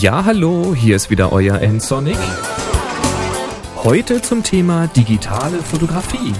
Ja, 0.00 0.24
hallo, 0.24 0.74
hier 0.76 0.94
ist 0.94 1.10
wieder 1.10 1.32
euer 1.32 1.60
N-Sonic. 1.60 2.16
Heute 3.82 4.22
zum 4.22 4.44
Thema 4.44 4.86
digitale 4.86 5.58
Fotografie. 5.58 6.34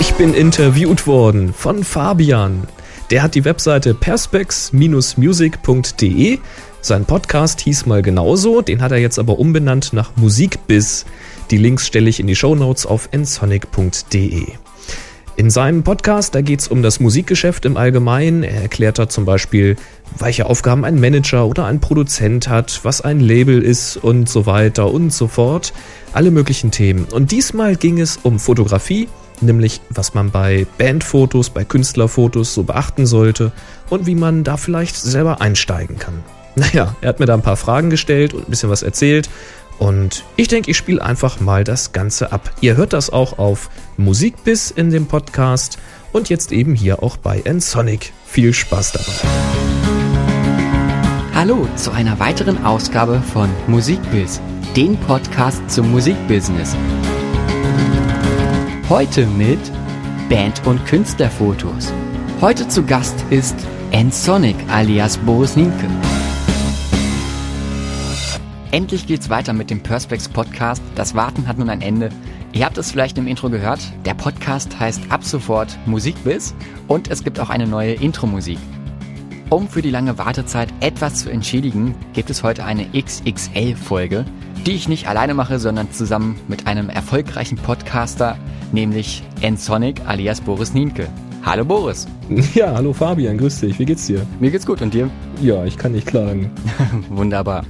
Ich 0.00 0.14
bin 0.14 0.32
interviewt 0.32 1.06
worden 1.06 1.52
von 1.52 1.84
Fabian. 1.84 2.66
Der 3.10 3.22
hat 3.22 3.34
die 3.34 3.44
Webseite 3.44 3.92
perspex-music.de. 3.92 6.38
Sein 6.80 7.04
Podcast 7.04 7.60
hieß 7.60 7.84
mal 7.84 8.00
genauso, 8.00 8.62
den 8.62 8.80
hat 8.80 8.92
er 8.92 8.98
jetzt 8.98 9.18
aber 9.18 9.38
umbenannt 9.38 9.92
nach 9.92 10.16
Musikbiz. 10.16 11.04
Die 11.50 11.58
Links 11.58 11.86
stelle 11.86 12.08
ich 12.08 12.18
in 12.18 12.28
die 12.28 12.36
Shownotes 12.36 12.86
auf 12.86 13.10
nsonic.de. 13.14 14.54
In 15.34 15.48
seinem 15.48 15.82
Podcast, 15.82 16.34
da 16.34 16.42
geht 16.42 16.60
es 16.60 16.68
um 16.68 16.82
das 16.82 17.00
Musikgeschäft 17.00 17.64
im 17.64 17.78
Allgemeinen. 17.78 18.42
Er 18.42 18.62
erklärt 18.62 18.98
da 18.98 19.08
zum 19.08 19.24
Beispiel, 19.24 19.76
welche 20.18 20.44
Aufgaben 20.44 20.84
ein 20.84 21.00
Manager 21.00 21.46
oder 21.46 21.64
ein 21.64 21.80
Produzent 21.80 22.48
hat, 22.48 22.80
was 22.82 23.00
ein 23.00 23.18
Label 23.18 23.62
ist 23.62 23.96
und 23.96 24.28
so 24.28 24.44
weiter 24.44 24.92
und 24.92 25.10
so 25.10 25.28
fort. 25.28 25.72
Alle 26.12 26.30
möglichen 26.30 26.70
Themen. 26.70 27.06
Und 27.10 27.30
diesmal 27.30 27.76
ging 27.76 27.98
es 27.98 28.18
um 28.22 28.38
Fotografie, 28.38 29.08
nämlich 29.40 29.80
was 29.88 30.12
man 30.12 30.30
bei 30.30 30.66
Bandfotos, 30.76 31.48
bei 31.48 31.64
Künstlerfotos 31.64 32.52
so 32.52 32.64
beachten 32.64 33.06
sollte 33.06 33.52
und 33.88 34.06
wie 34.06 34.14
man 34.14 34.44
da 34.44 34.58
vielleicht 34.58 34.96
selber 34.96 35.40
einsteigen 35.40 35.98
kann. 35.98 36.22
Naja, 36.54 36.94
er 37.00 37.08
hat 37.08 37.18
mir 37.18 37.24
da 37.24 37.32
ein 37.32 37.40
paar 37.40 37.56
Fragen 37.56 37.88
gestellt 37.88 38.34
und 38.34 38.46
ein 38.46 38.50
bisschen 38.50 38.68
was 38.68 38.82
erzählt 38.82 39.30
und 39.82 40.22
ich 40.36 40.46
denke, 40.46 40.70
ich 40.70 40.76
spiele 40.76 41.02
einfach 41.02 41.40
mal 41.40 41.64
das 41.64 41.90
Ganze 41.90 42.30
ab. 42.30 42.52
Ihr 42.60 42.76
hört 42.76 42.92
das 42.92 43.10
auch 43.10 43.40
auf 43.40 43.68
Musikbiss 43.96 44.70
in 44.70 44.90
dem 44.90 45.06
Podcast 45.06 45.76
und 46.12 46.28
jetzt 46.28 46.52
eben 46.52 46.76
hier 46.76 47.02
auch 47.02 47.16
bei 47.16 47.42
Nsonic. 47.44 48.12
Viel 48.24 48.54
Spaß 48.54 48.92
dabei. 48.92 49.28
Hallo 51.34 51.66
zu 51.74 51.90
einer 51.90 52.20
weiteren 52.20 52.64
Ausgabe 52.64 53.20
von 53.32 53.50
Musikbiss, 53.66 54.40
dem 54.76 54.96
Podcast 54.98 55.68
zum 55.68 55.90
Musikbusiness. 55.90 56.76
Heute 58.88 59.26
mit 59.26 59.58
Band- 60.28 60.64
und 60.64 60.86
Künstlerfotos. 60.86 61.92
Heute 62.40 62.68
zu 62.68 62.84
Gast 62.84 63.16
ist 63.30 63.56
Nsonic 63.92 64.54
alias 64.68 65.16
Boris 65.18 65.56
Nienke. 65.56 65.88
Endlich 68.72 69.06
geht's 69.06 69.28
weiter 69.28 69.52
mit 69.52 69.68
dem 69.68 69.82
Perspex 69.82 70.30
Podcast. 70.30 70.82
Das 70.94 71.14
Warten 71.14 71.46
hat 71.46 71.58
nun 71.58 71.68
ein 71.68 71.82
Ende. 71.82 72.08
Ihr 72.54 72.64
habt 72.64 72.78
es 72.78 72.90
vielleicht 72.90 73.18
im 73.18 73.26
Intro 73.26 73.50
gehört. 73.50 73.80
Der 74.06 74.14
Podcast 74.14 74.80
heißt 74.80 75.12
ab 75.12 75.24
sofort 75.24 75.78
Musikbiz 75.84 76.54
und 76.88 77.10
es 77.10 77.22
gibt 77.22 77.38
auch 77.38 77.50
eine 77.50 77.66
neue 77.66 77.92
Intro-Musik. 77.92 78.58
Um 79.50 79.68
für 79.68 79.82
die 79.82 79.90
lange 79.90 80.16
Wartezeit 80.16 80.72
etwas 80.80 81.16
zu 81.16 81.30
entschädigen, 81.30 81.94
gibt 82.14 82.30
es 82.30 82.42
heute 82.42 82.64
eine 82.64 82.86
XXL-Folge, 82.98 84.24
die 84.64 84.72
ich 84.72 84.88
nicht 84.88 85.06
alleine 85.06 85.34
mache, 85.34 85.58
sondern 85.58 85.92
zusammen 85.92 86.40
mit 86.48 86.66
einem 86.66 86.88
erfolgreichen 86.88 87.58
Podcaster, 87.58 88.38
nämlich 88.72 89.22
Nsonic 89.42 90.00
alias 90.06 90.40
Boris 90.40 90.72
Nienke. 90.72 91.10
Hallo 91.44 91.66
Boris. 91.66 92.06
Ja, 92.54 92.74
hallo 92.74 92.92
Fabian, 92.92 93.38
grüß 93.38 93.60
dich. 93.60 93.78
Wie 93.78 93.84
geht's 93.84 94.06
dir? 94.06 94.26
Mir 94.40 94.50
geht's 94.50 94.66
gut 94.66 94.82
und 94.82 94.92
dir? 94.94 95.10
Ja, 95.40 95.64
ich 95.64 95.78
kann 95.78 95.92
nicht 95.92 96.06
klagen. 96.06 96.50
Wunderbar. 97.10 97.64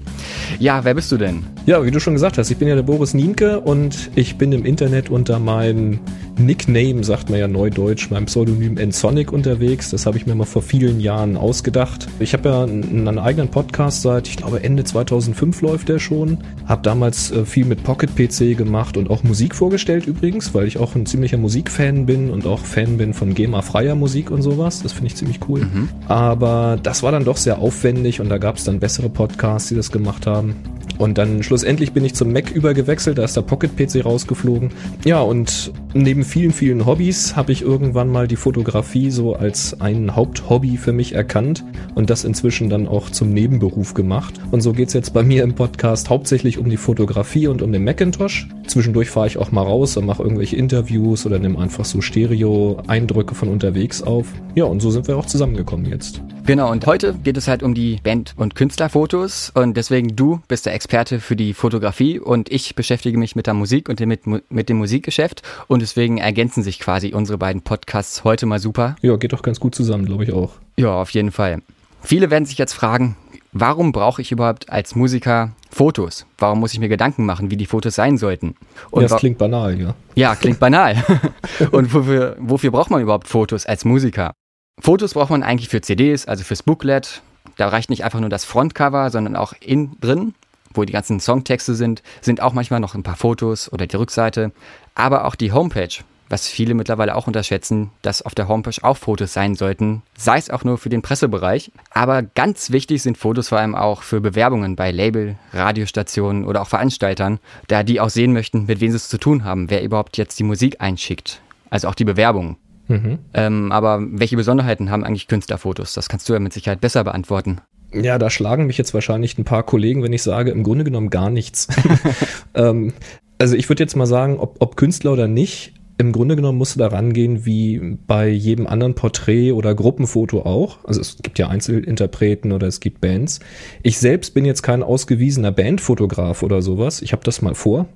Ja, 0.58 0.84
wer 0.84 0.94
bist 0.94 1.10
du 1.12 1.16
denn? 1.16 1.44
Ja, 1.64 1.84
wie 1.84 1.90
du 1.90 2.00
schon 2.00 2.14
gesagt 2.14 2.38
hast, 2.38 2.50
ich 2.50 2.56
bin 2.56 2.68
ja 2.68 2.74
der 2.74 2.82
Boris 2.82 3.14
Nienke 3.14 3.60
und 3.60 4.10
ich 4.14 4.36
bin 4.36 4.52
im 4.52 4.64
Internet 4.64 5.10
unter 5.10 5.38
meinem 5.38 6.00
Nickname, 6.38 7.04
sagt 7.04 7.30
man 7.30 7.38
ja 7.38 7.46
neudeutsch, 7.46 8.10
meinem 8.10 8.26
Pseudonym 8.26 8.74
Nsonic 8.74 9.32
unterwegs. 9.32 9.90
Das 9.90 10.06
habe 10.06 10.16
ich 10.16 10.26
mir 10.26 10.34
mal 10.34 10.44
vor 10.44 10.62
vielen 10.62 10.98
Jahren 10.98 11.36
ausgedacht. 11.36 12.08
Ich 12.18 12.32
habe 12.32 12.48
ja 12.48 12.62
einen 12.64 13.18
eigenen 13.18 13.48
Podcast 13.48 14.02
seit, 14.02 14.26
ich 14.28 14.38
glaube, 14.38 14.62
Ende 14.62 14.84
2005 14.84 15.60
läuft 15.62 15.88
der 15.88 15.98
schon. 15.98 16.38
Habe 16.66 16.82
damals 16.82 17.30
äh, 17.30 17.44
viel 17.44 17.64
mit 17.64 17.84
Pocket 17.84 18.10
PC 18.14 18.56
gemacht 18.56 18.96
und 18.96 19.10
auch 19.10 19.22
Musik 19.22 19.54
vorgestellt 19.54 20.06
übrigens, 20.06 20.54
weil 20.54 20.66
ich 20.66 20.78
auch 20.78 20.94
ein 20.94 21.06
ziemlicher 21.06 21.38
Musikfan 21.38 22.06
bin 22.06 22.30
und 22.30 22.46
auch 22.46 22.60
Fan 22.60 22.96
bin 22.96 23.14
von 23.14 23.34
GEMA-freier 23.34 23.94
Musik 23.94 24.30
und 24.30 24.42
sowas. 24.52 24.82
Das 24.82 24.92
finde 24.92 25.08
ich 25.08 25.16
ziemlich 25.16 25.40
cool. 25.48 25.60
Mhm. 25.60 25.88
Aber 26.08 26.78
das 26.82 27.02
war 27.02 27.12
dann 27.12 27.24
doch 27.24 27.36
sehr 27.36 27.58
aufwendig 27.58 28.20
und 28.20 28.28
da 28.28 28.38
gab 28.38 28.56
es 28.56 28.64
dann 28.64 28.80
bessere 28.80 29.08
Podcasts, 29.08 29.68
die 29.68 29.74
das 29.74 29.90
gemacht 29.90 30.26
haben. 30.26 30.56
Und 31.02 31.18
dann 31.18 31.42
schlussendlich 31.42 31.90
bin 31.92 32.04
ich 32.04 32.14
zum 32.14 32.32
Mac 32.32 32.52
übergewechselt, 32.52 33.18
da 33.18 33.24
ist 33.24 33.36
der 33.36 33.42
Pocket 33.42 33.76
PC 33.76 34.04
rausgeflogen. 34.04 34.70
Ja, 35.04 35.20
und 35.20 35.72
neben 35.94 36.22
vielen, 36.22 36.52
vielen 36.52 36.86
Hobbys 36.86 37.34
habe 37.34 37.50
ich 37.50 37.62
irgendwann 37.62 38.08
mal 38.08 38.28
die 38.28 38.36
Fotografie 38.36 39.10
so 39.10 39.34
als 39.34 39.80
ein 39.80 40.14
Haupthobby 40.14 40.76
für 40.76 40.92
mich 40.92 41.16
erkannt 41.16 41.64
und 41.96 42.08
das 42.08 42.22
inzwischen 42.22 42.70
dann 42.70 42.86
auch 42.86 43.10
zum 43.10 43.30
Nebenberuf 43.30 43.94
gemacht. 43.94 44.34
Und 44.52 44.60
so 44.60 44.72
geht's 44.72 44.92
jetzt 44.92 45.12
bei 45.12 45.24
mir 45.24 45.42
im 45.42 45.56
Podcast 45.56 46.08
hauptsächlich 46.08 46.58
um 46.58 46.70
die 46.70 46.76
Fotografie 46.76 47.48
und 47.48 47.62
um 47.62 47.72
den 47.72 47.82
Macintosh. 47.82 48.46
Zwischendurch 48.68 49.10
fahre 49.10 49.26
ich 49.26 49.38
auch 49.38 49.50
mal 49.50 49.62
raus 49.62 49.96
und 49.96 50.06
mache 50.06 50.22
irgendwelche 50.22 50.54
Interviews 50.54 51.26
oder 51.26 51.40
nehme 51.40 51.58
einfach 51.58 51.84
so 51.84 52.00
Stereo-Eindrücke 52.00 53.34
von 53.34 53.48
unterwegs 53.48 54.04
auf. 54.04 54.28
Ja, 54.54 54.66
und 54.66 54.80
so 54.80 54.92
sind 54.92 55.08
wir 55.08 55.16
auch 55.16 55.26
zusammengekommen 55.26 55.86
jetzt. 55.86 56.22
Genau, 56.44 56.70
und 56.70 56.86
heute 56.86 57.14
geht 57.14 57.36
es 57.36 57.48
halt 57.48 57.62
um 57.62 57.74
die 57.74 58.00
Band- 58.02 58.34
und 58.36 58.54
Künstlerfotos 58.54 59.50
und 59.54 59.76
deswegen 59.76 60.16
du 60.16 60.40
bist 60.48 60.66
der 60.66 60.74
Experte 60.74 60.91
für 60.92 61.36
die 61.36 61.54
Fotografie 61.54 62.20
und 62.20 62.50
ich 62.52 62.74
beschäftige 62.74 63.16
mich 63.16 63.34
mit 63.34 63.46
der 63.46 63.54
Musik 63.54 63.88
und 63.88 63.98
mit, 64.00 64.26
mit 64.26 64.68
dem 64.68 64.76
Musikgeschäft 64.76 65.40
und 65.66 65.80
deswegen 65.80 66.18
ergänzen 66.18 66.62
sich 66.62 66.78
quasi 66.78 67.14
unsere 67.14 67.38
beiden 67.38 67.62
Podcasts 67.62 68.24
heute 68.24 68.44
mal 68.44 68.58
super. 68.58 68.96
Ja, 69.00 69.16
geht 69.16 69.32
doch 69.32 69.40
ganz 69.40 69.58
gut 69.58 69.74
zusammen, 69.74 70.04
glaube 70.04 70.24
ich 70.24 70.32
auch. 70.32 70.52
Ja, 70.76 71.00
auf 71.00 71.08
jeden 71.10 71.32
Fall. 71.32 71.62
Viele 72.02 72.30
werden 72.30 72.44
sich 72.44 72.58
jetzt 72.58 72.74
fragen, 72.74 73.16
warum 73.52 73.92
brauche 73.92 74.20
ich 74.20 74.32
überhaupt 74.32 74.68
als 74.68 74.94
Musiker 74.94 75.52
Fotos? 75.70 76.26
Warum 76.36 76.60
muss 76.60 76.74
ich 76.74 76.78
mir 76.78 76.90
Gedanken 76.90 77.24
machen, 77.24 77.50
wie 77.50 77.56
die 77.56 77.64
Fotos 77.64 77.94
sein 77.94 78.18
sollten? 78.18 78.54
Und 78.90 79.00
ja, 79.00 79.08
das 79.08 79.18
klingt 79.18 79.38
banal, 79.38 79.80
ja. 79.80 79.94
Ja, 80.14 80.34
klingt 80.34 80.60
banal. 80.60 81.02
und 81.70 81.94
wofür, 81.94 82.36
wofür 82.38 82.70
braucht 82.70 82.90
man 82.90 83.00
überhaupt 83.00 83.28
Fotos 83.28 83.64
als 83.64 83.86
Musiker? 83.86 84.32
Fotos 84.78 85.14
braucht 85.14 85.30
man 85.30 85.42
eigentlich 85.42 85.70
für 85.70 85.80
CDs, 85.80 86.26
also 86.26 86.44
fürs 86.44 86.62
Booklet. 86.62 87.22
Da 87.56 87.68
reicht 87.68 87.88
nicht 87.88 88.04
einfach 88.04 88.20
nur 88.20 88.28
das 88.28 88.44
Frontcover, 88.44 89.08
sondern 89.08 89.36
auch 89.36 89.54
innen 89.60 89.96
drin, 90.00 90.34
wo 90.74 90.84
die 90.84 90.92
ganzen 90.92 91.20
Songtexte 91.20 91.74
sind, 91.74 92.02
sind 92.20 92.40
auch 92.40 92.52
manchmal 92.52 92.80
noch 92.80 92.94
ein 92.94 93.02
paar 93.02 93.16
Fotos 93.16 93.72
oder 93.72 93.86
die 93.86 93.96
Rückseite. 93.96 94.52
Aber 94.94 95.24
auch 95.24 95.34
die 95.34 95.52
Homepage, 95.52 96.04
was 96.28 96.48
viele 96.48 96.74
mittlerweile 96.74 97.14
auch 97.14 97.26
unterschätzen, 97.26 97.90
dass 98.00 98.22
auf 98.22 98.34
der 98.34 98.48
Homepage 98.48 98.82
auch 98.82 98.96
Fotos 98.96 99.34
sein 99.34 99.54
sollten, 99.54 100.02
sei 100.16 100.38
es 100.38 100.48
auch 100.48 100.64
nur 100.64 100.78
für 100.78 100.88
den 100.88 101.02
Pressebereich. 101.02 101.70
Aber 101.90 102.22
ganz 102.22 102.70
wichtig 102.70 103.02
sind 103.02 103.18
Fotos 103.18 103.48
vor 103.48 103.58
allem 103.58 103.74
auch 103.74 104.02
für 104.02 104.20
Bewerbungen 104.20 104.74
bei 104.74 104.90
Label, 104.90 105.36
Radiostationen 105.52 106.44
oder 106.46 106.62
auch 106.62 106.68
Veranstaltern, 106.68 107.38
da 107.68 107.82
die 107.82 108.00
auch 108.00 108.08
sehen 108.08 108.32
möchten, 108.32 108.64
mit 108.64 108.80
wem 108.80 108.90
sie 108.90 108.96
es 108.96 109.08
zu 109.08 109.18
tun 109.18 109.44
haben, 109.44 109.68
wer 109.68 109.82
überhaupt 109.82 110.16
jetzt 110.16 110.38
die 110.38 110.44
Musik 110.44 110.80
einschickt. 110.80 111.42
Also 111.68 111.88
auch 111.88 111.94
die 111.94 112.04
Bewerbung. 112.04 112.56
Mhm. 112.88 113.18
Ähm, 113.34 113.72
aber 113.72 114.00
welche 114.00 114.36
Besonderheiten 114.36 114.90
haben 114.90 115.04
eigentlich 115.04 115.28
Künstlerfotos? 115.28 115.94
Das 115.94 116.08
kannst 116.08 116.28
du 116.28 116.32
ja 116.32 116.40
mit 116.40 116.52
Sicherheit 116.52 116.80
besser 116.80 117.04
beantworten. 117.04 117.60
Ja, 117.94 118.18
da 118.18 118.30
schlagen 118.30 118.66
mich 118.66 118.78
jetzt 118.78 118.94
wahrscheinlich 118.94 119.36
ein 119.38 119.44
paar 119.44 119.62
Kollegen, 119.62 120.02
wenn 120.02 120.12
ich 120.12 120.22
sage, 120.22 120.50
im 120.50 120.62
Grunde 120.62 120.84
genommen 120.84 121.10
gar 121.10 121.30
nichts. 121.30 121.68
ähm, 122.54 122.92
also 123.38 123.56
ich 123.56 123.68
würde 123.68 123.82
jetzt 123.82 123.96
mal 123.96 124.06
sagen, 124.06 124.38
ob, 124.38 124.56
ob 124.60 124.76
Künstler 124.76 125.12
oder 125.12 125.28
nicht, 125.28 125.74
im 125.98 126.12
Grunde 126.12 126.36
genommen 126.36 126.58
musst 126.58 126.74
du 126.74 126.78
da 126.78 126.88
rangehen 126.88 127.44
wie 127.44 127.78
bei 128.06 128.28
jedem 128.28 128.66
anderen 128.66 128.94
Porträt 128.94 129.52
oder 129.52 129.74
Gruppenfoto 129.74 130.42
auch. 130.42 130.78
Also 130.84 131.00
es 131.00 131.18
gibt 131.22 131.38
ja 131.38 131.48
Einzelinterpreten 131.48 132.52
oder 132.52 132.66
es 132.66 132.80
gibt 132.80 133.00
Bands. 133.00 133.40
Ich 133.82 133.98
selbst 133.98 134.34
bin 134.34 134.44
jetzt 134.44 134.62
kein 134.62 134.82
ausgewiesener 134.82 135.52
Bandfotograf 135.52 136.42
oder 136.42 136.60
sowas. 136.62 137.02
Ich 137.02 137.12
habe 137.12 137.22
das 137.24 137.42
mal 137.42 137.54
vor, 137.54 137.86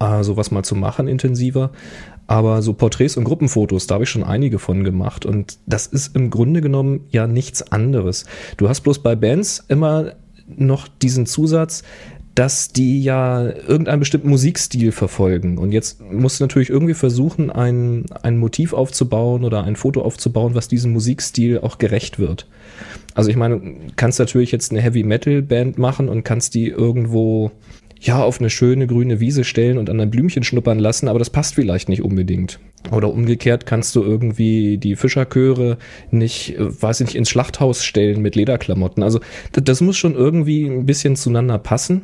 äh, 0.00 0.22
sowas 0.22 0.50
mal 0.50 0.62
zu 0.62 0.74
machen 0.74 1.08
intensiver. 1.08 1.70
Aber 2.26 2.62
so 2.62 2.72
Porträts 2.72 3.16
und 3.16 3.24
Gruppenfotos, 3.24 3.86
da 3.86 3.94
habe 3.94 4.04
ich 4.04 4.10
schon 4.10 4.24
einige 4.24 4.58
von 4.58 4.82
gemacht. 4.82 5.26
Und 5.26 5.58
das 5.66 5.86
ist 5.86 6.16
im 6.16 6.30
Grunde 6.30 6.60
genommen 6.60 7.00
ja 7.10 7.26
nichts 7.26 7.70
anderes. 7.70 8.24
Du 8.56 8.68
hast 8.68 8.80
bloß 8.80 9.00
bei 9.00 9.14
Bands 9.14 9.64
immer 9.68 10.12
noch 10.56 10.88
diesen 10.88 11.26
Zusatz, 11.26 11.82
dass 12.34 12.72
die 12.72 13.02
ja 13.02 13.44
irgendeinen 13.44 14.00
bestimmten 14.00 14.28
Musikstil 14.28 14.90
verfolgen. 14.90 15.58
Und 15.58 15.70
jetzt 15.70 16.00
musst 16.00 16.40
du 16.40 16.44
natürlich 16.44 16.68
irgendwie 16.68 16.94
versuchen, 16.94 17.50
ein, 17.50 18.06
ein 18.22 18.38
Motiv 18.38 18.72
aufzubauen 18.72 19.44
oder 19.44 19.62
ein 19.62 19.76
Foto 19.76 20.02
aufzubauen, 20.02 20.54
was 20.54 20.66
diesem 20.66 20.92
Musikstil 20.92 21.60
auch 21.60 21.78
gerecht 21.78 22.18
wird. 22.18 22.48
Also 23.14 23.30
ich 23.30 23.36
meine, 23.36 23.76
kannst 23.94 24.18
natürlich 24.18 24.50
jetzt 24.50 24.72
eine 24.72 24.80
Heavy 24.80 25.04
Metal 25.04 25.42
Band 25.42 25.78
machen 25.78 26.08
und 26.08 26.24
kannst 26.24 26.54
die 26.54 26.66
irgendwo 26.66 27.52
ja, 28.00 28.22
auf 28.22 28.38
eine 28.38 28.50
schöne 28.50 28.86
grüne 28.86 29.20
Wiese 29.20 29.44
stellen 29.44 29.78
und 29.78 29.88
an 29.88 30.00
ein 30.00 30.10
Blümchen 30.10 30.42
schnuppern 30.42 30.78
lassen, 30.78 31.08
aber 31.08 31.18
das 31.18 31.30
passt 31.30 31.54
vielleicht 31.54 31.88
nicht 31.88 32.02
unbedingt. 32.02 32.60
Oder 32.90 33.10
umgekehrt 33.10 33.64
kannst 33.64 33.96
du 33.96 34.02
irgendwie 34.02 34.76
die 34.78 34.96
Fischerchöre 34.96 35.78
nicht, 36.10 36.58
äh, 36.58 36.82
weiß 36.82 37.00
ich 37.00 37.06
nicht, 37.08 37.16
ins 37.16 37.30
Schlachthaus 37.30 37.84
stellen 37.84 38.20
mit 38.20 38.36
Lederklamotten. 38.36 39.02
Also 39.02 39.20
das 39.52 39.80
muss 39.80 39.96
schon 39.96 40.14
irgendwie 40.14 40.66
ein 40.66 40.86
bisschen 40.86 41.16
zueinander 41.16 41.58
passen, 41.58 42.02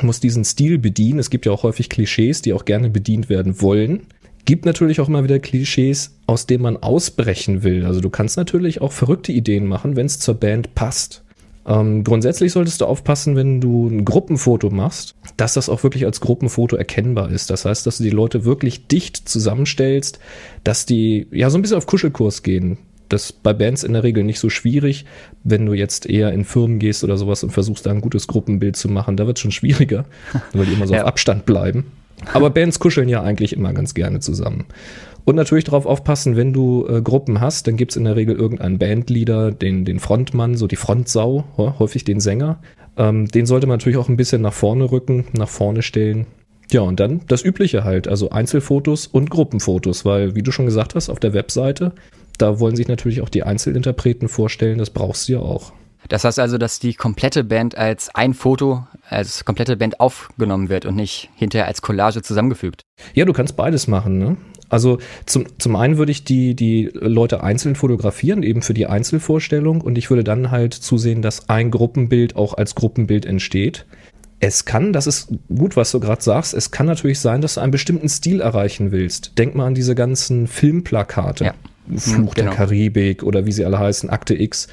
muss 0.00 0.20
diesen 0.20 0.44
Stil 0.44 0.78
bedienen. 0.78 1.18
Es 1.18 1.30
gibt 1.30 1.44
ja 1.44 1.52
auch 1.52 1.64
häufig 1.64 1.90
Klischees, 1.90 2.40
die 2.40 2.52
auch 2.52 2.64
gerne 2.64 2.88
bedient 2.88 3.28
werden 3.28 3.60
wollen. 3.60 4.02
Gibt 4.44 4.64
natürlich 4.64 5.00
auch 5.00 5.08
immer 5.08 5.22
wieder 5.22 5.38
Klischees, 5.38 6.16
aus 6.26 6.46
denen 6.46 6.62
man 6.62 6.76
ausbrechen 6.76 7.62
will. 7.62 7.84
Also 7.84 8.00
du 8.00 8.10
kannst 8.10 8.36
natürlich 8.36 8.80
auch 8.80 8.90
verrückte 8.90 9.32
Ideen 9.32 9.66
machen, 9.66 9.94
wenn 9.96 10.06
es 10.06 10.18
zur 10.18 10.34
Band 10.34 10.74
passt. 10.74 11.22
Ähm, 11.66 12.02
grundsätzlich 12.02 12.52
solltest 12.52 12.80
du 12.80 12.86
aufpassen, 12.86 13.36
wenn 13.36 13.60
du 13.60 13.86
ein 13.86 14.04
Gruppenfoto 14.04 14.70
machst, 14.70 15.14
dass 15.36 15.54
das 15.54 15.68
auch 15.68 15.82
wirklich 15.82 16.04
als 16.04 16.20
Gruppenfoto 16.20 16.76
erkennbar 16.76 17.30
ist. 17.30 17.50
Das 17.50 17.64
heißt, 17.64 17.86
dass 17.86 17.98
du 17.98 18.04
die 18.04 18.10
Leute 18.10 18.44
wirklich 18.44 18.88
dicht 18.88 19.28
zusammenstellst, 19.28 20.18
dass 20.64 20.86
die 20.86 21.28
ja 21.30 21.50
so 21.50 21.58
ein 21.58 21.62
bisschen 21.62 21.76
auf 21.76 21.86
Kuschelkurs 21.86 22.42
gehen. 22.42 22.78
Das 23.08 23.26
ist 23.26 23.42
bei 23.42 23.52
Bands 23.52 23.84
in 23.84 23.92
der 23.92 24.04
Regel 24.04 24.24
nicht 24.24 24.38
so 24.38 24.48
schwierig. 24.48 25.04
Wenn 25.44 25.66
du 25.66 25.74
jetzt 25.74 26.06
eher 26.06 26.32
in 26.32 26.44
Firmen 26.44 26.78
gehst 26.78 27.04
oder 27.04 27.16
sowas 27.16 27.44
und 27.44 27.50
versuchst, 27.50 27.84
da 27.84 27.90
ein 27.90 28.00
gutes 28.00 28.26
Gruppenbild 28.26 28.74
zu 28.74 28.88
machen, 28.88 29.16
da 29.16 29.26
wird 29.26 29.36
es 29.36 29.42
schon 29.42 29.50
schwieriger, 29.52 30.06
weil 30.52 30.66
die 30.66 30.72
immer 30.72 30.86
so 30.86 30.94
ja. 30.94 31.02
auf 31.02 31.08
Abstand 31.08 31.44
bleiben. 31.44 31.92
Aber 32.32 32.50
Bands 32.50 32.78
kuscheln 32.78 33.08
ja 33.08 33.22
eigentlich 33.22 33.52
immer 33.54 33.72
ganz 33.72 33.94
gerne 33.94 34.20
zusammen. 34.20 34.66
Und 35.24 35.36
natürlich 35.36 35.64
darauf 35.64 35.86
aufpassen, 35.86 36.36
wenn 36.36 36.52
du 36.52 36.86
äh, 36.88 37.00
Gruppen 37.00 37.40
hast, 37.40 37.66
dann 37.66 37.76
gibt 37.76 37.92
es 37.92 37.96
in 37.96 38.04
der 38.04 38.16
Regel 38.16 38.34
irgendeinen 38.34 38.78
Bandleader, 38.78 39.52
den, 39.52 39.84
den 39.84 40.00
Frontmann, 40.00 40.56
so 40.56 40.66
die 40.66 40.76
Frontsau, 40.76 41.44
häufig 41.56 42.04
den 42.04 42.20
Sänger. 42.20 42.58
Ähm, 42.96 43.26
den 43.28 43.46
sollte 43.46 43.66
man 43.66 43.78
natürlich 43.78 43.98
auch 43.98 44.08
ein 44.08 44.16
bisschen 44.16 44.42
nach 44.42 44.52
vorne 44.52 44.90
rücken, 44.90 45.26
nach 45.32 45.48
vorne 45.48 45.82
stellen. 45.82 46.26
Ja, 46.72 46.80
und 46.80 46.98
dann 47.00 47.20
das 47.28 47.44
Übliche 47.44 47.84
halt, 47.84 48.08
also 48.08 48.30
Einzelfotos 48.30 49.06
und 49.06 49.30
Gruppenfotos, 49.30 50.04
weil, 50.04 50.34
wie 50.34 50.42
du 50.42 50.50
schon 50.50 50.66
gesagt 50.66 50.94
hast, 50.94 51.08
auf 51.08 51.20
der 51.20 51.34
Webseite, 51.34 51.92
da 52.38 52.58
wollen 52.58 52.76
sich 52.76 52.88
natürlich 52.88 53.20
auch 53.20 53.28
die 53.28 53.42
Einzelinterpreten 53.42 54.28
vorstellen, 54.28 54.78
das 54.78 54.90
brauchst 54.90 55.28
du 55.28 55.34
ja 55.34 55.38
auch. 55.38 55.72
Das 56.08 56.24
heißt 56.24 56.38
also, 56.38 56.58
dass 56.58 56.78
die 56.78 56.94
komplette 56.94 57.44
Band 57.44 57.76
als 57.76 58.14
ein 58.14 58.34
Foto, 58.34 58.86
als 59.08 59.44
komplette 59.44 59.76
Band 59.76 60.00
aufgenommen 60.00 60.68
wird 60.68 60.84
und 60.86 60.96
nicht 60.96 61.30
hinterher 61.36 61.66
als 61.66 61.82
Collage 61.82 62.22
zusammengefügt. 62.22 62.82
Ja, 63.14 63.24
du 63.24 63.32
kannst 63.32 63.56
beides 63.56 63.86
machen. 63.86 64.18
Ne? 64.18 64.36
Also 64.68 64.98
zum, 65.26 65.46
zum 65.58 65.76
einen 65.76 65.98
würde 65.98 66.12
ich 66.12 66.24
die, 66.24 66.54
die 66.54 66.90
Leute 66.94 67.42
einzeln 67.42 67.74
fotografieren, 67.74 68.42
eben 68.42 68.62
für 68.62 68.74
die 68.74 68.86
Einzelvorstellung, 68.86 69.82
und 69.82 69.98
ich 69.98 70.08
würde 70.08 70.24
dann 70.24 70.50
halt 70.50 70.74
zusehen, 70.74 71.20
dass 71.20 71.48
ein 71.50 71.70
Gruppenbild 71.70 72.36
auch 72.36 72.54
als 72.54 72.74
Gruppenbild 72.74 73.26
entsteht. 73.26 73.84
Es 74.40 74.64
kann, 74.64 74.92
das 74.92 75.06
ist 75.06 75.28
gut, 75.54 75.76
was 75.76 75.92
du 75.92 76.00
gerade 76.00 76.22
sagst, 76.22 76.54
es 76.54 76.70
kann 76.70 76.86
natürlich 76.86 77.20
sein, 77.20 77.42
dass 77.42 77.54
du 77.54 77.60
einen 77.60 77.70
bestimmten 77.70 78.08
Stil 78.08 78.40
erreichen 78.40 78.90
willst. 78.90 79.38
Denk 79.38 79.54
mal 79.54 79.66
an 79.66 79.74
diese 79.74 79.94
ganzen 79.94 80.48
Filmplakate. 80.48 81.44
Ja. 81.44 81.54
Fluch 81.96 82.34
genau. 82.34 82.50
der 82.50 82.56
Karibik 82.56 83.22
oder 83.22 83.44
wie 83.44 83.52
sie 83.52 83.64
alle 83.64 83.78
heißen, 83.78 84.08
Akte 84.08 84.40
X 84.40 84.68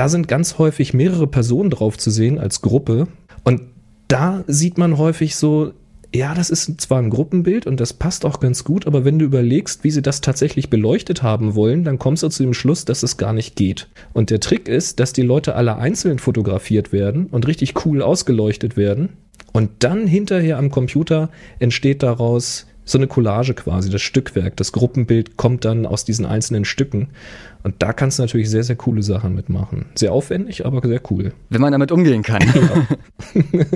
da 0.00 0.08
sind 0.08 0.28
ganz 0.28 0.56
häufig 0.56 0.94
mehrere 0.94 1.26
Personen 1.26 1.68
drauf 1.68 1.98
zu 1.98 2.10
sehen 2.10 2.38
als 2.38 2.62
Gruppe. 2.62 3.06
Und 3.44 3.60
da 4.08 4.44
sieht 4.46 4.78
man 4.78 4.96
häufig 4.96 5.36
so, 5.36 5.74
ja, 6.14 6.32
das 6.32 6.48
ist 6.48 6.80
zwar 6.80 7.00
ein 7.00 7.10
Gruppenbild 7.10 7.66
und 7.66 7.80
das 7.80 7.92
passt 7.92 8.24
auch 8.24 8.40
ganz 8.40 8.64
gut, 8.64 8.86
aber 8.86 9.04
wenn 9.04 9.18
du 9.18 9.26
überlegst, 9.26 9.84
wie 9.84 9.90
sie 9.90 10.00
das 10.00 10.22
tatsächlich 10.22 10.70
beleuchtet 10.70 11.22
haben 11.22 11.54
wollen, 11.54 11.84
dann 11.84 11.98
kommst 11.98 12.22
du 12.22 12.30
zu 12.30 12.42
dem 12.42 12.54
Schluss, 12.54 12.86
dass 12.86 13.02
es 13.02 13.18
gar 13.18 13.34
nicht 13.34 13.56
geht. 13.56 13.88
Und 14.14 14.30
der 14.30 14.40
Trick 14.40 14.68
ist, 14.68 15.00
dass 15.00 15.12
die 15.12 15.20
Leute 15.20 15.54
alle 15.54 15.76
einzeln 15.76 16.18
fotografiert 16.18 16.94
werden 16.94 17.26
und 17.26 17.46
richtig 17.46 17.84
cool 17.84 18.00
ausgeleuchtet 18.00 18.78
werden. 18.78 19.10
Und 19.52 19.68
dann 19.80 20.06
hinterher 20.06 20.56
am 20.56 20.70
Computer 20.70 21.28
entsteht 21.58 22.02
daraus 22.02 22.64
so 22.90 22.98
eine 22.98 23.06
Collage 23.06 23.54
quasi, 23.54 23.90
das 23.90 24.02
Stückwerk, 24.02 24.56
das 24.56 24.72
Gruppenbild 24.72 25.36
kommt 25.36 25.64
dann 25.64 25.86
aus 25.86 26.04
diesen 26.04 26.26
einzelnen 26.26 26.64
Stücken. 26.64 27.08
Und 27.62 27.76
da 27.80 27.92
kannst 27.92 28.18
du 28.18 28.22
natürlich 28.22 28.48
sehr, 28.48 28.64
sehr 28.64 28.76
coole 28.76 29.02
Sachen 29.02 29.34
mitmachen. 29.34 29.86
Sehr 29.94 30.12
aufwendig, 30.12 30.64
aber 30.64 30.86
sehr 30.86 31.00
cool. 31.10 31.32
Wenn 31.50 31.60
man 31.60 31.72
damit 31.72 31.92
umgehen 31.92 32.22
kann. 32.22 32.42
Ja, 33.52 33.66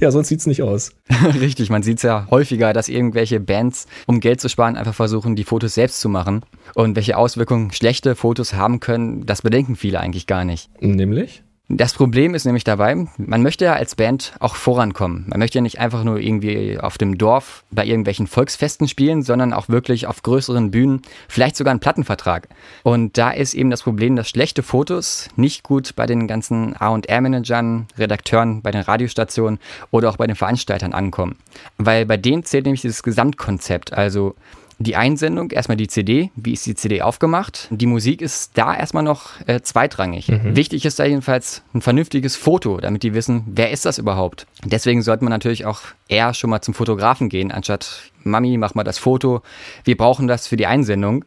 ja 0.00 0.10
sonst 0.10 0.28
sieht's 0.28 0.46
nicht 0.46 0.62
aus. 0.62 0.92
Richtig, 1.40 1.70
man 1.70 1.84
sieht 1.84 1.98
es 1.98 2.02
ja 2.02 2.26
häufiger, 2.28 2.72
dass 2.72 2.88
irgendwelche 2.88 3.38
Bands, 3.38 3.86
um 4.06 4.18
Geld 4.18 4.40
zu 4.40 4.48
sparen, 4.48 4.76
einfach 4.76 4.94
versuchen, 4.94 5.36
die 5.36 5.44
Fotos 5.44 5.74
selbst 5.74 6.00
zu 6.00 6.08
machen. 6.08 6.42
Und 6.74 6.96
welche 6.96 7.16
Auswirkungen 7.16 7.70
schlechte 7.70 8.16
Fotos 8.16 8.54
haben 8.54 8.80
können, 8.80 9.26
das 9.26 9.42
bedenken 9.42 9.76
viele 9.76 10.00
eigentlich 10.00 10.26
gar 10.26 10.44
nicht. 10.44 10.70
Nämlich? 10.80 11.44
Das 11.72 11.94
Problem 11.94 12.34
ist 12.34 12.46
nämlich 12.46 12.64
dabei, 12.64 13.06
man 13.16 13.42
möchte 13.44 13.64
ja 13.64 13.74
als 13.74 13.94
Band 13.94 14.32
auch 14.40 14.56
vorankommen. 14.56 15.26
Man 15.28 15.38
möchte 15.38 15.58
ja 15.58 15.62
nicht 15.62 15.78
einfach 15.78 16.02
nur 16.02 16.18
irgendwie 16.18 16.76
auf 16.80 16.98
dem 16.98 17.16
Dorf 17.16 17.62
bei 17.70 17.86
irgendwelchen 17.86 18.26
Volksfesten 18.26 18.88
spielen, 18.88 19.22
sondern 19.22 19.52
auch 19.52 19.68
wirklich 19.68 20.08
auf 20.08 20.24
größeren 20.24 20.72
Bühnen, 20.72 21.02
vielleicht 21.28 21.54
sogar 21.54 21.70
einen 21.70 21.78
Plattenvertrag. 21.78 22.48
Und 22.82 23.16
da 23.16 23.30
ist 23.30 23.54
eben 23.54 23.70
das 23.70 23.84
Problem, 23.84 24.16
dass 24.16 24.28
schlechte 24.28 24.64
Fotos 24.64 25.28
nicht 25.36 25.62
gut 25.62 25.94
bei 25.94 26.06
den 26.06 26.26
ganzen 26.26 26.74
A&R-Managern, 26.76 27.86
Redakteuren, 27.96 28.62
bei 28.62 28.72
den 28.72 28.82
Radiostationen 28.82 29.60
oder 29.92 30.10
auch 30.10 30.16
bei 30.16 30.26
den 30.26 30.34
Veranstaltern 30.34 30.92
ankommen. 30.92 31.36
Weil 31.78 32.04
bei 32.04 32.16
denen 32.16 32.42
zählt 32.42 32.64
nämlich 32.64 32.82
dieses 32.82 33.04
Gesamtkonzept, 33.04 33.92
also 33.92 34.34
die 34.80 34.96
Einsendung, 34.96 35.50
erstmal 35.50 35.76
die 35.76 35.88
CD, 35.88 36.30
wie 36.36 36.54
ist 36.54 36.64
die 36.64 36.74
CD 36.74 37.02
aufgemacht. 37.02 37.68
Die 37.70 37.86
Musik 37.86 38.22
ist 38.22 38.56
da 38.56 38.74
erstmal 38.74 39.02
noch 39.02 39.32
äh, 39.46 39.60
zweitrangig. 39.60 40.28
Mhm. 40.28 40.56
Wichtig 40.56 40.86
ist 40.86 40.98
da 40.98 41.04
jedenfalls 41.04 41.62
ein 41.74 41.82
vernünftiges 41.82 42.34
Foto, 42.34 42.78
damit 42.78 43.02
die 43.02 43.12
wissen, 43.12 43.44
wer 43.46 43.70
ist 43.70 43.84
das 43.84 43.98
überhaupt. 43.98 44.46
Deswegen 44.64 45.02
sollte 45.02 45.22
man 45.22 45.32
natürlich 45.32 45.66
auch 45.66 45.82
eher 46.08 46.32
schon 46.32 46.48
mal 46.48 46.62
zum 46.62 46.72
Fotografen 46.72 47.28
gehen, 47.28 47.52
anstatt 47.52 48.10
Mami, 48.24 48.56
mach 48.56 48.74
mal 48.74 48.82
das 48.82 48.98
Foto. 48.98 49.42
Wir 49.84 49.98
brauchen 49.98 50.26
das 50.26 50.46
für 50.46 50.56
die 50.56 50.66
Einsendung. 50.66 51.26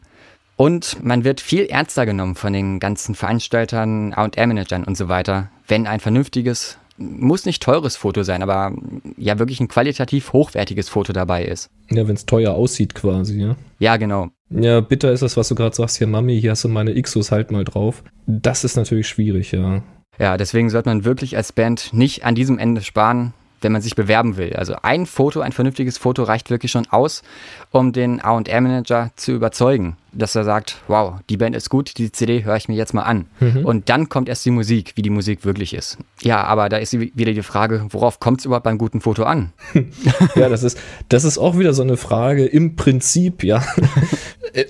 Und 0.56 1.02
man 1.04 1.24
wird 1.24 1.40
viel 1.40 1.66
ernster 1.66 2.06
genommen 2.06 2.34
von 2.34 2.52
den 2.52 2.78
ganzen 2.80 3.14
Veranstaltern, 3.14 4.12
A&R-Managern 4.12 4.84
und 4.84 4.96
so 4.96 5.08
weiter, 5.08 5.50
wenn 5.66 5.86
ein 5.86 6.00
vernünftiges 6.00 6.78
muss 6.96 7.44
nicht 7.44 7.62
teures 7.62 7.96
Foto 7.96 8.22
sein, 8.22 8.42
aber 8.42 8.72
ja 9.16 9.38
wirklich 9.38 9.60
ein 9.60 9.68
qualitativ 9.68 10.32
hochwertiges 10.32 10.88
Foto 10.88 11.12
dabei 11.12 11.44
ist. 11.44 11.70
Ja, 11.90 12.06
wenn 12.06 12.14
es 12.14 12.26
teuer 12.26 12.54
aussieht 12.54 12.94
quasi, 12.94 13.40
ja. 13.40 13.56
Ja, 13.78 13.96
genau. 13.96 14.28
Ja, 14.50 14.80
bitter 14.80 15.12
ist 15.12 15.22
das, 15.22 15.36
was 15.36 15.48
du 15.48 15.54
gerade 15.54 15.74
sagst, 15.74 15.98
hier 15.98 16.06
Mami, 16.06 16.40
hier 16.40 16.52
hast 16.52 16.64
du 16.64 16.68
meine 16.68 17.00
Xos, 17.00 17.32
halt 17.32 17.50
mal 17.50 17.64
drauf. 17.64 18.04
Das 18.26 18.64
ist 18.64 18.76
natürlich 18.76 19.08
schwierig, 19.08 19.52
ja. 19.52 19.82
Ja, 20.18 20.36
deswegen 20.36 20.70
sollte 20.70 20.88
man 20.88 21.04
wirklich 21.04 21.36
als 21.36 21.52
Band 21.52 21.92
nicht 21.92 22.24
an 22.24 22.34
diesem 22.34 22.58
Ende 22.58 22.82
sparen, 22.82 23.34
wenn 23.64 23.72
man 23.72 23.82
sich 23.82 23.96
bewerben 23.96 24.36
will. 24.36 24.52
Also 24.54 24.76
ein 24.82 25.06
Foto, 25.06 25.40
ein 25.40 25.52
vernünftiges 25.52 25.98
Foto 25.98 26.22
reicht 26.22 26.50
wirklich 26.50 26.70
schon 26.70 26.86
aus, 26.90 27.22
um 27.70 27.92
den 27.92 28.20
A&R-Manager 28.20 29.10
zu 29.16 29.32
überzeugen, 29.32 29.96
dass 30.12 30.36
er 30.36 30.44
sagt, 30.44 30.82
wow, 30.86 31.14
die 31.28 31.36
Band 31.36 31.56
ist 31.56 31.70
gut, 31.70 31.98
die 31.98 32.12
CD 32.12 32.44
höre 32.44 32.56
ich 32.56 32.68
mir 32.68 32.76
jetzt 32.76 32.94
mal 32.94 33.02
an. 33.02 33.26
Mhm. 33.40 33.64
Und 33.64 33.88
dann 33.88 34.08
kommt 34.08 34.28
erst 34.28 34.44
die 34.44 34.50
Musik, 34.50 34.92
wie 34.94 35.02
die 35.02 35.10
Musik 35.10 35.44
wirklich 35.44 35.74
ist. 35.74 35.98
Ja, 36.22 36.44
aber 36.44 36.68
da 36.68 36.76
ist 36.76 36.92
wieder 36.92 37.32
die 37.32 37.42
Frage, 37.42 37.86
worauf 37.90 38.20
kommt 38.20 38.40
es 38.40 38.46
überhaupt 38.46 38.64
beim 38.64 38.78
guten 38.78 39.00
Foto 39.00 39.24
an? 39.24 39.52
ja, 40.36 40.48
das 40.48 40.62
ist, 40.62 40.78
das 41.08 41.24
ist 41.24 41.38
auch 41.38 41.58
wieder 41.58 41.74
so 41.74 41.82
eine 41.82 41.96
Frage 41.96 42.44
im 42.44 42.76
Prinzip, 42.76 43.42
ja. 43.42 43.64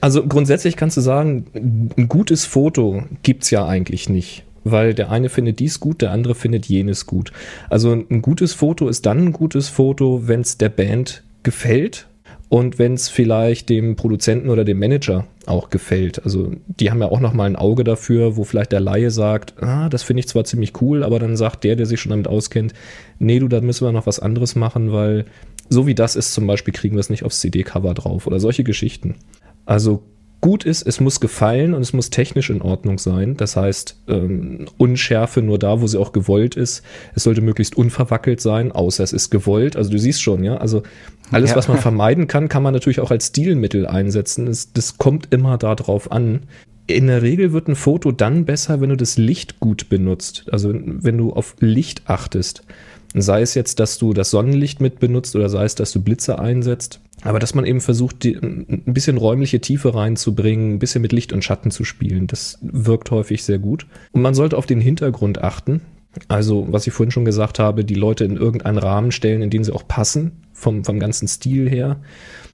Also 0.01 0.27
grundsätzlich 0.27 0.77
kannst 0.77 0.97
du 0.97 1.03
sagen, 1.03 1.45
ein 1.99 2.09
gutes 2.09 2.47
Foto 2.47 3.03
gibt 3.23 3.43
es 3.43 3.51
ja 3.51 3.67
eigentlich 3.67 4.09
nicht 4.09 4.45
weil 4.65 4.95
der 4.95 5.11
eine 5.11 5.29
findet 5.29 5.61
dies 5.61 5.79
gut, 5.79 6.03
der 6.03 6.11
andere 6.11 6.35
findet 6.35 6.67
jenes 6.67 7.07
gut. 7.07 7.33
Also 7.71 7.93
ein 7.93 8.23
gutes 8.23 8.55
Foto 8.55 8.89
ist 8.89 9.07
dann 9.07 9.19
ein 9.19 9.33
gutes 9.33 9.69
Foto, 9.69 10.27
wenn 10.27 10.41
es 10.41 10.59
der 10.59 10.71
Band 10.71 11.23
gefällt 11.43 12.09
und 12.49 12.79
wenn 12.79 12.95
es 12.95 13.09
vielleicht 13.09 13.69
dem 13.69 13.97
Produzenten 13.97 14.49
oder 14.49 14.65
dem 14.65 14.79
Manager 14.79 15.27
auch 15.47 15.71
gefällt. 15.71 16.25
Also 16.25 16.53
die 16.67 16.91
haben 16.91 17.01
ja 17.01 17.09
auch 17.09 17.21
noch 17.21 17.33
mal 17.33 17.45
ein 17.45 17.57
Auge 17.57 17.85
dafür, 17.85 18.37
wo 18.37 18.45
vielleicht 18.45 18.73
der 18.73 18.81
Laie 18.81 19.11
sagt, 19.11 19.63
ah, 19.63 19.89
das 19.89 20.03
finde 20.03 20.21
ich 20.21 20.29
zwar 20.29 20.45
ziemlich 20.45 20.81
cool, 20.81 21.05
aber 21.05 21.19
dann 21.19 21.37
sagt 21.37 21.65
der, 21.65 21.77
der 21.77 21.87
sich 21.87 22.01
schon 22.01 22.11
damit 22.11 22.29
auskennt, 22.29 22.73
nee, 23.19 23.39
du, 23.39 23.49
da 23.49 23.61
müssen 23.61 23.87
wir 23.87 23.93
noch 23.93 24.07
was 24.07 24.21
anderes 24.21 24.57
machen, 24.57 24.93
weil 24.93 25.25
so 25.69 25.87
wie 25.87 25.95
das 25.95 26.17
ist 26.17 26.35
zum 26.35 26.47
Beispiel, 26.47 26.75
kriegen 26.75 26.95
wir 26.95 27.01
es 27.01 27.11
nicht 27.11 27.25
aufs 27.25 27.41
CD-Cover 27.41 27.95
drauf 27.95 28.27
oder 28.27 28.39
solche 28.39 28.65
Geschichten. 28.65 29.17
Also 29.67 30.03
gut 30.45 30.65
ist, 30.65 30.87
es 30.87 31.01
muss 31.01 31.21
gefallen 31.21 31.73
und 31.73 31.81
es 31.81 31.95
muss 31.95 32.11
technisch 32.11 32.51
in 32.51 32.61
Ordnung 32.61 32.99
sein. 32.99 33.35
Das 33.35 33.57
heißt, 33.57 33.97
ähm, 34.09 34.67
Unschärfe 34.77 35.41
nur 35.41 35.59
da, 35.59 35.81
wo 35.81 35.87
sie 35.87 35.99
auch 35.99 36.13
gewollt 36.13 36.55
ist. 36.55 36.83
Es 37.15 37.23
sollte 37.23 37.41
möglichst 37.41 37.79
unverwackelt 37.79 38.43
sein, 38.43 38.71
außer 38.71 39.03
es 39.03 39.15
ist 39.15 39.31
gewollt. 39.31 39.75
Also 39.75 39.91
du 39.91 39.99
siehst 39.99 40.21
schon, 40.21 40.45
ja. 40.45 40.59
Also 40.59 40.83
alles, 41.31 41.53
ja. 41.53 41.57
was 41.57 41.69
man 41.69 41.79
vermeiden 41.79 42.27
kann, 42.27 42.51
kann 42.51 42.63
man 42.63 42.75
natürlich 42.75 43.01
auch 43.01 43.11
als 43.11 43.29
Stilmittel 43.29 43.87
einsetzen. 43.87 44.45
Das, 44.45 44.71
das 44.71 44.99
kommt 44.99 45.33
immer 45.33 45.57
darauf 45.57 46.13
an. 46.13 46.41
In 46.87 47.07
der 47.07 47.23
Regel 47.23 47.55
wird 47.55 47.69
ein 47.69 47.75
Foto 47.75 48.13
dann 48.13 48.45
besser, 48.45 48.83
wenn 48.83 48.91
du 48.91 48.99
das 48.99 49.17
Licht 49.17 49.61
gut 49.61 49.89
benutzt. 49.89 50.45
Also 50.53 50.75
wenn 50.75 51.17
du 51.17 51.33
auf 51.33 51.57
Licht 51.61 52.03
achtest. 52.05 52.65
Sei 53.15 53.43
es 53.43 53.55
jetzt, 53.55 53.79
dass 53.79 53.99
du 53.99 54.13
das 54.13 54.31
Sonnenlicht 54.31 54.81
mit 54.81 54.99
benutzt 54.99 55.37
oder 55.37 55.49
sei 55.49 55.65
es, 55.65 55.77
dass 55.77 55.93
du 55.93 56.03
Blitze 56.03 56.39
einsetzt. 56.39 57.01
Aber 57.23 57.39
dass 57.39 57.55
man 57.55 57.65
eben 57.65 57.81
versucht, 57.81 58.25
die, 58.25 58.37
ein 58.37 58.83
bisschen 58.87 59.17
räumliche 59.17 59.61
Tiefe 59.61 59.95
reinzubringen, 59.95 60.75
ein 60.75 60.79
bisschen 60.79 61.01
mit 61.01 61.13
Licht 61.13 61.33
und 61.33 61.45
Schatten 61.45 61.71
zu 61.71 61.85
spielen, 61.85 62.27
das 62.27 62.59
wirkt 62.61 63.11
häufig 63.11 63.45
sehr 63.45 63.59
gut. 63.59 63.87
Und 64.13 64.23
man 64.23 64.35
sollte 64.35 64.59
auf 64.59 64.67
den 64.67 64.81
Hintergrund 64.81 65.43
achten. 65.43 65.81
Also, 66.29 66.67
was 66.71 66.87
ich 66.87 66.93
vorhin 66.93 67.11
schon 67.11 67.25
gesagt 67.25 67.59
habe, 67.59 67.85
die 67.85 67.95
Leute 67.95 68.25
in 68.25 68.37
irgendeinen 68.37 68.79
Rahmen 68.79 69.11
stellen, 69.11 69.43
in 69.43 69.51
den 69.51 69.65
sie 69.65 69.73
auch 69.73 69.89
passen, 69.89 70.33
vom, 70.65 70.85
vom 70.85 70.99
ganzen 70.99 71.29
Stil 71.29 71.71
her 71.71 72.01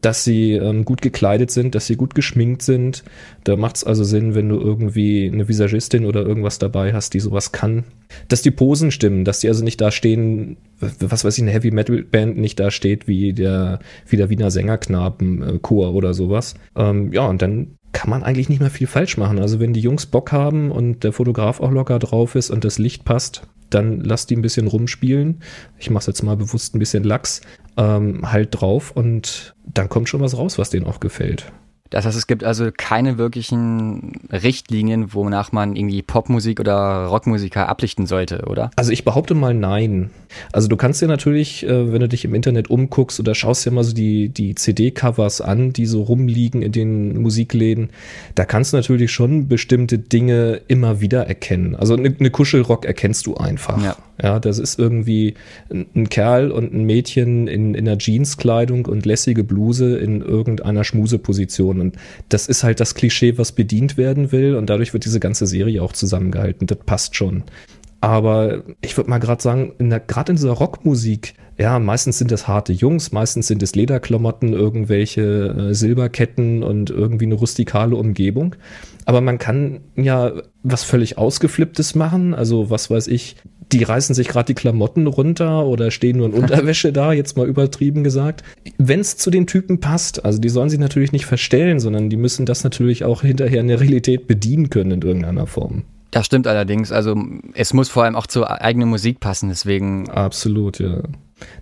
dass 0.01 0.25
sie 0.25 0.53
ähm, 0.53 0.85
gut 0.85 1.03
gekleidet 1.03 1.51
sind, 1.51 1.75
dass 1.75 1.87
sie 1.87 1.97
gut 1.97 2.15
geschminkt 2.15 2.63
sind. 2.63 3.05
Da 3.45 3.57
macht 3.57 3.77
es 3.77 3.85
also 3.85 4.05
Sinn, 4.05 4.35
wenn 4.35 4.49
du 4.49 4.59
irgendwie 4.59 5.31
eine 5.33 5.49
Visagistin 5.49 6.07
oder 6.07 6.23
irgendwas 6.23 6.59
dabei 6.59 6.93
hast, 6.93 7.15
die 7.15 7.21
sowas 7.21 7.53
kann. 7.53 7.85
Dass 8.29 8.43
die 8.43 8.51
Posen 8.51 8.91
stimmen, 8.91 9.25
dass 9.25 9.41
die 9.41 9.49
also 9.49 9.63
nicht 9.63 9.81
da 9.81 9.91
stehen, 9.91 10.57
was 10.81 11.25
weiß 11.25 11.37
ich, 11.37 11.43
eine 11.43 11.53
Heavy 11.53 11.71
Metal 11.71 12.03
Band 12.03 12.39
nicht 12.39 12.59
da 12.59 12.71
steht 12.71 13.09
wie 13.09 13.33
der, 13.33 13.81
wie 14.07 14.17
der 14.17 14.31
Wiener 14.31 14.51
Sängerknaben 14.51 15.43
äh, 15.43 15.69
oder 15.71 16.15
sowas. 16.15 16.55
Ähm, 16.77 17.13
ja, 17.13 17.27
und 17.27 17.43
dann 17.43 17.77
kann 17.93 18.11
man 18.11 18.23
eigentlich 18.23 18.49
nicht 18.49 18.61
mehr 18.61 18.71
viel 18.71 18.87
falsch 18.87 19.17
machen. 19.17 19.39
Also 19.39 19.61
wenn 19.61 19.73
die 19.73 19.81
Jungs 19.81 20.07
Bock 20.07 20.33
haben 20.33 20.71
und 20.71 21.05
der 21.05 21.13
Fotograf 21.13 21.61
auch 21.61 21.73
locker 21.73 21.99
drauf 21.99 22.37
ist 22.37 22.51
und 22.51 22.65
das 22.65 22.79
Licht 22.79 23.05
passt, 23.05 23.43
dann 23.71 24.01
lass 24.01 24.27
die 24.27 24.37
ein 24.37 24.43
bisschen 24.43 24.67
rumspielen. 24.67 25.41
Ich 25.79 25.91
mache 25.91 26.07
jetzt 26.09 26.23
mal 26.23 26.37
bewusst 26.37 26.75
ein 26.75 26.79
bisschen 26.79 27.05
Lachs 27.05 27.41
ähm, 27.77 28.31
halt 28.31 28.49
drauf 28.53 28.91
und 28.93 29.55
dann 29.65 29.89
kommt 29.89 30.09
schon 30.09 30.21
was 30.21 30.37
raus, 30.37 30.59
was 30.59 30.71
denen 30.71 30.87
auch 30.87 31.01
gefällt. 31.01 31.53
Das 31.91 32.07
heißt, 32.07 32.17
es 32.17 32.29
gibt 32.29 32.45
also 32.45 32.71
keine 32.75 33.19
wirklichen 33.19 34.13
Richtlinien, 34.31 35.13
wonach 35.13 35.51
man 35.51 35.75
irgendwie 35.75 36.03
Popmusik 36.03 36.61
oder 36.61 37.07
Rockmusiker 37.07 37.69
ablichten 37.69 38.07
sollte, 38.07 38.45
oder? 38.47 38.71
Also 38.77 38.93
ich 38.93 39.05
behaupte 39.05 39.35
mal 39.35 39.55
nein. 39.55 40.11
Also 40.53 40.69
du 40.69 40.77
kannst 40.77 41.01
dir 41.03 41.09
natürlich, 41.09 41.65
äh, 41.67 41.93
wenn 41.93 42.01
du 42.01 42.09
dich 42.09 42.25
im 42.25 42.35
Internet 42.35 42.71
umguckst 42.71 43.21
oder 43.21 43.35
schaust 43.35 43.67
dir 43.67 43.71
mal 43.71 43.85
so 43.85 43.95
die, 43.95 44.29
die 44.29 44.55
CD-Covers 44.55 45.41
an, 45.41 45.73
die 45.73 45.87
so 45.87 46.03
rumliegen 46.03 46.63
in 46.63 46.73
den 46.73 47.21
Musikläden, 47.21 47.91
da 48.35 48.45
kannst 48.45 48.73
du 48.73 48.77
natürlich 48.77 49.13
schon 49.13 49.49
bestimmte 49.49 49.99
Dinge 49.99 50.61
immer 50.69 51.01
wieder 51.01 51.27
erkennen. 51.27 51.75
Also 51.75 51.95
eine, 51.95 52.15
eine 52.19 52.31
Kuschelrock 52.31 52.85
erkennst 52.85 53.27
du 53.27 53.37
einfach. 53.37 53.83
Ja. 53.83 53.97
Ja, 54.23 54.39
das 54.39 54.59
ist 54.59 54.79
irgendwie 54.79 55.35
ein 55.71 56.09
Kerl 56.11 56.51
und 56.51 56.75
ein 56.75 56.85
Mädchen 56.85 57.47
in, 57.47 57.75
in 57.75 57.89
einer 57.89 57.99
Jeanskleidung 57.99 58.87
und 58.87 59.07
lässige 59.07 59.45
Bluse 59.45 59.97
in 59.99 60.21
irgendeiner 60.21 60.85
Schmuseposition. 60.85 61.81
Und 61.81 61.97
das 62.29 62.47
ist 62.47 62.63
halt 62.63 62.81
das 62.81 62.95
Klischee, 62.95 63.39
was 63.39 63.53
bedient 63.53 63.97
werden 63.97 64.31
will. 64.31 64.57
Und 64.57 64.69
dadurch 64.69 64.93
wird 64.93 65.05
diese 65.05 65.21
ganze 65.21 65.47
Serie 65.47 65.83
auch 65.83 65.93
zusammengehalten. 65.93 66.67
Das 66.67 66.79
passt 66.85 67.17
schon. 67.17 67.45
Aber 68.01 68.63
ich 68.81 68.97
würde 68.97 69.11
mal 69.11 69.19
gerade 69.19 69.43
sagen, 69.43 69.73
gerade 70.07 70.33
in 70.33 70.37
dieser 70.37 70.53
Rockmusik, 70.53 71.35
ja, 71.59 71.79
meistens 71.79 72.17
sind 72.17 72.31
das 72.31 72.49
harte 72.49 72.73
Jungs, 72.73 73.13
meistens 73.13 73.47
sind 73.47 73.63
es 73.63 73.75
Lederklamotten, 73.75 74.55
irgendwelche 74.55 75.21
äh, 75.71 75.75
Silberketten 75.75 76.63
und 76.63 76.89
irgendwie 76.89 77.27
eine 77.27 77.35
rustikale 77.35 77.97
Umgebung. 77.97 78.57
Aber 79.05 79.21
man 79.21 79.37
kann 79.37 79.81
ja 79.97 80.33
was 80.63 80.85
völlig 80.85 81.19
Ausgeflipptes 81.19 81.95
machen. 81.95 82.33
Also 82.33 82.71
was 82.71 82.91
weiß 82.91 83.09
ich, 83.09 83.37
die 83.73 83.83
reißen 83.83 84.15
sich 84.15 84.29
gerade 84.29 84.47
die 84.47 84.55
Klamotten 84.55 85.07
runter 85.07 85.67
oder 85.67 85.91
stehen 85.91 86.17
nur 86.17 86.27
in 86.27 86.33
Unterwäsche 86.43 86.95
da, 86.95 87.13
jetzt 87.13 87.37
mal 87.37 87.47
übertrieben 87.47 88.05
gesagt. 88.05 88.43
Wenn 88.79 89.01
es 89.01 89.19
zu 89.19 89.31
den 89.31 89.47
Typen 89.47 89.81
passt, 89.81 90.25
also 90.25 90.41
die 90.41 90.49
sollen 90.49 90.71
sich 90.71 90.79
natürlich 90.79 91.13
nicht 91.13 91.27
verstellen, 91.27 91.79
sondern 91.79 92.09
die 92.09 92.17
müssen 92.17 92.47
das 92.47 92.65
natürlich 92.65 93.05
auch 93.05 93.21
hinterher 93.21 93.61
in 93.61 93.69
der 93.69 93.81
Realität 93.81 94.27
bedienen 94.27 94.71
können 94.71 94.93
in 94.93 95.03
irgendeiner 95.03 95.47
Form. 95.47 95.85
Das 96.11 96.27
stimmt 96.27 96.47
allerdings. 96.47 96.91
Also 96.93 97.17
es 97.55 97.73
muss 97.73 97.89
vor 97.89 98.05
allem 98.05 98.17
auch 98.17 98.27
zur 98.27 98.51
eigenen 98.63 98.89
Musik 98.89 99.21
passen, 99.21 99.49
deswegen. 99.49 100.11
Absolut, 100.11 100.81
ja. 100.81 101.03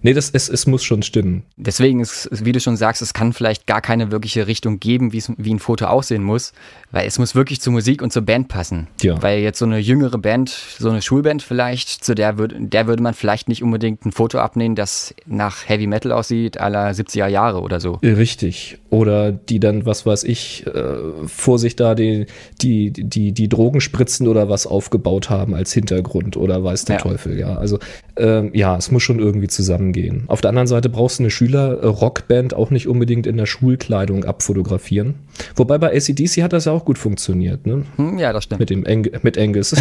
Nee, 0.02 0.12
das, 0.12 0.30
es, 0.30 0.48
es 0.48 0.66
muss 0.66 0.84
schon 0.84 1.02
stimmen. 1.02 1.42
Deswegen 1.56 2.00
ist, 2.00 2.28
wie 2.44 2.52
du 2.52 2.60
schon 2.60 2.76
sagst, 2.76 3.02
es 3.02 3.14
kann 3.14 3.32
vielleicht 3.32 3.66
gar 3.66 3.80
keine 3.80 4.10
wirkliche 4.10 4.46
Richtung 4.46 4.80
geben, 4.80 5.12
wie 5.12 5.54
ein 5.54 5.58
Foto 5.58 5.86
aussehen 5.86 6.22
muss, 6.22 6.52
weil 6.90 7.06
es 7.06 7.18
muss 7.18 7.34
wirklich 7.34 7.60
zur 7.60 7.72
Musik 7.72 8.02
und 8.02 8.12
zur 8.12 8.22
Band 8.22 8.48
passen. 8.48 8.88
Ja. 9.02 9.20
Weil 9.22 9.40
jetzt 9.40 9.58
so 9.58 9.64
eine 9.64 9.78
jüngere 9.78 10.18
Band, 10.18 10.50
so 10.78 10.88
eine 10.88 11.02
Schulband 11.02 11.42
vielleicht, 11.42 12.04
zu 12.04 12.14
der, 12.14 12.38
würd, 12.38 12.54
der 12.58 12.86
würde 12.86 13.02
man 13.02 13.14
vielleicht 13.14 13.48
nicht 13.48 13.62
unbedingt 13.62 14.04
ein 14.06 14.12
Foto 14.12 14.38
abnehmen, 14.38 14.74
das 14.74 15.14
nach 15.26 15.68
Heavy 15.68 15.86
Metal 15.86 16.12
aussieht, 16.12 16.58
aller 16.58 16.90
70er 16.90 17.26
Jahre 17.26 17.60
oder 17.60 17.80
so. 17.80 17.94
Richtig. 18.02 18.78
Oder 18.90 19.32
die 19.32 19.60
dann, 19.60 19.84
was 19.84 20.06
weiß 20.06 20.24
ich, 20.24 20.66
äh, 20.66 20.96
vor 21.26 21.58
sich 21.58 21.76
da 21.76 21.94
die, 21.94 22.26
die, 22.62 22.90
die, 22.90 23.32
die 23.32 23.48
Drogen 23.48 23.80
spritzen 23.80 24.28
oder 24.28 24.48
was 24.48 24.66
aufgebaut 24.66 25.30
haben 25.30 25.54
als 25.54 25.72
Hintergrund 25.72 26.36
oder 26.36 26.64
weiß 26.64 26.86
der 26.86 26.96
ja. 26.96 27.02
Teufel, 27.02 27.38
ja. 27.38 27.56
Also 27.56 27.78
ähm, 28.18 28.50
ja, 28.52 28.76
es 28.76 28.90
muss 28.90 29.02
schon 29.02 29.18
irgendwie 29.18 29.48
zusammen 29.48 29.78
zusammengehen. 29.78 30.24
Auf 30.26 30.40
der 30.40 30.50
anderen 30.50 30.66
Seite 30.66 30.88
brauchst 30.88 31.18
du 31.18 31.24
eine 31.24 31.30
Schüler-Rockband 31.30 32.54
auch 32.54 32.70
nicht 32.70 32.88
unbedingt 32.88 33.26
in 33.26 33.36
der 33.36 33.46
Schulkleidung 33.46 34.24
abfotografieren. 34.24 35.14
Wobei 35.56 35.78
bei 35.78 35.94
ACDC 35.94 36.42
hat 36.42 36.52
das 36.52 36.64
ja 36.64 36.72
auch 36.72 36.84
gut 36.84 36.98
funktioniert, 36.98 37.66
ne? 37.66 37.84
Hm, 37.96 38.18
ja, 38.18 38.32
das 38.32 38.44
stimmt. 38.44 38.60
Mit, 38.60 38.70
dem 38.70 38.84
Eng 38.84 39.10
mit 39.22 39.38
Angus. 39.38 39.74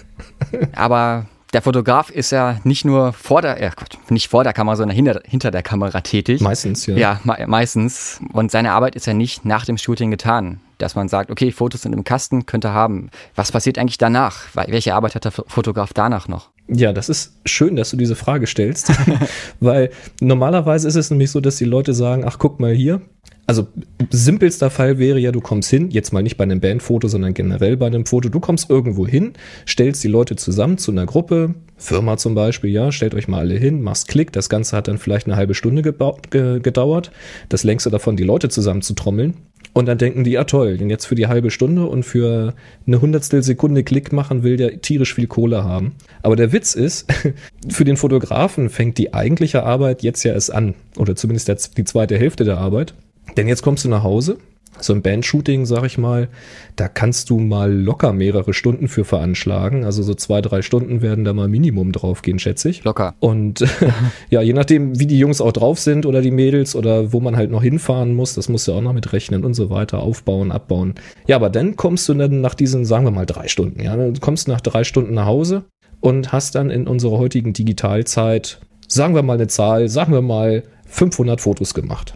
Aber 0.74 1.26
der 1.52 1.62
Fotograf 1.62 2.10
ist 2.10 2.32
ja 2.32 2.58
nicht 2.64 2.84
nur 2.84 3.12
vor 3.12 3.40
der, 3.40 3.62
ja 3.62 3.70
Gott, 3.70 3.98
nicht 4.10 4.28
vor 4.28 4.42
der 4.42 4.52
Kamera, 4.52 4.76
sondern 4.76 4.96
hinter, 4.96 5.20
hinter 5.24 5.50
der 5.50 5.62
Kamera 5.62 6.00
tätig. 6.00 6.40
Meistens, 6.40 6.86
ja. 6.86 6.96
Ja, 6.96 7.20
me 7.22 7.44
meistens. 7.46 8.20
Und 8.32 8.50
seine 8.50 8.72
Arbeit 8.72 8.96
ist 8.96 9.06
ja 9.06 9.14
nicht 9.14 9.44
nach 9.44 9.64
dem 9.64 9.78
Shooting 9.78 10.10
getan. 10.10 10.60
Dass 10.78 10.96
man 10.96 11.06
sagt, 11.08 11.30
okay, 11.30 11.52
Fotos 11.52 11.82
sind 11.82 11.92
im 11.92 12.02
Kasten, 12.02 12.46
könnte 12.46 12.72
haben. 12.72 13.10
Was 13.36 13.52
passiert 13.52 13.78
eigentlich 13.78 13.96
danach? 13.96 14.46
Welche 14.54 14.94
Arbeit 14.94 15.14
hat 15.14 15.24
der 15.24 15.30
Fotograf 15.30 15.92
danach 15.92 16.26
noch? 16.26 16.50
Ja, 16.68 16.92
das 16.92 17.08
ist 17.08 17.38
schön, 17.44 17.76
dass 17.76 17.90
du 17.90 17.96
diese 17.96 18.16
Frage 18.16 18.46
stellst, 18.46 18.90
weil 19.60 19.90
normalerweise 20.20 20.88
ist 20.88 20.94
es 20.94 21.10
nämlich 21.10 21.30
so, 21.30 21.40
dass 21.40 21.56
die 21.56 21.66
Leute 21.66 21.92
sagen, 21.92 22.24
ach 22.26 22.38
guck 22.38 22.58
mal 22.58 22.72
hier. 22.72 23.02
Also 23.46 23.68
simpelster 24.10 24.70
Fall 24.70 24.98
wäre 24.98 25.18
ja, 25.18 25.30
du 25.30 25.40
kommst 25.40 25.68
hin, 25.68 25.90
jetzt 25.90 26.12
mal 26.12 26.22
nicht 26.22 26.36
bei 26.36 26.44
einem 26.44 26.60
Bandfoto, 26.60 27.08
sondern 27.08 27.34
generell 27.34 27.76
bei 27.76 27.86
einem 27.86 28.06
Foto. 28.06 28.28
Du 28.28 28.40
kommst 28.40 28.70
irgendwo 28.70 29.06
hin, 29.06 29.34
stellst 29.66 30.02
die 30.02 30.08
Leute 30.08 30.36
zusammen 30.36 30.78
zu 30.78 30.92
einer 30.92 31.04
Gruppe, 31.04 31.54
Firma 31.76 32.16
zum 32.16 32.34
Beispiel, 32.34 32.70
ja, 32.70 32.92
stellt 32.92 33.14
euch 33.14 33.28
mal 33.28 33.40
alle 33.40 33.56
hin, 33.56 33.82
machst 33.82 34.08
Klick. 34.08 34.32
Das 34.32 34.48
Ganze 34.48 34.76
hat 34.76 34.88
dann 34.88 34.98
vielleicht 34.98 35.26
eine 35.26 35.36
halbe 35.36 35.54
Stunde 35.54 35.82
gedauert. 35.82 37.10
Das 37.48 37.64
längste 37.64 37.90
davon, 37.90 38.16
die 38.16 38.22
Leute 38.22 38.48
zusammen 38.48 38.80
zu 38.80 38.94
trommeln. 38.94 39.34
Und 39.72 39.86
dann 39.86 39.98
denken 39.98 40.22
die, 40.22 40.32
ja 40.32 40.44
toll, 40.44 40.78
denn 40.78 40.88
jetzt 40.88 41.04
für 41.04 41.16
die 41.16 41.26
halbe 41.26 41.50
Stunde 41.50 41.86
und 41.86 42.04
für 42.04 42.54
eine 42.86 43.00
Hundertstel 43.00 43.42
Sekunde 43.42 43.82
Klick 43.82 44.12
machen 44.12 44.44
will 44.44 44.56
der 44.56 44.80
tierisch 44.80 45.14
viel 45.14 45.26
Kohle 45.26 45.64
haben. 45.64 45.96
Aber 46.22 46.36
der 46.36 46.52
Witz 46.52 46.74
ist, 46.74 47.12
für 47.68 47.84
den 47.84 47.96
Fotografen 47.96 48.70
fängt 48.70 48.98
die 48.98 49.12
eigentliche 49.12 49.64
Arbeit 49.64 50.02
jetzt 50.02 50.22
ja 50.22 50.32
erst 50.32 50.54
an. 50.54 50.74
Oder 50.96 51.16
zumindest 51.16 51.76
die 51.76 51.84
zweite 51.84 52.16
Hälfte 52.16 52.44
der 52.44 52.58
Arbeit. 52.58 52.94
Denn 53.36 53.48
jetzt 53.48 53.62
kommst 53.62 53.84
du 53.84 53.88
nach 53.88 54.02
Hause, 54.02 54.38
so 54.80 54.92
ein 54.92 55.02
Bandshooting, 55.02 55.66
sag 55.66 55.84
ich 55.84 55.98
mal, 55.98 56.28
da 56.76 56.88
kannst 56.88 57.30
du 57.30 57.38
mal 57.38 57.72
locker 57.72 58.12
mehrere 58.12 58.52
Stunden 58.52 58.88
für 58.88 59.04
veranschlagen. 59.04 59.84
Also 59.84 60.02
so 60.02 60.14
zwei, 60.14 60.40
drei 60.40 60.62
Stunden 60.62 61.02
werden 61.02 61.24
da 61.24 61.32
mal 61.32 61.48
Minimum 61.48 61.92
draufgehen, 61.92 62.38
schätze 62.38 62.68
ich. 62.68 62.84
Locker. 62.84 63.14
Und 63.20 63.64
ja, 64.30 64.42
je 64.42 64.52
nachdem, 64.52 64.98
wie 64.98 65.06
die 65.06 65.18
Jungs 65.18 65.40
auch 65.40 65.52
drauf 65.52 65.78
sind 65.78 66.06
oder 66.06 66.22
die 66.22 66.30
Mädels 66.30 66.74
oder 66.74 67.12
wo 67.12 67.20
man 67.20 67.36
halt 67.36 67.50
noch 67.50 67.62
hinfahren 67.62 68.14
muss, 68.14 68.34
das 68.34 68.48
musst 68.48 68.68
du 68.68 68.72
auch 68.72 68.82
noch 68.82 68.92
mit 68.92 69.12
rechnen 69.12 69.44
und 69.44 69.54
so 69.54 69.70
weiter, 69.70 70.00
aufbauen, 70.00 70.52
abbauen. 70.52 70.94
Ja, 71.26 71.36
aber 71.36 71.50
dann 71.50 71.76
kommst 71.76 72.08
du 72.08 72.14
dann 72.14 72.40
nach 72.40 72.54
diesen, 72.54 72.84
sagen 72.84 73.04
wir 73.04 73.10
mal, 73.12 73.26
drei 73.26 73.48
Stunden, 73.48 73.80
ja, 73.80 73.96
dann 73.96 74.18
kommst 74.20 74.46
du 74.46 74.52
nach 74.52 74.60
drei 74.60 74.84
Stunden 74.84 75.14
nach 75.14 75.26
Hause 75.26 75.64
und 76.00 76.32
hast 76.32 76.54
dann 76.54 76.70
in 76.70 76.86
unserer 76.86 77.18
heutigen 77.18 77.52
Digitalzeit, 77.52 78.60
sagen 78.88 79.14
wir 79.14 79.22
mal 79.22 79.34
eine 79.34 79.46
Zahl, 79.46 79.88
sagen 79.88 80.12
wir 80.12 80.22
mal 80.22 80.64
500 80.86 81.40
Fotos 81.40 81.74
gemacht. 81.74 82.14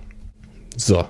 So, 0.81 1.05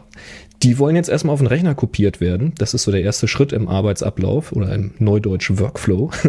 die 0.62 0.78
wollen 0.78 0.96
jetzt 0.96 1.10
erstmal 1.10 1.34
auf 1.34 1.40
den 1.40 1.46
Rechner 1.46 1.74
kopiert 1.74 2.20
werden. 2.20 2.52
Das 2.58 2.74
ist 2.74 2.84
so 2.84 2.90
der 2.90 3.02
erste 3.02 3.28
Schritt 3.28 3.52
im 3.52 3.68
Arbeitsablauf 3.68 4.52
oder 4.52 4.74
im 4.74 4.92
neudeutschen 4.98 5.58
Workflow. 5.60 6.10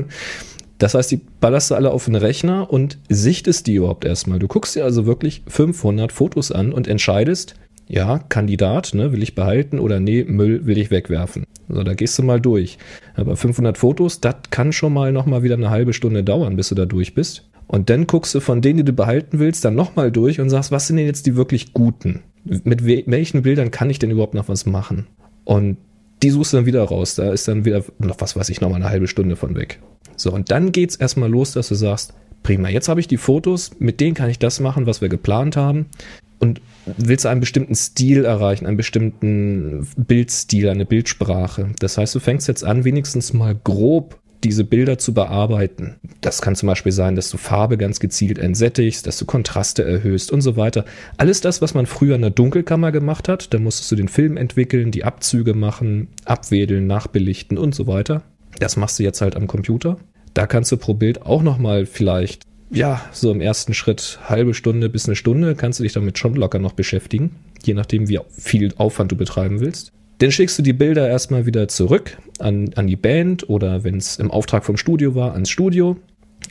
Das 0.80 0.94
heißt, 0.94 1.12
die 1.12 1.20
ballerst 1.42 1.72
du 1.72 1.76
alle 1.76 1.92
auf 1.92 2.06
den 2.06 2.16
Rechner 2.16 2.72
und 2.72 3.00
sichtest 3.10 3.68
die 3.68 3.76
überhaupt 3.76 4.06
erstmal. 4.06 4.40
Du 4.40 4.48
guckst 4.48 4.78
dir 4.78 4.86
also 4.86 5.06
wirklich 5.06 5.42
500 5.46 6.14
Fotos 6.14 6.54
an 6.54 6.72
und 6.72 6.88
entscheidest, 6.88 7.56
ja, 7.90 8.20
Kandidat, 8.20 8.94
ne, 8.94 9.12
will 9.12 9.22
ich 9.22 9.36
behalten 9.36 9.78
oder 9.78 10.00
nee, 10.00 10.24
Müll 10.24 10.66
will 10.66 10.78
ich 10.78 10.90
wegwerfen. 10.90 11.44
So, 11.68 11.84
da 11.84 11.96
gehst 11.96 12.18
du 12.18 12.24
mal 12.24 12.40
durch. 12.40 12.78
Aber 13.16 13.36
500 13.36 13.78
Fotos, 13.78 14.22
das 14.22 14.36
kann 14.52 14.72
schon 14.72 14.94
mal 14.94 15.12
nochmal 15.12 15.44
wieder 15.44 15.56
eine 15.56 15.70
halbe 15.70 15.92
Stunde 15.92 16.24
dauern, 16.24 16.56
bis 16.56 16.70
du 16.70 16.76
da 16.76 16.86
durch 16.86 17.14
bist. 17.14 17.50
Und 17.68 17.90
dann 17.90 18.08
guckst 18.08 18.34
du 18.34 18.40
von 18.40 18.62
denen, 18.62 18.78
die 18.78 18.86
du 18.86 18.94
behalten 18.94 19.38
willst, 19.38 19.66
dann 19.66 19.76
nochmal 19.76 20.14
durch 20.14 20.40
und 20.40 20.50
sagst, 20.50 20.72
was 20.72 20.88
sind 20.88 20.96
denn 20.96 21.06
jetzt 21.06 21.26
die 21.26 21.36
wirklich 21.36 21.74
guten? 21.74 22.24
Mit 22.44 22.86
welchen 22.86 23.42
Bildern 23.42 23.72
kann 23.72 23.90
ich 23.90 24.00
denn 24.00 24.12
überhaupt 24.12 24.34
noch 24.34 24.48
was 24.48 24.66
machen? 24.66 25.08
Und 25.44 25.78
die 26.22 26.30
suchst 26.30 26.54
du 26.54 26.58
dann 26.58 26.66
wieder 26.66 26.84
raus. 26.84 27.16
Da 27.16 27.32
ist 27.32 27.48
dann 27.48 27.66
wieder 27.66 27.84
noch, 27.98 28.20
was 28.20 28.36
weiß 28.36 28.50
ich, 28.50 28.62
noch 28.62 28.70
mal 28.70 28.76
eine 28.76 28.90
halbe 28.90 29.08
Stunde 29.08 29.36
von 29.36 29.56
weg. 29.56 29.80
So, 30.16 30.32
und 30.32 30.52
dann 30.52 30.72
geht's 30.72 30.96
erstmal 30.96 31.30
los, 31.30 31.54
dass 31.54 31.70
du 31.70 31.76
sagst, 31.76 32.14
prima, 32.44 32.70
jetzt 32.70 32.90
habe 32.90 33.00
ich 33.00 33.08
die 33.08 33.18
Fotos, 33.18 33.72
mit 33.80 34.00
denen 34.00 34.16
kann 34.16 34.30
ich 34.30 34.40
das 34.40 34.60
machen, 34.60 34.86
was 34.86 35.02
wir 35.02 35.10
geplant 35.10 35.56
haben. 35.56 35.88
Und 36.40 36.62
willst 36.86 37.26
du 37.26 37.30
einen 37.30 37.42
bestimmten 37.42 37.76
Stil 37.76 38.24
erreichen, 38.24 38.66
einen 38.66 38.78
bestimmten 38.78 39.88
Bildstil, 39.98 40.70
eine 40.70 40.86
Bildsprache. 40.86 41.72
Das 41.80 41.98
heißt, 41.98 42.16
du 42.16 42.20
fängst 42.20 42.48
jetzt 42.48 42.64
an, 42.64 42.86
wenigstens 42.86 43.34
mal 43.34 43.56
grob 43.56 44.20
diese 44.44 44.64
Bilder 44.64 44.98
zu 44.98 45.14
bearbeiten. 45.14 45.96
Das 46.22 46.42
kann 46.42 46.56
zum 46.56 46.68
Beispiel 46.68 46.92
sein, 46.92 47.16
dass 47.16 47.30
du 47.30 47.38
Farbe 47.38 47.78
ganz 47.78 48.00
gezielt 48.00 48.38
entsättigst, 48.38 49.06
dass 49.06 49.18
du 49.18 49.26
Kontraste 49.26 49.84
erhöhst 49.84 50.32
und 50.32 50.42
so 50.42 50.56
weiter. 50.56 50.86
Alles 51.18 51.42
das, 51.42 51.62
was 51.62 51.74
man 51.74 51.86
früher 51.86 52.16
in 52.16 52.22
der 52.22 52.30
Dunkelkammer 52.32 52.92
gemacht 52.92 53.28
hat, 53.28 53.54
da 53.54 53.60
musstest 53.60 53.92
du 53.92 53.96
den 53.96 54.08
Film 54.08 54.38
entwickeln, 54.38 54.92
die 54.92 55.04
Abzüge 55.04 55.54
machen, 55.54 56.08
abwedeln, 56.26 56.88
nachbelichten 56.88 57.58
und 57.58 57.76
so 57.76 57.88
weiter. 57.88 58.24
Das 58.60 58.78
machst 58.78 59.00
du 59.00 59.04
jetzt 59.04 59.22
halt 59.22 59.36
am 59.36 59.48
Computer. 59.48 59.98
Da 60.34 60.48
kannst 60.48 60.72
du 60.72 60.78
pro 60.78 60.94
Bild 60.94 61.24
auch 61.24 61.44
nochmal 61.44 61.86
vielleicht, 61.86 62.44
ja, 62.72 63.02
so 63.12 63.32
im 63.32 63.42
ersten 63.42 63.74
Schritt 63.74 64.20
halbe 64.26 64.54
Stunde 64.54 64.90
bis 64.90 65.08
eine 65.08 65.16
Stunde 65.16 65.56
kannst 65.56 65.80
du 65.80 65.84
dich 65.84 65.94
damit 65.94 66.20
schon 66.20 66.36
locker 66.36 66.60
noch 66.60 66.74
beschäftigen, 66.74 67.36
je 67.64 67.74
nachdem, 67.74 68.08
wie 68.10 68.20
viel 68.30 68.74
Aufwand 68.78 69.12
du 69.12 69.16
betreiben 69.16 69.60
willst. 69.60 69.92
Dann 70.20 70.32
schickst 70.32 70.60
du 70.60 70.64
die 70.64 70.74
Bilder 70.74 71.08
erstmal 71.08 71.46
wieder 71.46 71.68
zurück 71.68 72.18
an, 72.40 72.72
an 72.76 72.88
die 72.88 72.98
Band 72.98 73.50
oder 73.50 73.84
wenn 73.84 73.98
es 73.98 74.18
im 74.18 74.32
Auftrag 74.32 74.66
vom 74.66 74.78
Studio 74.78 75.16
war, 75.16 75.34
ans 75.34 75.50
Studio. 75.50 75.98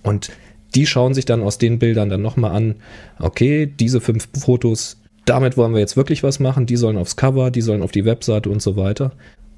Und 0.02 0.30
die 0.74 0.86
schauen 0.86 1.14
sich 1.14 1.24
dann 1.24 1.42
aus 1.42 1.58
den 1.58 1.78
Bildern 1.78 2.08
dann 2.08 2.22
nochmal 2.22 2.52
an, 2.52 2.76
okay, 3.18 3.66
diese 3.66 4.00
fünf 4.00 4.28
Fotos, 4.38 5.00
damit 5.24 5.56
wollen 5.56 5.72
wir 5.72 5.80
jetzt 5.80 5.96
wirklich 5.96 6.22
was 6.22 6.40
machen, 6.40 6.66
die 6.66 6.76
sollen 6.76 6.96
aufs 6.96 7.16
Cover, 7.16 7.50
die 7.50 7.60
sollen 7.60 7.82
auf 7.82 7.92
die 7.92 8.04
Webseite 8.04 8.48
und 8.48 8.62
so 8.62 8.76
weiter. 8.76 9.12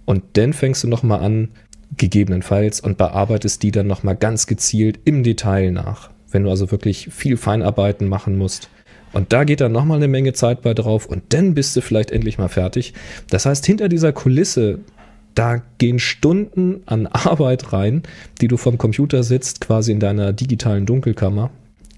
Und 0.04 0.22
dann 0.32 0.52
fängst 0.52 0.82
du 0.82 0.88
nochmal 0.88 1.20
an, 1.20 1.48
gegebenenfalls, 1.96 2.80
und 2.80 2.98
bearbeitest 2.98 3.62
die 3.62 3.70
dann 3.70 3.86
nochmal 3.86 4.16
ganz 4.16 4.46
gezielt 4.48 4.98
im 5.04 5.22
Detail 5.22 5.70
nach. 5.70 6.10
Wenn 6.30 6.44
du 6.44 6.50
also 6.50 6.70
wirklich 6.72 7.08
viel 7.12 7.36
Feinarbeiten 7.36 8.08
machen 8.08 8.36
musst. 8.36 8.70
Und 9.12 9.32
da 9.32 9.44
geht 9.44 9.60
dann 9.60 9.72
nochmal 9.72 9.96
eine 9.96 10.08
Menge 10.08 10.32
Zeit 10.32 10.62
bei 10.62 10.74
drauf 10.74 11.06
und 11.06 11.22
dann 11.30 11.54
bist 11.54 11.74
du 11.76 11.80
vielleicht 11.80 12.10
endlich 12.10 12.38
mal 12.38 12.48
fertig. 12.48 12.94
Das 13.28 13.46
heißt, 13.46 13.66
hinter 13.66 13.88
dieser 13.88 14.12
Kulisse 14.12 14.80
da 15.34 15.62
gehen 15.78 15.98
Stunden 15.98 16.82
an 16.86 17.06
Arbeit 17.06 17.72
rein, 17.72 18.02
die 18.40 18.48
du 18.48 18.56
vom 18.56 18.78
Computer 18.78 19.22
sitzt, 19.22 19.60
quasi 19.60 19.92
in 19.92 20.00
deiner 20.00 20.32
digitalen 20.32 20.86
Dunkelkammer. 20.86 21.50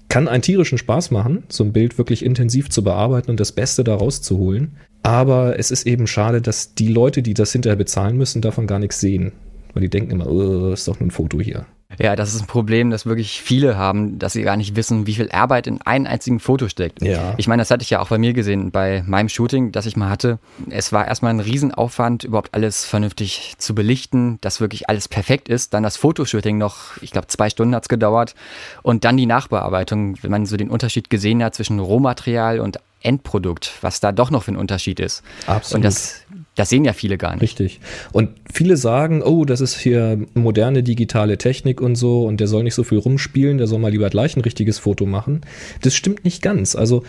Kann 0.09 0.27
einen 0.27 0.43
tierischen 0.43 0.77
Spaß 0.77 1.11
machen, 1.11 1.43
so 1.49 1.63
ein 1.63 1.73
Bild 1.73 1.97
wirklich 1.97 2.23
intensiv 2.23 2.69
zu 2.69 2.83
bearbeiten 2.83 3.31
und 3.31 3.39
das 3.39 3.51
Beste 3.51 3.83
daraus 3.83 4.21
zu 4.21 4.37
holen. 4.37 4.77
Aber 5.01 5.57
es 5.57 5.71
ist 5.71 5.87
eben 5.87 6.07
schade, 6.07 6.41
dass 6.41 6.75
die 6.75 6.87
Leute, 6.87 7.23
die 7.23 7.33
das 7.33 7.51
hinterher 7.51 7.75
bezahlen 7.75 8.17
müssen, 8.17 8.41
davon 8.41 8.67
gar 8.67 8.79
nichts 8.79 8.99
sehen. 8.99 9.31
Weil 9.73 9.81
die 9.81 9.89
denken 9.89 10.11
immer, 10.11 10.27
oh, 10.27 10.71
ist 10.71 10.87
doch 10.87 10.99
nur 10.99 11.07
ein 11.07 11.11
Foto 11.11 11.41
hier. 11.41 11.65
Ja, 11.99 12.15
das 12.15 12.33
ist 12.33 12.41
ein 12.41 12.47
Problem, 12.47 12.89
das 12.89 13.05
wirklich 13.05 13.41
viele 13.41 13.77
haben, 13.77 14.19
dass 14.19 14.33
sie 14.33 14.43
gar 14.43 14.57
nicht 14.57 14.75
wissen, 14.75 15.07
wie 15.07 15.15
viel 15.15 15.31
Arbeit 15.31 15.67
in 15.67 15.81
einem 15.81 16.05
einzigen 16.05 16.39
Foto 16.39 16.67
steckt. 16.67 17.01
Ja. 17.01 17.33
Ich 17.37 17.47
meine, 17.47 17.61
das 17.61 17.71
hatte 17.71 17.83
ich 17.83 17.89
ja 17.89 17.99
auch 17.99 18.09
bei 18.09 18.17
mir 18.17 18.33
gesehen, 18.33 18.71
bei 18.71 19.03
meinem 19.05 19.29
Shooting, 19.29 19.71
das 19.71 19.85
ich 19.85 19.95
mal 19.95 20.09
hatte. 20.09 20.39
Es 20.69 20.91
war 20.91 21.07
erstmal 21.07 21.33
ein 21.33 21.39
Riesenaufwand, 21.39 22.23
überhaupt 22.23 22.53
alles 22.53 22.85
vernünftig 22.85 23.55
zu 23.57 23.75
belichten, 23.75 24.37
dass 24.41 24.59
wirklich 24.59 24.89
alles 24.89 25.07
perfekt 25.07 25.49
ist. 25.49 25.73
Dann 25.73 25.83
das 25.83 25.97
Fotoshooting 25.97 26.57
noch, 26.57 27.01
ich 27.01 27.11
glaube, 27.11 27.27
zwei 27.27 27.49
Stunden 27.49 27.75
hat's 27.75 27.89
gedauert. 27.89 28.35
Und 28.81 29.05
dann 29.05 29.17
die 29.17 29.25
Nachbearbeitung, 29.25 30.17
wenn 30.21 30.31
man 30.31 30.45
so 30.45 30.57
den 30.57 30.69
Unterschied 30.69 31.09
gesehen 31.09 31.43
hat 31.43 31.55
zwischen 31.55 31.79
Rohmaterial 31.79 32.59
und 32.59 32.79
Endprodukt, 33.03 33.73
was 33.81 33.99
da 33.99 34.11
doch 34.11 34.31
noch 34.31 34.43
für 34.43 34.53
ein 34.53 34.57
Unterschied 34.57 34.99
ist. 34.99 35.23
Absolut. 35.45 35.75
Und 35.75 35.81
das, 35.83 36.22
das 36.55 36.69
sehen 36.69 36.85
ja 36.85 36.93
viele 36.93 37.17
gar 37.17 37.33
nicht. 37.33 37.41
Richtig. 37.41 37.79
Und 38.11 38.29
viele 38.51 38.77
sagen, 38.77 39.23
oh, 39.23 39.45
das 39.45 39.61
ist 39.61 39.77
hier 39.77 40.19
moderne 40.33 40.83
digitale 40.83 41.37
Technik 41.37 41.81
und 41.81 41.95
so 41.95 42.25
und 42.25 42.39
der 42.39 42.47
soll 42.47 42.63
nicht 42.63 42.75
so 42.75 42.83
viel 42.83 42.99
rumspielen, 42.99 43.57
der 43.57 43.67
soll 43.67 43.79
mal 43.79 43.91
lieber 43.91 44.09
gleich 44.09 44.35
ein 44.35 44.41
richtiges 44.41 44.79
Foto 44.79 45.05
machen. 45.05 45.41
Das 45.81 45.95
stimmt 45.95 46.23
nicht 46.23 46.41
ganz. 46.41 46.75
Also 46.75 47.03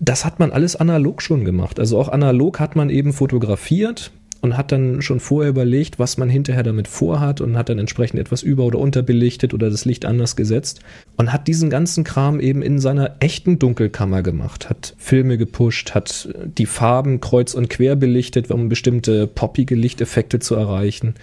das 0.00 0.24
hat 0.24 0.38
man 0.38 0.50
alles 0.50 0.76
analog 0.76 1.22
schon 1.22 1.44
gemacht. 1.44 1.78
Also 1.78 1.98
auch 1.98 2.08
analog 2.08 2.58
hat 2.60 2.76
man 2.76 2.90
eben 2.90 3.12
fotografiert, 3.12 4.10
und 4.40 4.56
hat 4.56 4.72
dann 4.72 5.02
schon 5.02 5.20
vorher 5.20 5.50
überlegt, 5.50 5.98
was 5.98 6.16
man 6.16 6.28
hinterher 6.28 6.62
damit 6.62 6.88
vorhat 6.88 7.40
und 7.40 7.56
hat 7.56 7.68
dann 7.68 7.78
entsprechend 7.78 8.18
etwas 8.18 8.42
über- 8.42 8.64
oder 8.64 8.78
unterbelichtet 8.78 9.52
oder 9.52 9.70
das 9.70 9.84
Licht 9.84 10.04
anders 10.04 10.36
gesetzt 10.36 10.80
und 11.16 11.32
hat 11.32 11.46
diesen 11.46 11.68
ganzen 11.68 12.04
Kram 12.04 12.40
eben 12.40 12.62
in 12.62 12.78
seiner 12.78 13.16
echten 13.20 13.58
Dunkelkammer 13.58 14.22
gemacht, 14.22 14.70
hat 14.70 14.94
Filme 14.98 15.36
gepusht, 15.36 15.94
hat 15.94 16.28
die 16.58 16.66
Farben 16.66 17.20
kreuz 17.20 17.54
und 17.54 17.68
quer 17.68 17.96
belichtet, 17.96 18.50
um 18.50 18.68
bestimmte 18.68 19.26
poppige 19.26 19.74
Lichteffekte 19.74 20.38
zu 20.38 20.54
erreichen. 20.54 21.14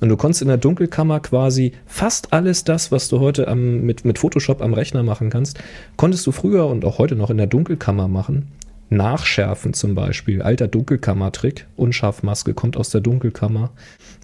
Und 0.00 0.08
du 0.08 0.16
konntest 0.16 0.42
in 0.42 0.48
der 0.48 0.56
Dunkelkammer 0.56 1.20
quasi 1.20 1.72
fast 1.86 2.32
alles 2.32 2.64
das, 2.64 2.90
was 2.90 3.08
du 3.08 3.20
heute 3.20 3.48
am, 3.48 3.82
mit, 3.82 4.04
mit 4.04 4.18
Photoshop 4.18 4.62
am 4.62 4.72
Rechner 4.72 5.02
machen 5.02 5.28
kannst, 5.28 5.58
konntest 5.96 6.26
du 6.26 6.32
früher 6.32 6.66
und 6.66 6.84
auch 6.84 6.98
heute 6.98 7.16
noch 7.16 7.30
in 7.30 7.36
der 7.36 7.46
Dunkelkammer 7.46 8.08
machen. 8.08 8.48
Nachschärfen 8.90 9.72
zum 9.72 9.94
Beispiel. 9.94 10.42
Alter 10.42 10.68
Dunkelkammer-Trick. 10.68 11.66
Unscharfmaske 11.76 12.54
kommt 12.54 12.76
aus 12.76 12.90
der 12.90 13.00
Dunkelkammer. 13.00 13.70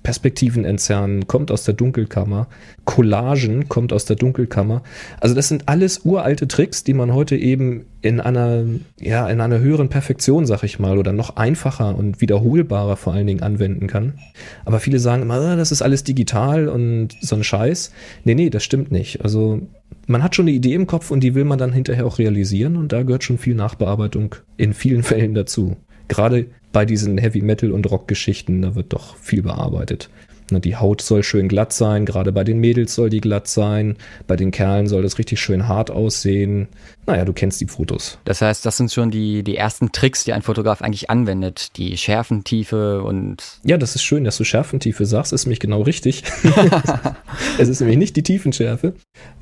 Perspektiven 0.02 0.64
entzerren 0.64 1.26
kommt 1.26 1.50
aus 1.50 1.64
der 1.64 1.74
Dunkelkammer. 1.74 2.48
Collagen 2.84 3.68
kommt 3.68 3.92
aus 3.92 4.04
der 4.04 4.16
Dunkelkammer. 4.16 4.82
Also 5.20 5.34
das 5.34 5.48
sind 5.48 5.68
alles 5.68 6.04
uralte 6.04 6.48
Tricks, 6.48 6.84
die 6.84 6.94
man 6.94 7.14
heute 7.14 7.36
eben 7.36 7.86
in 8.06 8.20
einer, 8.20 8.64
ja, 9.00 9.28
in 9.28 9.40
einer 9.40 9.58
höheren 9.58 9.88
Perfektion, 9.88 10.46
sag 10.46 10.62
ich 10.62 10.78
mal, 10.78 10.98
oder 10.98 11.12
noch 11.12 11.36
einfacher 11.36 11.96
und 11.96 12.20
wiederholbarer 12.20 12.96
vor 12.96 13.12
allen 13.12 13.26
Dingen 13.26 13.42
anwenden 13.42 13.88
kann. 13.88 14.14
Aber 14.64 14.78
viele 14.78 14.98
sagen 15.00 15.22
immer, 15.22 15.34
ah, 15.34 15.56
das 15.56 15.72
ist 15.72 15.82
alles 15.82 16.04
digital 16.04 16.68
und 16.68 17.16
so 17.20 17.34
ein 17.34 17.44
Scheiß. 17.44 17.92
Nee, 18.24 18.34
nee, 18.34 18.50
das 18.50 18.62
stimmt 18.62 18.92
nicht. 18.92 19.22
Also 19.22 19.60
man 20.06 20.22
hat 20.22 20.36
schon 20.36 20.44
eine 20.44 20.56
Idee 20.56 20.74
im 20.74 20.86
Kopf 20.86 21.10
und 21.10 21.20
die 21.20 21.34
will 21.34 21.44
man 21.44 21.58
dann 21.58 21.72
hinterher 21.72 22.06
auch 22.06 22.18
realisieren 22.18 22.76
und 22.76 22.92
da 22.92 23.02
gehört 23.02 23.24
schon 23.24 23.38
viel 23.38 23.54
Nachbearbeitung 23.54 24.36
in 24.56 24.72
vielen 24.72 25.02
Fällen 25.02 25.34
dazu. 25.34 25.76
Gerade 26.08 26.46
bei 26.72 26.84
diesen 26.84 27.18
Heavy 27.18 27.42
Metal 27.42 27.72
und 27.72 27.90
Rock 27.90 28.06
Geschichten, 28.06 28.62
da 28.62 28.76
wird 28.76 28.92
doch 28.92 29.16
viel 29.16 29.42
bearbeitet. 29.42 30.10
Die 30.50 30.76
Haut 30.76 31.02
soll 31.02 31.22
schön 31.22 31.48
glatt 31.48 31.72
sein, 31.72 32.06
gerade 32.06 32.32
bei 32.32 32.44
den 32.44 32.58
Mädels 32.58 32.94
soll 32.94 33.10
die 33.10 33.20
glatt 33.20 33.48
sein, 33.48 33.96
bei 34.26 34.36
den 34.36 34.50
Kerlen 34.50 34.86
soll 34.86 35.02
das 35.02 35.18
richtig 35.18 35.40
schön 35.40 35.66
hart 35.66 35.90
aussehen. 35.90 36.68
Naja, 37.06 37.24
du 37.24 37.32
kennst 37.32 37.60
die 37.60 37.66
Fotos. 37.66 38.18
Das 38.24 38.42
heißt, 38.42 38.66
das 38.66 38.76
sind 38.76 38.92
schon 38.92 39.10
die, 39.10 39.44
die 39.44 39.56
ersten 39.56 39.92
Tricks, 39.92 40.24
die 40.24 40.32
ein 40.32 40.42
Fotograf 40.42 40.82
eigentlich 40.82 41.08
anwendet. 41.08 41.76
Die 41.76 41.96
Schärfentiefe 41.96 43.02
und. 43.02 43.60
Ja, 43.64 43.76
das 43.76 43.94
ist 43.94 44.02
schön, 44.02 44.24
dass 44.24 44.36
du 44.36 44.44
Schärfentiefe 44.44 45.06
sagst, 45.06 45.32
ist 45.32 45.46
nämlich 45.46 45.60
genau 45.60 45.82
richtig. 45.82 46.24
es 47.58 47.68
ist 47.68 47.80
nämlich 47.80 47.98
nicht 47.98 48.16
die 48.16 48.24
Tiefenschärfe. 48.24 48.94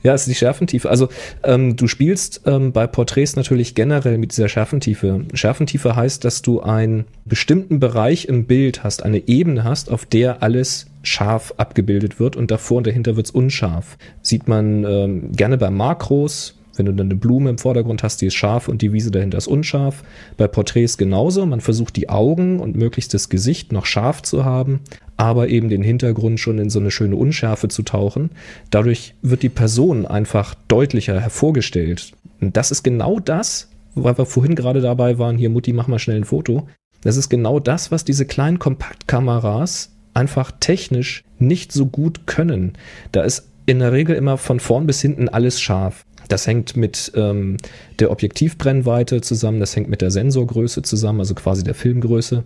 Ja, 0.03 0.13
es 0.13 0.23
ist 0.23 0.29
die 0.29 0.35
Schärfentiefe. 0.35 0.91
Also 0.91 1.09
ähm, 1.43 1.77
du 1.77 1.87
spielst 1.87 2.43
ähm, 2.45 2.73
bei 2.73 2.87
Porträts 2.87 3.37
natürlich 3.37 3.75
generell 3.75 4.19
mit 4.19 4.33
dieser 4.33 4.49
Schärfentiefe. 4.49 5.25
Schärfentiefe 5.33 5.97
heißt, 5.97 6.25
dass 6.25 6.43
du 6.43 6.61
einen 6.61 7.07
bestimmten 7.25 7.81
Bereich 7.81 8.27
im 8.27 8.45
Bild 8.45 8.85
hast, 8.85 9.03
eine 9.03 9.27
Ebene 9.27 9.65
hast, 9.65 9.91
auf 9.91 10.05
der 10.05 10.43
alles 10.43 10.87
scharf 11.05 11.55
abgebildet 11.57 12.19
wird 12.19 12.37
und 12.37 12.51
davor 12.51 12.79
und 12.79 12.87
dahinter 12.87 13.17
wird 13.17 13.27
es 13.27 13.33
unscharf. 13.33 13.97
Sieht 14.23 14.49
man 14.49 14.85
ähm, 14.85 15.33
gerne 15.33 15.59
bei 15.59 15.71
Makros, 15.71 16.55
wenn 16.77 16.87
du 16.87 16.93
dann 16.93 17.07
eine 17.07 17.17
Blume 17.17 17.51
im 17.51 17.59
Vordergrund 17.59 18.03
hast, 18.03 18.21
die 18.21 18.27
ist 18.27 18.35
scharf 18.35 18.69
und 18.69 18.83
die 18.83 18.93
Wiese 18.93 19.11
dahinter 19.11 19.39
ist 19.39 19.47
unscharf. 19.47 20.03
Bei 20.37 20.49
Porträts 20.49 20.99
genauso. 20.99 21.47
Man 21.47 21.61
versucht 21.61 21.97
die 21.97 22.09
Augen 22.09 22.61
und 22.61 22.77
möglichst 22.77 23.15
das 23.15 23.29
Gesicht 23.29 23.73
noch 23.73 23.87
scharf 23.87 24.23
zu 24.23 24.45
haben, 24.45 24.81
aber 25.17 25.49
eben 25.49 25.69
den 25.69 25.83
Hintergrund 25.83 26.41
schon 26.41 26.59
in 26.59 26.71
so 26.71 26.81
eine 26.81 26.91
schöne 26.91 27.17
Unschärfe 27.17 27.69
zu 27.69 27.83
tauchen. 27.83 28.31
Dadurch 28.71 29.15
wird 29.23 29.43
die 29.43 29.49
Person 29.49 30.07
einfach 30.07 30.55
deutlicher 30.69 31.21
hervorgestellt. 31.21 32.13
Und 32.41 32.57
das 32.57 32.71
ist 32.71 32.83
genau 32.83 33.21
das, 33.21 33.71
weil 33.95 34.19
wir 34.19 34.27
vorhin 34.27 34.57
gerade 34.57 34.81
dabei 34.81 35.19
waren, 35.19 35.39
hier 35.39 35.51
Mutti, 35.51 35.73
mach 35.73 35.87
mal 35.87 35.99
schnell 35.99 36.17
ein 36.17 36.25
Foto. 36.25 36.67
Das 37.03 37.17
ist 37.17 37.29
genau 37.29 37.61
das, 37.61 37.91
was 37.91 38.05
diese 38.05 38.25
kleinen 38.25 38.59
Kompaktkameras 38.59 39.94
einfach 40.15 40.53
technisch 40.61 41.25
nicht 41.39 41.73
so 41.73 41.87
gut 41.87 42.27
können. 42.27 42.73
Da 43.13 43.23
ist 43.23 43.51
in 43.67 43.81
der 43.81 43.93
Regel 43.93 44.17
immer 44.17 44.39
von 44.39 44.61
vorn 44.61 44.87
bis 44.87 45.01
hinten 45.01 45.29
alles 45.29 45.61
scharf. 45.61 46.05
Das 46.29 46.47
hängt 46.47 46.77
mit 46.77 47.13
ähm, 47.15 47.59
der 47.99 48.11
Objektivbrennweite 48.11 49.21
zusammen, 49.21 49.61
das 49.61 49.77
hängt 49.77 49.89
mit 49.89 50.01
der 50.01 50.11
Sensorgröße 50.11 50.83
zusammen, 50.83 51.21
also 51.21 51.35
quasi 51.35 51.65
der 51.65 51.75
Filmgröße. 51.75 52.45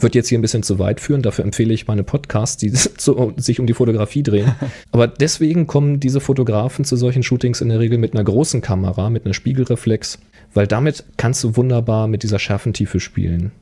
Wird 0.00 0.14
jetzt 0.14 0.28
hier 0.28 0.38
ein 0.38 0.42
bisschen 0.42 0.62
zu 0.62 0.78
weit 0.78 1.00
führen, 1.00 1.22
dafür 1.22 1.44
empfehle 1.44 1.72
ich 1.72 1.86
meine 1.86 2.04
Podcasts, 2.04 2.56
die 2.56 2.72
zu, 2.72 3.32
sich 3.36 3.60
um 3.60 3.66
die 3.66 3.74
Fotografie 3.74 4.22
drehen. 4.22 4.52
Aber 4.92 5.08
deswegen 5.08 5.66
kommen 5.66 6.00
diese 6.00 6.20
Fotografen 6.20 6.84
zu 6.84 6.96
solchen 6.96 7.22
Shootings 7.22 7.60
in 7.60 7.68
der 7.68 7.80
Regel 7.80 7.98
mit 7.98 8.14
einer 8.14 8.24
großen 8.24 8.60
Kamera, 8.60 9.10
mit 9.10 9.24
einer 9.24 9.34
Spiegelreflex, 9.34 10.18
weil 10.54 10.66
damit 10.66 11.04
kannst 11.16 11.44
du 11.44 11.56
wunderbar 11.56 12.06
mit 12.06 12.22
dieser 12.22 12.38
Schärfentiefe 12.38 13.00
spielen. 13.00 13.52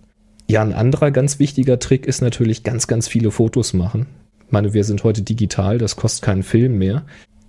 Ja, 0.48 0.62
ein 0.62 0.72
anderer 0.72 1.10
ganz 1.10 1.38
wichtiger 1.38 1.78
Trick 1.78 2.06
ist 2.06 2.22
natürlich 2.22 2.62
ganz, 2.62 2.86
ganz 2.86 3.08
viele 3.08 3.30
Fotos 3.30 3.72
machen. 3.72 4.06
Ich 4.46 4.52
meine, 4.52 4.74
wir 4.74 4.84
sind 4.84 5.02
heute 5.02 5.22
digital, 5.22 5.78
das 5.78 5.96
kostet 5.96 6.22
keinen 6.22 6.44
Film 6.44 6.78
mehr, 6.78 7.04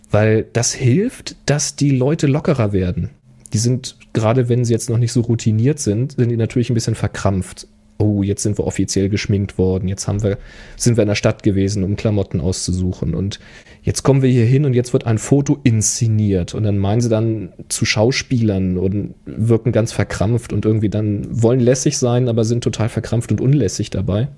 weil 0.10 0.45
das 0.53 0.73
hilft, 0.73 1.36
dass 1.45 1.75
die 1.75 1.91
Leute 1.91 2.25
lockerer 2.25 2.73
werden. 2.73 3.12
Die 3.53 3.60
sind, 3.60 3.97
gerade 4.13 4.49
wenn 4.49 4.65
sie 4.65 4.73
jetzt 4.73 4.89
noch 4.89 4.97
nicht 4.97 5.13
so 5.13 5.21
routiniert 5.21 5.79
sind, 5.79 6.13
sind 6.13 6.29
die 6.29 6.38
natürlich 6.38 6.69
ein 6.69 6.73
bisschen 6.73 6.95
verkrampft 6.95 7.67
oh, 7.97 8.23
jetzt 8.23 8.43
sind 8.43 8.57
wir 8.57 8.65
offiziell 8.65 9.10
geschminkt 9.10 9.57
worden, 9.57 9.88
jetzt 9.88 10.07
haben 10.07 10.23
wir, 10.23 10.38
sind 10.75 10.97
wir 10.97 11.03
in 11.03 11.07
der 11.07 11.15
Stadt 11.15 11.43
gewesen, 11.43 11.83
um 11.83 11.95
Klamotten 11.95 12.39
auszusuchen 12.39 13.15
und 13.15 13.39
jetzt 13.81 14.03
kommen 14.03 14.21
wir 14.21 14.29
hier 14.29 14.45
hin 14.45 14.65
und 14.65 14.73
jetzt 14.73 14.93
wird 14.93 15.05
ein 15.05 15.17
Foto 15.17 15.60
inszeniert 15.63 16.53
und 16.53 16.63
dann 16.63 16.77
meinen 16.77 17.01
sie 17.01 17.10
dann 17.10 17.53
zu 17.69 17.86
Schauspielern 17.86 18.77
und 18.77 19.15
wirken 19.25 19.71
ganz 19.71 19.91
verkrampft 19.91 20.53
und 20.53 20.65
irgendwie 20.65 20.89
dann 20.89 21.25
wollen 21.29 21.60
lässig 21.60 21.97
sein, 21.97 22.27
aber 22.27 22.43
sind 22.43 22.63
total 22.63 22.89
verkrampft 22.89 23.31
und 23.31 23.41
unlässig 23.41 23.89
dabei. 23.89 24.29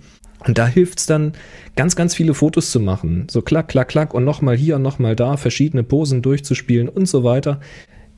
Und 0.46 0.58
da 0.58 0.68
hilft's 0.68 1.06
dann, 1.06 1.34
ganz, 1.76 1.96
ganz 1.96 2.16
viele 2.16 2.34
Fotos 2.34 2.72
zu 2.72 2.80
machen. 2.80 3.28
So 3.30 3.42
klack, 3.42 3.68
klack, 3.68 3.90
klack 3.90 4.14
und 4.14 4.24
nochmal 4.24 4.56
hier 4.56 4.78
und 4.78 4.82
nochmal 4.82 5.16
da, 5.16 5.36
verschiedene 5.36 5.84
Posen 5.84 6.22
durchzuspielen 6.22 6.88
und 6.88 7.08
so 7.08 7.24
weiter. 7.24 7.60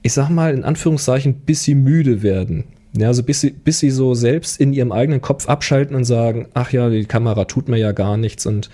Ich 0.03 0.13
sag 0.13 0.29
mal 0.29 0.53
in 0.53 0.63
Anführungszeichen, 0.63 1.41
bis 1.45 1.63
sie 1.63 1.75
müde 1.75 2.21
werden. 2.21 2.65
Ja, 2.97 3.07
also 3.07 3.23
bis 3.23 3.41
sie, 3.41 3.51
bis 3.51 3.79
sie 3.79 3.89
so 3.89 4.13
selbst 4.13 4.59
in 4.59 4.73
ihrem 4.73 4.91
eigenen 4.91 5.21
Kopf 5.21 5.47
abschalten 5.47 5.95
und 5.95 6.03
sagen, 6.03 6.47
ach 6.53 6.73
ja, 6.73 6.89
die 6.89 7.05
Kamera 7.05 7.45
tut 7.45 7.69
mir 7.69 7.77
ja 7.77 7.93
gar 7.93 8.17
nichts 8.17 8.45
und 8.45 8.69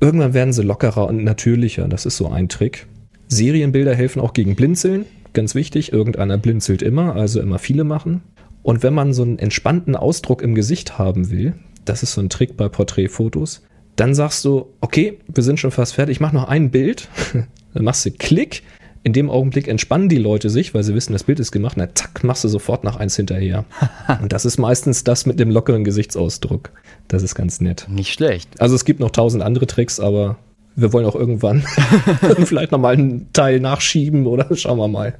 irgendwann 0.00 0.34
werden 0.34 0.52
sie 0.52 0.62
lockerer 0.62 1.06
und 1.06 1.22
natürlicher. 1.22 1.86
Das 1.86 2.06
ist 2.06 2.16
so 2.16 2.28
ein 2.28 2.48
Trick. 2.48 2.86
Serienbilder 3.28 3.94
helfen 3.94 4.20
auch 4.20 4.32
gegen 4.32 4.56
Blinzeln. 4.56 5.06
Ganz 5.32 5.54
wichtig, 5.54 5.92
irgendeiner 5.92 6.36
blinzelt 6.36 6.82
immer, 6.82 7.14
also 7.14 7.40
immer 7.40 7.60
viele 7.60 7.84
machen. 7.84 8.22
Und 8.62 8.82
wenn 8.82 8.92
man 8.92 9.12
so 9.12 9.22
einen 9.22 9.38
entspannten 9.38 9.94
Ausdruck 9.94 10.42
im 10.42 10.54
Gesicht 10.54 10.98
haben 10.98 11.30
will, 11.30 11.54
das 11.84 12.02
ist 12.02 12.12
so 12.14 12.20
ein 12.20 12.28
Trick 12.28 12.56
bei 12.56 12.68
Porträtfotos, 12.68 13.62
dann 13.96 14.14
sagst 14.14 14.44
du, 14.44 14.72
okay, 14.80 15.18
wir 15.28 15.42
sind 15.42 15.60
schon 15.60 15.70
fast 15.70 15.94
fertig, 15.94 16.16
ich 16.16 16.20
mache 16.20 16.34
noch 16.34 16.48
ein 16.48 16.70
Bild. 16.70 17.08
dann 17.74 17.84
machst 17.84 18.04
du 18.04 18.10
Klick. 18.10 18.62
In 19.02 19.14
dem 19.14 19.30
Augenblick 19.30 19.66
entspannen 19.66 20.10
die 20.10 20.18
Leute 20.18 20.50
sich, 20.50 20.74
weil 20.74 20.82
sie 20.82 20.94
wissen, 20.94 21.14
das 21.14 21.24
Bild 21.24 21.40
ist 21.40 21.52
gemacht. 21.52 21.76
Na, 21.78 21.88
zack, 21.94 22.22
machst 22.22 22.44
du 22.44 22.48
sofort 22.48 22.84
noch 22.84 22.96
eins 22.96 23.16
hinterher. 23.16 23.64
Und 24.20 24.32
das 24.32 24.44
ist 24.44 24.58
meistens 24.58 25.04
das 25.04 25.24
mit 25.24 25.40
dem 25.40 25.50
lockeren 25.50 25.84
Gesichtsausdruck. 25.84 26.70
Das 27.08 27.22
ist 27.22 27.34
ganz 27.34 27.60
nett. 27.60 27.86
Nicht 27.88 28.12
schlecht. 28.12 28.60
Also 28.60 28.74
es 28.74 28.84
gibt 28.84 29.00
noch 29.00 29.10
tausend 29.10 29.42
andere 29.42 29.66
Tricks, 29.66 30.00
aber 30.00 30.36
wir 30.76 30.92
wollen 30.92 31.06
auch 31.06 31.14
irgendwann 31.14 31.62
vielleicht 32.44 32.72
nochmal 32.72 32.94
einen 32.94 33.32
Teil 33.32 33.60
nachschieben 33.60 34.26
oder 34.26 34.46
schauen 34.56 34.78
wir 34.78 34.88
mal. 34.88 35.14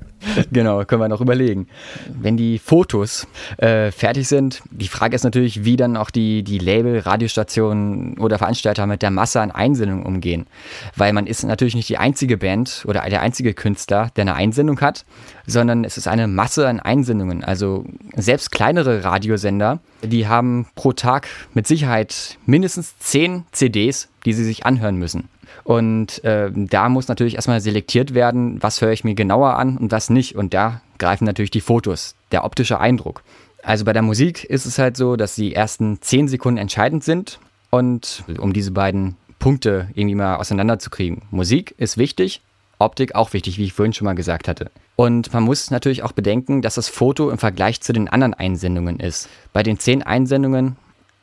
Genau, 0.52 0.84
können 0.84 1.00
wir 1.00 1.08
noch 1.08 1.22
überlegen. 1.22 1.66
Wenn 2.08 2.36
die 2.36 2.58
Fotos 2.58 3.26
äh, 3.56 3.90
fertig 3.90 4.28
sind, 4.28 4.62
die 4.70 4.88
Frage 4.88 5.16
ist 5.16 5.24
natürlich, 5.24 5.64
wie 5.64 5.76
dann 5.76 5.96
auch 5.96 6.10
die, 6.10 6.42
die 6.42 6.58
Label, 6.58 6.98
Radiostationen 6.98 8.18
oder 8.18 8.36
Veranstalter 8.36 8.86
mit 8.86 9.00
der 9.00 9.10
Masse 9.10 9.40
an 9.40 9.50
Einsendungen 9.50 10.04
umgehen. 10.04 10.46
Weil 10.94 11.14
man 11.14 11.26
ist 11.26 11.42
natürlich 11.44 11.74
nicht 11.74 11.88
die 11.88 11.96
einzige 11.96 12.36
Band 12.36 12.84
oder 12.86 13.00
der 13.08 13.22
einzige 13.22 13.54
Künstler, 13.54 14.10
der 14.14 14.22
eine 14.22 14.34
Einsendung 14.34 14.80
hat, 14.82 15.06
sondern 15.46 15.84
es 15.84 15.96
ist 15.96 16.06
eine 16.06 16.28
Masse 16.28 16.68
an 16.68 16.80
Einsendungen. 16.80 17.42
Also 17.42 17.86
selbst 18.14 18.50
kleinere 18.50 19.04
Radiosender, 19.04 19.80
die 20.02 20.28
haben 20.28 20.66
pro 20.74 20.92
Tag 20.92 21.28
mit 21.54 21.66
Sicherheit 21.66 22.38
mindestens 22.46 22.98
zehn 22.98 23.44
CDs, 23.52 24.08
die 24.24 24.32
sie 24.32 24.44
sich 24.44 24.66
anhören 24.66 24.96
müssen. 24.96 25.28
Und 25.64 26.22
äh, 26.24 26.50
da 26.54 26.88
muss 26.88 27.08
natürlich 27.08 27.34
erstmal 27.34 27.60
selektiert 27.60 28.14
werden, 28.14 28.62
was 28.62 28.80
höre 28.80 28.92
ich 28.92 29.04
mir 29.04 29.14
genauer 29.14 29.56
an 29.56 29.76
und 29.76 29.92
was 29.92 30.10
nicht. 30.10 30.36
Und 30.36 30.54
da 30.54 30.80
greifen 30.98 31.24
natürlich 31.24 31.50
die 31.50 31.60
Fotos, 31.60 32.14
der 32.32 32.44
optische 32.44 32.80
Eindruck. 32.80 33.22
Also 33.62 33.84
bei 33.84 33.92
der 33.92 34.02
Musik 34.02 34.44
ist 34.44 34.64
es 34.66 34.78
halt 34.78 34.96
so, 34.96 35.16
dass 35.16 35.34
die 35.34 35.54
ersten 35.54 36.00
zehn 36.00 36.28
Sekunden 36.28 36.58
entscheidend 36.58 37.04
sind. 37.04 37.38
Und 37.70 38.24
um 38.38 38.52
diese 38.52 38.72
beiden 38.72 39.16
Punkte 39.38 39.88
irgendwie 39.94 40.14
mal 40.14 40.36
auseinanderzukriegen. 40.36 41.22
Musik 41.30 41.74
ist 41.78 41.98
wichtig, 41.98 42.42
Optik 42.78 43.14
auch 43.14 43.32
wichtig, 43.32 43.58
wie 43.58 43.64
ich 43.64 43.72
vorhin 43.72 43.92
schon 43.92 44.04
mal 44.04 44.14
gesagt 44.14 44.48
hatte. 44.48 44.70
Und 45.00 45.32
man 45.32 45.44
muss 45.44 45.70
natürlich 45.70 46.02
auch 46.02 46.12
bedenken, 46.12 46.60
dass 46.60 46.74
das 46.74 46.90
Foto 46.90 47.30
im 47.30 47.38
Vergleich 47.38 47.80
zu 47.80 47.94
den 47.94 48.10
anderen 48.10 48.34
Einsendungen 48.34 49.00
ist. 49.00 49.30
Bei 49.54 49.62
den 49.62 49.78
zehn 49.78 50.02
Einsendungen 50.02 50.76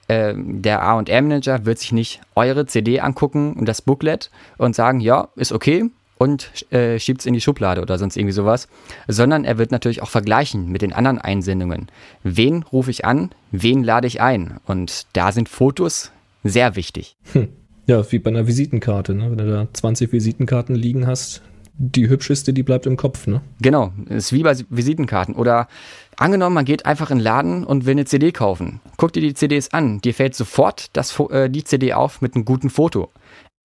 äh, 0.07 0.33
der 0.35 0.81
A&R-Manager 0.81 1.63
wird 1.67 1.77
sich 1.77 1.91
nicht 1.91 2.19
eure 2.33 2.65
CD 2.65 3.01
angucken 3.01 3.53
und 3.53 3.67
das 3.67 3.83
Booklet 3.83 4.31
und 4.57 4.75
sagen, 4.75 4.99
ja, 4.99 5.27
ist 5.35 5.51
okay 5.51 5.91
und 6.17 6.49
äh, 6.73 6.97
schiebt 6.97 7.19
es 7.19 7.27
in 7.27 7.35
die 7.35 7.39
Schublade 7.39 7.83
oder 7.83 7.99
sonst 7.99 8.17
irgendwie 8.17 8.33
sowas, 8.33 8.67
sondern 9.07 9.45
er 9.45 9.59
wird 9.59 9.69
natürlich 9.69 10.01
auch 10.01 10.09
vergleichen 10.09 10.71
mit 10.71 10.81
den 10.81 10.91
anderen 10.91 11.19
Einsendungen. 11.19 11.89
Wen 12.23 12.63
rufe 12.63 12.89
ich 12.89 13.05
an, 13.05 13.29
wen 13.51 13.83
lade 13.83 14.07
ich 14.07 14.21
ein? 14.21 14.57
Und 14.65 15.05
da 15.13 15.31
sind 15.31 15.49
Fotos 15.49 16.11
sehr 16.43 16.75
wichtig. 16.75 17.15
Hm. 17.33 17.49
Ja, 17.85 18.11
wie 18.11 18.17
bei 18.17 18.31
einer 18.31 18.47
Visitenkarte, 18.47 19.13
ne? 19.13 19.29
wenn 19.29 19.37
du 19.37 19.49
da 19.49 19.67
20 19.71 20.11
Visitenkarten 20.11 20.73
liegen 20.73 21.05
hast, 21.05 21.43
die 21.77 22.09
hübscheste, 22.09 22.53
die 22.53 22.63
bleibt 22.63 22.85
im 22.85 22.97
Kopf, 22.97 23.27
ne? 23.27 23.41
Genau, 23.61 23.91
ist 24.09 24.33
wie 24.33 24.43
bei 24.43 24.55
Visitenkarten. 24.69 25.35
Oder 25.35 25.67
angenommen, 26.17 26.55
man 26.55 26.65
geht 26.65 26.85
einfach 26.85 27.11
in 27.11 27.19
den 27.19 27.23
Laden 27.23 27.63
und 27.63 27.85
will 27.85 27.91
eine 27.91 28.05
CD 28.05 28.31
kaufen. 28.31 28.81
Guck 28.97 29.13
dir 29.13 29.21
die 29.21 29.33
CDs 29.33 29.73
an, 29.73 29.99
dir 29.99 30.13
fällt 30.13 30.35
sofort 30.35 30.89
das, 30.93 31.19
äh, 31.29 31.49
die 31.49 31.63
CD 31.63 31.93
auf 31.93 32.21
mit 32.21 32.35
einem 32.35 32.45
guten 32.45 32.69
Foto. 32.69 33.11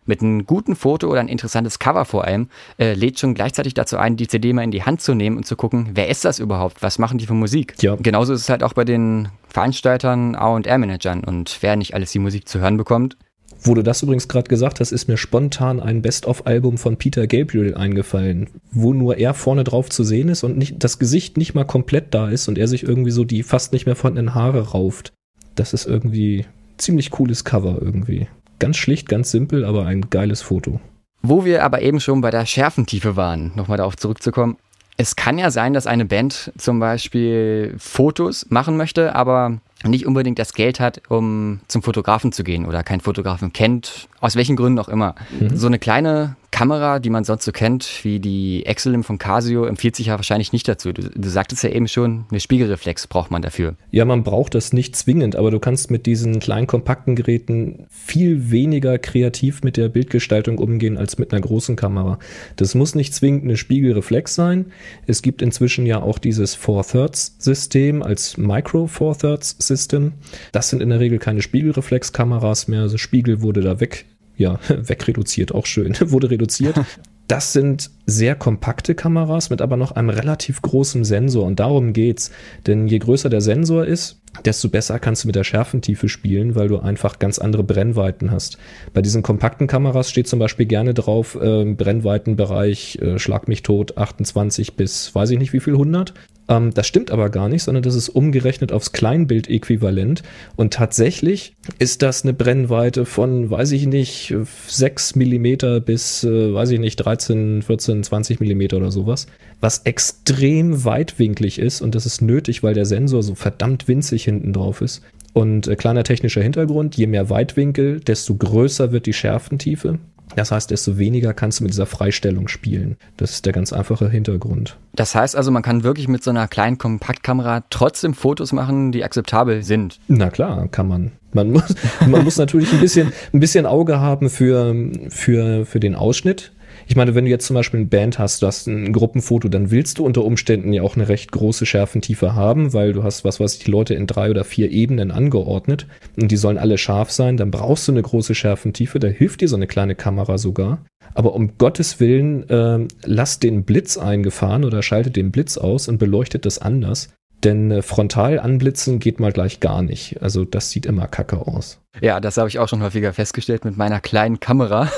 Mit 0.05 0.21
einem 0.21 0.47
guten 0.47 0.75
Foto 0.75 1.09
oder 1.09 1.21
ein 1.21 1.29
interessantes 1.29 1.79
Cover 1.79 2.05
vor 2.05 2.25
allem, 2.25 2.49
äh, 2.77 2.95
lädt 2.95 3.21
schon 3.21 3.35
gleichzeitig 3.35 3.73
dazu 3.75 3.97
ein, 3.97 4.17
die 4.17 4.27
CD 4.27 4.53
mal 4.53 4.65
in 4.65 4.73
die 4.73 4.83
Hand 4.83 5.01
zu 5.01 5.15
nehmen 5.15 5.37
und 5.37 5.47
zu 5.47 5.55
gucken, 5.55 5.91
wer 5.95 6.09
ist 6.09 6.25
das 6.25 6.41
überhaupt? 6.41 6.83
Was 6.83 6.99
machen 6.99 7.19
die 7.19 7.27
für 7.27 7.35
Musik? 7.35 7.75
Ja. 7.81 7.97
Genauso 7.97 8.33
ist 8.33 8.43
es 8.43 8.49
halt 8.49 8.65
auch 8.65 8.73
bei 8.73 8.85
den 8.85 9.29
Veranstaltern, 9.49 10.35
A&R-Managern 10.35 11.23
und 11.23 11.57
wer 11.61 11.77
nicht 11.77 11.95
alles 11.95 12.11
die 12.11 12.19
Musik 12.19 12.49
zu 12.49 12.59
hören 12.59 12.77
bekommt, 12.77 13.17
wo 13.65 13.75
du 13.75 13.83
das 13.83 14.03
übrigens 14.03 14.29
gerade 14.29 14.49
gesagt 14.49 14.81
hast, 14.81 14.91
ist 14.91 15.09
mir 15.09 15.17
spontan 15.17 15.79
ein 15.79 16.03
Best-of-Album 16.03 16.79
von 16.79 16.97
Peter 16.97 17.27
Gabriel 17.27 17.75
eingefallen, 17.75 18.49
wo 18.73 18.93
nur 18.93 19.19
er 19.19 19.35
vorne 19.35 19.63
drauf 19.63 19.89
zu 19.89 20.03
sehen 20.03 20.29
ist 20.29 20.43
und 20.43 20.59
nicht, 20.59 20.83
das 20.83 20.99
Gesicht 20.99 21.37
nicht 21.37 21.55
mal 21.55 21.65
komplett 21.65 22.13
da 22.13 22.29
ist 22.29 22.49
und 22.49 22.59
er 22.59 22.67
sich 22.67 22.83
irgendwie 22.83 23.13
so 23.13 23.25
die 23.25 23.43
fast 23.43 23.73
nicht 23.73 23.87
mehr 23.87 23.95
vorhandenen 23.95 24.35
Haare 24.35 24.71
rauft. 24.71 25.13
Das 25.55 25.73
ist 25.73 25.87
irgendwie 25.87 26.45
ziemlich 26.77 27.11
cooles 27.11 27.45
Cover 27.45 27.79
irgendwie. 27.81 28.27
Ganz 28.59 28.77
schlicht, 28.77 29.09
ganz 29.09 29.31
simpel, 29.31 29.65
aber 29.65 29.87
ein 29.87 30.11
geiles 30.11 30.43
Foto. 30.43 30.81
Wo 31.23 31.45
wir 31.45 31.65
aber 31.65 31.83
eben 31.83 32.01
schon 32.01 32.21
bei 32.21 32.31
der 32.31 32.47
Schärfentiefe 32.47 33.15
waren, 33.17 33.53
nochmal 33.55 33.79
darauf 33.79 33.97
zurückzukommen. 33.97 34.57
Es 34.97 35.17
kann 35.17 35.39
ja 35.39 35.51
sein, 35.51 35.73
dass 35.73 35.87
eine 35.87 36.05
Band 36.05 36.53
zum 36.59 36.81
Beispiel 36.81 37.75
Fotos 37.79 38.47
machen 38.51 38.77
möchte, 38.77 39.15
aber 39.15 39.61
nicht 39.91 40.07
unbedingt 40.07 40.39
das 40.39 40.55
Geld 40.55 40.81
hat, 40.81 41.03
um 41.09 41.61
zum 41.69 41.83
Fotografen 41.83 42.33
zu 42.33 42.45
gehen 42.45 42.67
oder 42.67 42.83
keinen 42.83 43.01
Fotografen 43.01 43.53
kennt, 43.53 44.09
aus 44.21 44.37
welchen 44.37 44.57
Gründen 44.57 44.79
auch 44.79 44.89
immer. 44.89 45.15
Mhm. 45.39 45.57
So 45.57 45.67
eine 45.67 45.79
kleine 45.79 46.37
Kamera, 46.53 47.01
die 47.01 47.09
man 47.09 47.25
sonst 47.25 47.45
so 47.45 47.51
kennt, 47.51 48.05
wie 48.05 48.21
die 48.21 48.67
Exelim 48.67 49.03
von 49.03 49.17
Casio, 49.17 49.65
empfiehlt 49.65 49.97
sich 49.97 50.07
ja 50.07 50.17
wahrscheinlich 50.17 50.53
nicht 50.53 50.69
dazu. 50.69 50.93
Du, 50.93 51.09
du 51.09 51.29
sagtest 51.29 51.65
ja 51.65 51.71
eben 51.71 51.89
schon, 51.89 52.27
eine 52.31 52.41
Spiegelreflex 52.41 53.07
braucht 53.07 53.31
man 53.31 53.41
dafür. 53.41 53.75
Ja, 53.91 54.05
man 54.05 54.23
braucht 54.23 54.55
das 54.55 54.75
nicht 54.75 54.95
zwingend, 54.95 55.35
aber 55.35 55.51
du 55.51 55.59
kannst 55.59 55.91
mit 55.91 56.05
diesen 56.05 56.41
kleinen 56.41 56.67
kompakten 56.67 57.17
Geräten 57.17 57.87
viel 57.89 58.51
weniger 58.51 58.99
kreativ 58.99 59.63
mit 59.63 59.79
der 59.79 59.89
Bildgestaltung 59.89 60.59
umgehen 60.59 60.99
als 60.99 61.19
mit 61.19 61.33
einer 61.33 61.41
großen 61.41 61.75
Kamera. 61.75 62.19
Das 62.57 62.75
muss 62.75 62.95
nicht 62.95 63.15
zwingend 63.15 63.45
eine 63.45 63.57
Spiegelreflex 63.57 64.35
sein. 64.35 64.67
Es 65.07 65.23
gibt 65.23 65.41
inzwischen 65.41 65.87
ja 65.87 66.03
auch 66.03 66.19
dieses 66.19 66.55
Four 66.55 66.87
Thirds 66.87 67.35
System 67.39 68.03
als 68.03 68.37
Micro 68.37 68.87
Four 68.87 69.17
Thirds 69.17 69.57
System. 69.59 70.13
Das 70.53 70.69
sind 70.69 70.83
in 70.83 70.91
der 70.91 71.01
Regel 71.01 71.19
keine 71.19 71.41
Spiegelreflexkameras 71.41 72.69
mehr. 72.69 72.83
Also 72.83 72.99
Spiegel 72.99 73.41
wurde 73.41 73.63
da 73.63 73.81
weg 73.81 74.05
ja, 74.37 74.59
wegreduziert, 74.69 75.55
auch 75.55 75.67
schön, 75.67 75.97
wurde 76.01 76.31
reduziert. 76.31 76.77
Das 77.29 77.55
sind 77.55 77.91
sehr 78.05 78.35
kompakte 78.35 78.95
Kameras 78.95 79.49
mit 79.49 79.63
aber 79.63 79.79
noch 79.79 79.93
einem 79.93 80.11
relativ 80.11 80.61
großen 80.61 81.03
Sensor 81.03 81.47
und 81.47 81.61
darum 81.61 81.95
geht's. 81.95 82.31
Denn 82.67 82.89
je 82.89 82.99
größer 82.99 83.31
der 83.31 83.41
Sensor 83.41 83.87
ist, 83.87 84.21
desto 84.45 84.69
besser 84.69 84.99
kannst 84.99 85.25
du 85.25 85.29
mit 85.29 85.37
der 85.37 85.45
Schärfentiefe 85.45 86.11
spielen, 86.11 86.57
weil 86.57 86.69
du 86.69 86.81
einfach 86.81 87.21
ganz 87.21 87.39
andere 87.39 87.63
Brennweiten 87.63 88.33
hast. 88.33 88.59
Bei 88.93 89.01
diesen 89.01 89.23
kompakten 89.23 89.67
Kameras 89.67 90.11
steht 90.11 90.29
zum 90.29 90.41
Beispiel 90.41 90.67
gerne 90.67 90.93
drauf, 90.93 91.39
äh, 91.41 91.65
Brennweitenbereich, 91.65 92.99
äh, 93.01 93.19
schlag 93.19 93.49
mich 93.49 93.63
tot, 93.63 93.97
28 93.97 94.75
bis 94.75 95.15
weiß 95.15 95.31
ich 95.31 95.39
nicht 95.39 95.55
wie 95.55 95.61
viel 95.61 95.75
100. 95.75 96.13
Ähm, 96.53 96.75
das 96.75 96.87
stimmt 96.87 97.11
aber 97.11 97.31
gar 97.31 97.49
nicht, 97.49 97.63
sondern 97.63 97.83
das 97.83 97.95
ist 97.95 98.11
umgerechnet 98.11 98.73
aufs 98.73 98.93
Kleinbild-Äquivalent. 98.93 100.23
Und 100.55 100.75
tatsächlich 100.75 101.55
ist 101.79 102.03
das 102.03 102.23
eine 102.23 102.35
Brennweite 102.35 103.07
von, 103.07 103.51
weiß 103.51 103.73
ich 103.73 103.87
nicht, 103.87 104.35
6 104.67 105.17
Millimeter 105.17 105.81
bis, 105.81 106.25
äh, 106.25 106.53
weiß 106.53 106.71
ich 106.71 106.79
nicht, 106.79 106.97
13, 106.97 107.63
14, 107.63 108.03
20 108.03 108.41
Millimeter 108.41 108.77
oder 108.77 108.91
sowas. 108.91 109.27
Was 109.61 109.79
extrem 109.85 110.85
weitwinklig 110.85 111.59
ist 111.59 111.81
und 111.81 111.95
das 111.95 112.05
ist 112.05 112.21
nötig, 112.21 112.63
weil 112.63 112.75
der 112.75 112.85
Sensor 112.85 113.23
so 113.23 113.35
verdammt 113.35 113.89
winzig 113.89 114.25
hinten 114.25 114.53
drauf 114.53 114.83
ist. 114.83 115.03
Und 115.33 115.69
äh, 115.69 115.77
kleiner 115.77 116.05
technischer 116.05 116.43
Hintergrund, 116.43 116.97
je 116.97 117.07
mehr 117.07 117.31
Weitwinkel, 117.31 118.01
desto 118.01 118.35
größer 118.35 118.93
wird 118.93 119.07
die 119.07 119.15
Schärfentiefe. 119.15 119.99
Das 120.37 120.51
heißt, 120.51 120.71
desto 120.71 120.99
weniger 120.99 121.35
kannst 121.35 121.61
du 121.61 121.65
mit 121.65 121.73
dieser 121.73 121.87
Freistellung 121.87 122.49
spielen. 122.49 122.97
Das 123.17 123.33
ist 123.33 123.47
der 123.47 123.53
ganz 123.53 123.73
einfache 123.73 124.09
Hintergrund. 124.09 124.77
Das 124.95 125.15
heißt 125.15 125.37
also, 125.37 125.51
man 125.51 125.63
kann 125.63 125.85
wirklich 125.85 126.09
mit 126.09 126.23
so 126.23 126.31
einer 126.31 126.49
kleinen 126.49 126.79
Kompaktkamera 126.79 127.65
trotzdem 127.71 128.15
Fotos 128.15 128.53
machen, 128.53 128.93
die 128.93 129.05
akzeptabel 129.05 129.63
sind. 129.63 129.99
Na 130.09 130.31
klar, 130.31 130.69
kann 130.69 130.89
man. 130.89 131.13
Man 131.33 131.51
muss, 131.51 131.75
man 132.07 132.25
muss 132.25 132.37
natürlich 132.37 132.73
ein 132.73 132.81
bisschen, 132.81 133.13
ein 133.33 133.41
bisschen 133.41 133.67
Auge 133.67 134.01
haben 134.01 134.29
für, 134.29 134.75
für, 135.09 135.65
für 135.65 135.81
den 135.81 135.95
Ausschnitt. 135.95 136.52
Ich 136.87 136.97
meine, 136.97 137.15
wenn 137.15 137.25
du 137.25 137.31
jetzt 137.31 137.47
zum 137.47 137.55
Beispiel 137.55 137.81
eine 137.81 137.89
Band 137.89 138.19
hast, 138.19 138.43
du 138.43 138.47
hast 138.47 138.67
ein 138.67 138.93
Gruppenfoto, 138.93 139.49
dann 139.49 139.71
willst 139.71 139.99
du 139.99 140.05
unter 140.05 140.25
Umständen 140.25 140.73
ja 140.73 140.83
auch 140.83 140.97
eine 140.97 141.09
recht 141.09 141.33
große 141.33 141.67
Schärfentiefe 141.67 142.35
haben, 142.35 142.73
weil 142.73 142.93
du 142.93 143.03
hast, 143.03 143.25
was 143.25 143.41
weiß 143.41 143.55
ich, 143.55 143.65
die 143.65 143.71
Leute 143.71 143.95
in 143.95 144.07
drei 144.07 144.31
oder 144.31 144.45
vier 144.45 144.71
Ebenen 144.71 145.11
angeordnet 145.11 145.87
und 146.21 146.31
die 146.31 146.37
sollen 146.37 146.59
alle 146.59 146.79
scharf 146.79 147.11
sein. 147.11 147.37
Dann 147.37 147.51
brauchst 147.51 147.89
du 147.89 147.93
eine 147.93 148.03
große 148.03 148.35
Schärfentiefe, 148.35 148.99
da 148.99 149.09
hilft 149.09 149.41
dir 149.41 149.49
so 149.49 149.57
eine 149.57 149.67
kleine 149.67 149.95
Kamera 149.95 150.39
sogar. 150.39 150.85
Aber 151.15 151.35
um 151.35 151.59
Gottes 151.59 152.01
Willen, 152.01 152.49
äh, 152.49 152.87
lass 153.05 153.39
den 153.39 153.65
Blitz 153.65 153.97
eingefahren 153.99 154.65
oder 154.65 154.83
schaltet 154.83 155.17
den 155.17 155.31
Blitz 155.31 155.59
aus 155.59 155.89
und 155.89 155.99
beleuchtet 155.99 156.47
das 156.47 156.59
anders. 156.59 157.11
Denn 157.45 157.71
äh, 157.71 157.83
frontal 157.83 158.39
anblitzen 158.39 158.99
geht 158.99 159.19
mal 159.19 159.33
gleich 159.33 159.61
gar 159.61 159.83
nicht. 159.83 160.23
Also 160.23 160.45
das 160.45 160.71
sieht 160.71 160.87
immer 160.87 161.09
kacke 161.09 161.39
aus. 161.39 161.79
Ja, 162.01 162.21
das 162.21 162.37
habe 162.37 162.49
ich 162.49 162.59
auch 162.59 162.69
schon 162.69 162.83
häufiger 162.83 163.13
festgestellt 163.13 163.65
mit 163.65 163.77
meiner 163.77 164.01
kleinen 164.01 164.41
Kamera. 164.41 164.91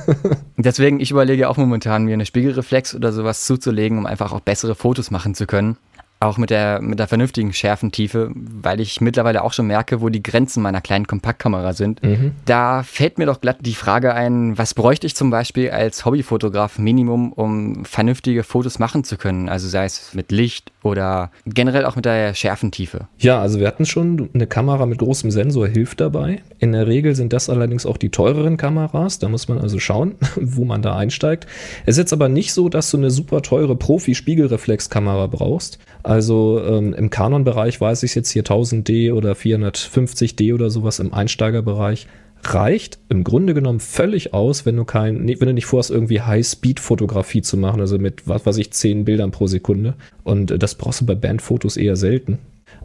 Deswegen, 0.56 1.00
ich 1.00 1.10
überlege 1.10 1.48
auch 1.48 1.56
momentan, 1.56 2.04
mir 2.04 2.14
eine 2.14 2.26
Spiegelreflex 2.26 2.94
oder 2.94 3.12
sowas 3.12 3.46
zuzulegen, 3.46 3.98
um 3.98 4.06
einfach 4.06 4.32
auch 4.32 4.40
bessere 4.40 4.74
Fotos 4.74 5.10
machen 5.10 5.34
zu 5.34 5.46
können. 5.46 5.76
Auch 6.24 6.38
mit 6.38 6.48
der, 6.48 6.80
mit 6.80 6.98
der 6.98 7.06
vernünftigen 7.06 7.52
Schärfentiefe, 7.52 8.30
weil 8.34 8.80
ich 8.80 9.02
mittlerweile 9.02 9.44
auch 9.44 9.52
schon 9.52 9.66
merke, 9.66 10.00
wo 10.00 10.08
die 10.08 10.22
Grenzen 10.22 10.62
meiner 10.62 10.80
kleinen 10.80 11.06
Kompaktkamera 11.06 11.74
sind. 11.74 12.02
Mhm. 12.02 12.32
Da 12.46 12.82
fällt 12.82 13.18
mir 13.18 13.26
doch 13.26 13.42
glatt 13.42 13.58
die 13.60 13.74
Frage 13.74 14.14
ein, 14.14 14.56
was 14.56 14.72
bräuchte 14.72 15.06
ich 15.06 15.14
zum 15.14 15.28
Beispiel 15.28 15.70
als 15.70 16.06
Hobbyfotograf 16.06 16.78
Minimum, 16.78 17.30
um 17.34 17.84
vernünftige 17.84 18.42
Fotos 18.42 18.78
machen 18.78 19.04
zu 19.04 19.18
können? 19.18 19.50
Also 19.50 19.68
sei 19.68 19.84
es 19.84 20.14
mit 20.14 20.32
Licht 20.32 20.72
oder 20.82 21.30
generell 21.44 21.84
auch 21.84 21.94
mit 21.94 22.06
der 22.06 22.32
Schärfentiefe. 22.32 23.06
Ja, 23.18 23.40
also 23.40 23.60
wir 23.60 23.66
hatten 23.66 23.84
schon 23.84 24.30
eine 24.32 24.46
Kamera 24.46 24.86
mit 24.86 24.98
großem 25.00 25.30
Sensor 25.30 25.68
hilft 25.68 26.00
dabei. 26.00 26.40
In 26.58 26.72
der 26.72 26.86
Regel 26.86 27.14
sind 27.14 27.34
das 27.34 27.50
allerdings 27.50 27.84
auch 27.84 27.98
die 27.98 28.08
teureren 28.08 28.56
Kameras. 28.56 29.18
Da 29.18 29.28
muss 29.28 29.48
man 29.48 29.58
also 29.58 29.78
schauen, 29.78 30.14
wo 30.36 30.64
man 30.64 30.80
da 30.80 30.96
einsteigt. 30.96 31.46
Es 31.84 31.96
ist 31.96 31.98
jetzt 31.98 32.12
aber 32.14 32.30
nicht 32.30 32.54
so, 32.54 32.70
dass 32.70 32.90
du 32.90 32.96
eine 32.96 33.10
super 33.10 33.42
teure 33.42 33.76
Profi-Spiegelreflexkamera 33.76 35.26
brauchst. 35.26 35.78
Also 36.02 36.13
ähm, 36.20 36.94
im 36.94 37.10
Canon-Bereich 37.10 37.80
weiß 37.80 38.02
ich 38.02 38.14
jetzt 38.14 38.30
hier 38.30 38.44
1000D 38.44 39.12
oder 39.12 39.32
450D 39.32 40.54
oder 40.54 40.70
sowas 40.70 40.98
im 40.98 41.12
Einsteigerbereich 41.12 42.06
reicht 42.46 42.98
im 43.08 43.24
Grunde 43.24 43.54
genommen 43.54 43.80
völlig 43.80 44.34
aus, 44.34 44.66
wenn 44.66 44.76
du 44.76 44.84
kein, 44.84 45.26
wenn 45.26 45.38
du 45.38 45.54
nicht 45.54 45.66
vorhast, 45.66 45.90
irgendwie 45.90 46.20
High-Speed-Fotografie 46.20 47.42
zu 47.42 47.56
machen, 47.56 47.80
also 47.80 47.98
mit, 47.98 48.28
was 48.28 48.44
weiß 48.44 48.58
ich, 48.58 48.70
10 48.70 49.04
Bildern 49.04 49.30
pro 49.30 49.46
Sekunde. 49.46 49.94
Und 50.24 50.50
äh, 50.50 50.58
das 50.58 50.74
brauchst 50.74 51.00
du 51.00 51.06
bei 51.06 51.14
Bandfotos 51.14 51.76
eher 51.76 51.96
selten. 51.96 52.38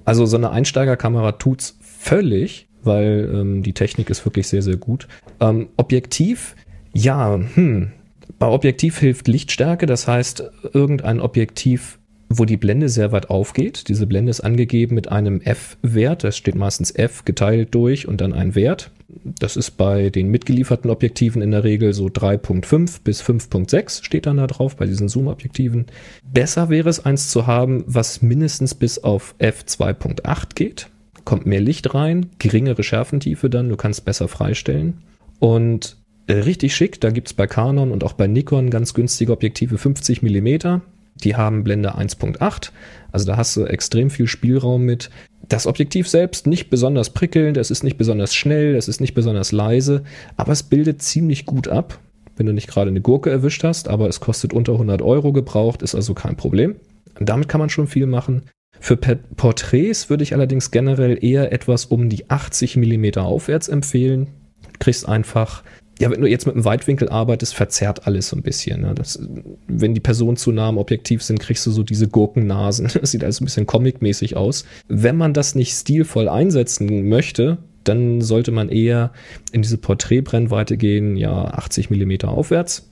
Also 0.06 0.26
so 0.26 0.38
eine 0.38 0.52
Einsteigerkamera 0.52 1.34
tut's 1.34 1.78
völlig, 1.82 2.68
weil 2.84 3.30
ähm, 3.34 3.64
die 3.64 3.74
Technik 3.74 4.10
ist 4.10 4.26
wirklich 4.26 4.48
sehr, 4.48 4.62
sehr 4.62 4.78
gut. 4.78 5.08
Ähm, 5.40 5.68
Objektiv, 5.78 6.56
ja, 6.94 7.40
hm. 7.54 7.92
Bei 8.38 8.48
Objektiv 8.48 9.00
hilft 9.00 9.28
Lichtstärke, 9.28 9.86
das 9.86 10.08
heißt, 10.08 10.44
irgendein 10.72 11.20
Objektiv, 11.20 11.99
wo 12.30 12.46
die 12.46 12.58
Blende 12.58 12.90
sehr 12.90 13.12
weit 13.12 13.30
aufgeht. 13.32 13.90
Diese 13.90 14.06
Blende 14.06 14.30
ist 14.30 14.42
angegeben 14.42 14.96
mit 14.96 15.12
einem 15.12 15.42
F-Wert, 15.42 16.24
das 16.24 16.38
steht 16.38 16.56
meistens 16.56 16.92
F 16.92 17.26
geteilt 17.26 17.74
durch 17.74 18.08
und 18.08 18.22
dann 18.22 18.34
ein 18.34 18.54
Wert. 18.54 18.92
Das 19.40 19.58
ist 19.58 19.72
bei 19.72 20.12
den 20.12 20.30
mitgelieferten 20.30 20.92
Objektiven 20.92 21.42
in 21.42 21.50
der 21.50 21.64
Regel 21.64 21.94
so 21.94 22.06
3.5 22.06 23.00
bis 23.04 23.24
5.6 23.24 24.04
steht 24.04 24.28
dann 24.28 24.38
da 24.38 24.46
drauf 24.46 24.76
bei 24.76 24.86
diesen 24.86 25.10
Zoom-Objektiven. 25.10 25.88
Besser 26.32 26.70
wäre 26.70 26.90
es 26.90 27.04
eins 27.04 27.30
zu 27.30 27.48
haben, 27.48 27.84
was 27.88 28.22
mindestens 28.22 28.76
bis 28.76 29.00
auf 29.00 29.34
f2.8 29.40 30.54
geht. 30.54 30.90
Kommt 31.26 31.48
mehr 31.48 31.62
Licht 31.62 31.96
rein, 31.96 32.28
geringere 32.38 32.84
Schärfentiefe 32.84 33.50
dann, 33.50 33.70
du 33.70 33.76
kannst 33.76 34.06
besser 34.06 34.28
freistellen. 34.28 35.00
Und 35.40 35.98
richtig 36.28 36.76
schick, 36.76 37.02
da 37.02 37.10
gibt's 37.10 37.34
bei 37.34 37.48
Canon 37.48 37.92
und 37.92 38.04
auch 38.04 38.14
bei 38.14 38.28
Nikon 38.28 38.70
ganz 38.70 38.94
günstige 38.94 39.32
Objektive 39.32 39.80
50 39.80 40.22
Millimeter. 40.22 40.82
Die 41.24 41.36
haben 41.36 41.64
Blende 41.64 41.98
1.8, 41.98 42.72
also 43.12 43.26
da 43.26 43.38
hast 43.38 43.56
du 43.58 43.66
extrem 43.66 44.10
viel 44.10 44.28
Spielraum 44.28 44.84
mit. 44.84 45.10
Das 45.48 45.68
Objektiv 45.68 46.08
selbst 46.08 46.48
nicht 46.48 46.70
besonders 46.70 47.10
prickelnd, 47.10 47.58
es 47.58 47.72
ist 47.72 47.84
nicht 47.84 47.98
besonders 47.98 48.34
schnell, 48.34 48.76
es 48.76 48.88
ist 48.88 49.02
nicht 49.02 49.16
besonders 49.16 49.52
leise, 49.52 50.04
aber 50.38 50.52
es 50.52 50.64
bildet 50.64 51.02
ziemlich 51.02 51.46
gut 51.46 51.68
ab, 51.68 52.00
wenn 52.38 52.46
du 52.46 52.54
nicht 52.54 52.68
gerade 52.68 52.90
eine 52.90 53.02
Gurke 53.02 53.30
erwischt 53.30 53.64
hast, 53.64 53.90
aber 53.90 54.08
es 54.08 54.20
kostet 54.20 54.54
unter 54.54 54.74
100 54.74 55.02
Euro 55.02 55.34
gebraucht, 55.34 55.82
ist 55.82 55.96
also 55.96 56.14
kein 56.14 56.38
Problem. 56.38 56.76
damit 57.20 57.50
kann 57.50 57.60
man 57.60 57.70
schon 57.70 57.88
viel 57.88 58.06
machen. 58.06 58.44
Für 58.80 58.96
Porträts 58.96 60.10
würde 60.10 60.24
ich 60.24 60.34
allerdings 60.34 60.72
generell 60.72 61.22
eher 61.22 61.52
etwas 61.52 61.86
um 61.86 62.08
die 62.08 62.30
80 62.30 62.78
mm 62.78 63.18
aufwärts 63.18 63.68
empfehlen. 63.68 64.28
Du 64.64 64.80
kriegst 64.80 65.08
einfach 65.08 65.64
ja, 66.00 66.10
wenn 66.10 66.22
du 66.22 66.28
jetzt 66.28 66.46
mit 66.46 66.56
einem 66.56 66.66
Weitwinkel 66.66 67.10
arbeitest, 67.10 67.54
verzerrt 67.54 68.08
alles 68.08 68.30
so 68.30 68.38
ein 68.38 68.42
bisschen. 68.42 68.82
Ne? 68.82 68.96
Das, 68.96 69.20
wenn 69.68 69.94
die 69.94 70.00
Personen 70.00 70.38
zu 70.38 70.52
nah 70.52 70.70
am 70.70 70.78
Objektiv 70.78 71.22
sind, 71.22 71.40
kriegst 71.40 71.66
du 71.66 71.72
so 71.72 71.84
diese 71.84 72.08
Gurkennasen. 72.08 72.88
Das 73.00 73.12
sieht 73.12 73.24
alles 73.24 73.42
ein 73.42 73.46
bisschen 73.46 73.66
comicmäßig 73.66 74.36
aus. 74.36 74.66
Wenn 74.88 75.16
man 75.16 75.34
das 75.34 75.56
nicht 75.56 75.74
stilvoll 75.74 76.28
einsetzen 76.28 77.08
möchte, 77.08 77.58
dann 77.84 78.22
sollte 78.22 78.52
man 78.52 78.70
eher 78.70 79.12
in 79.52 79.62
diese 79.62 79.78
Porträtbrennweite 79.78 80.78
gehen, 80.78 81.16
ja, 81.16 81.46
80 81.46 81.90
Millimeter 81.90 82.30
aufwärts. 82.30 82.90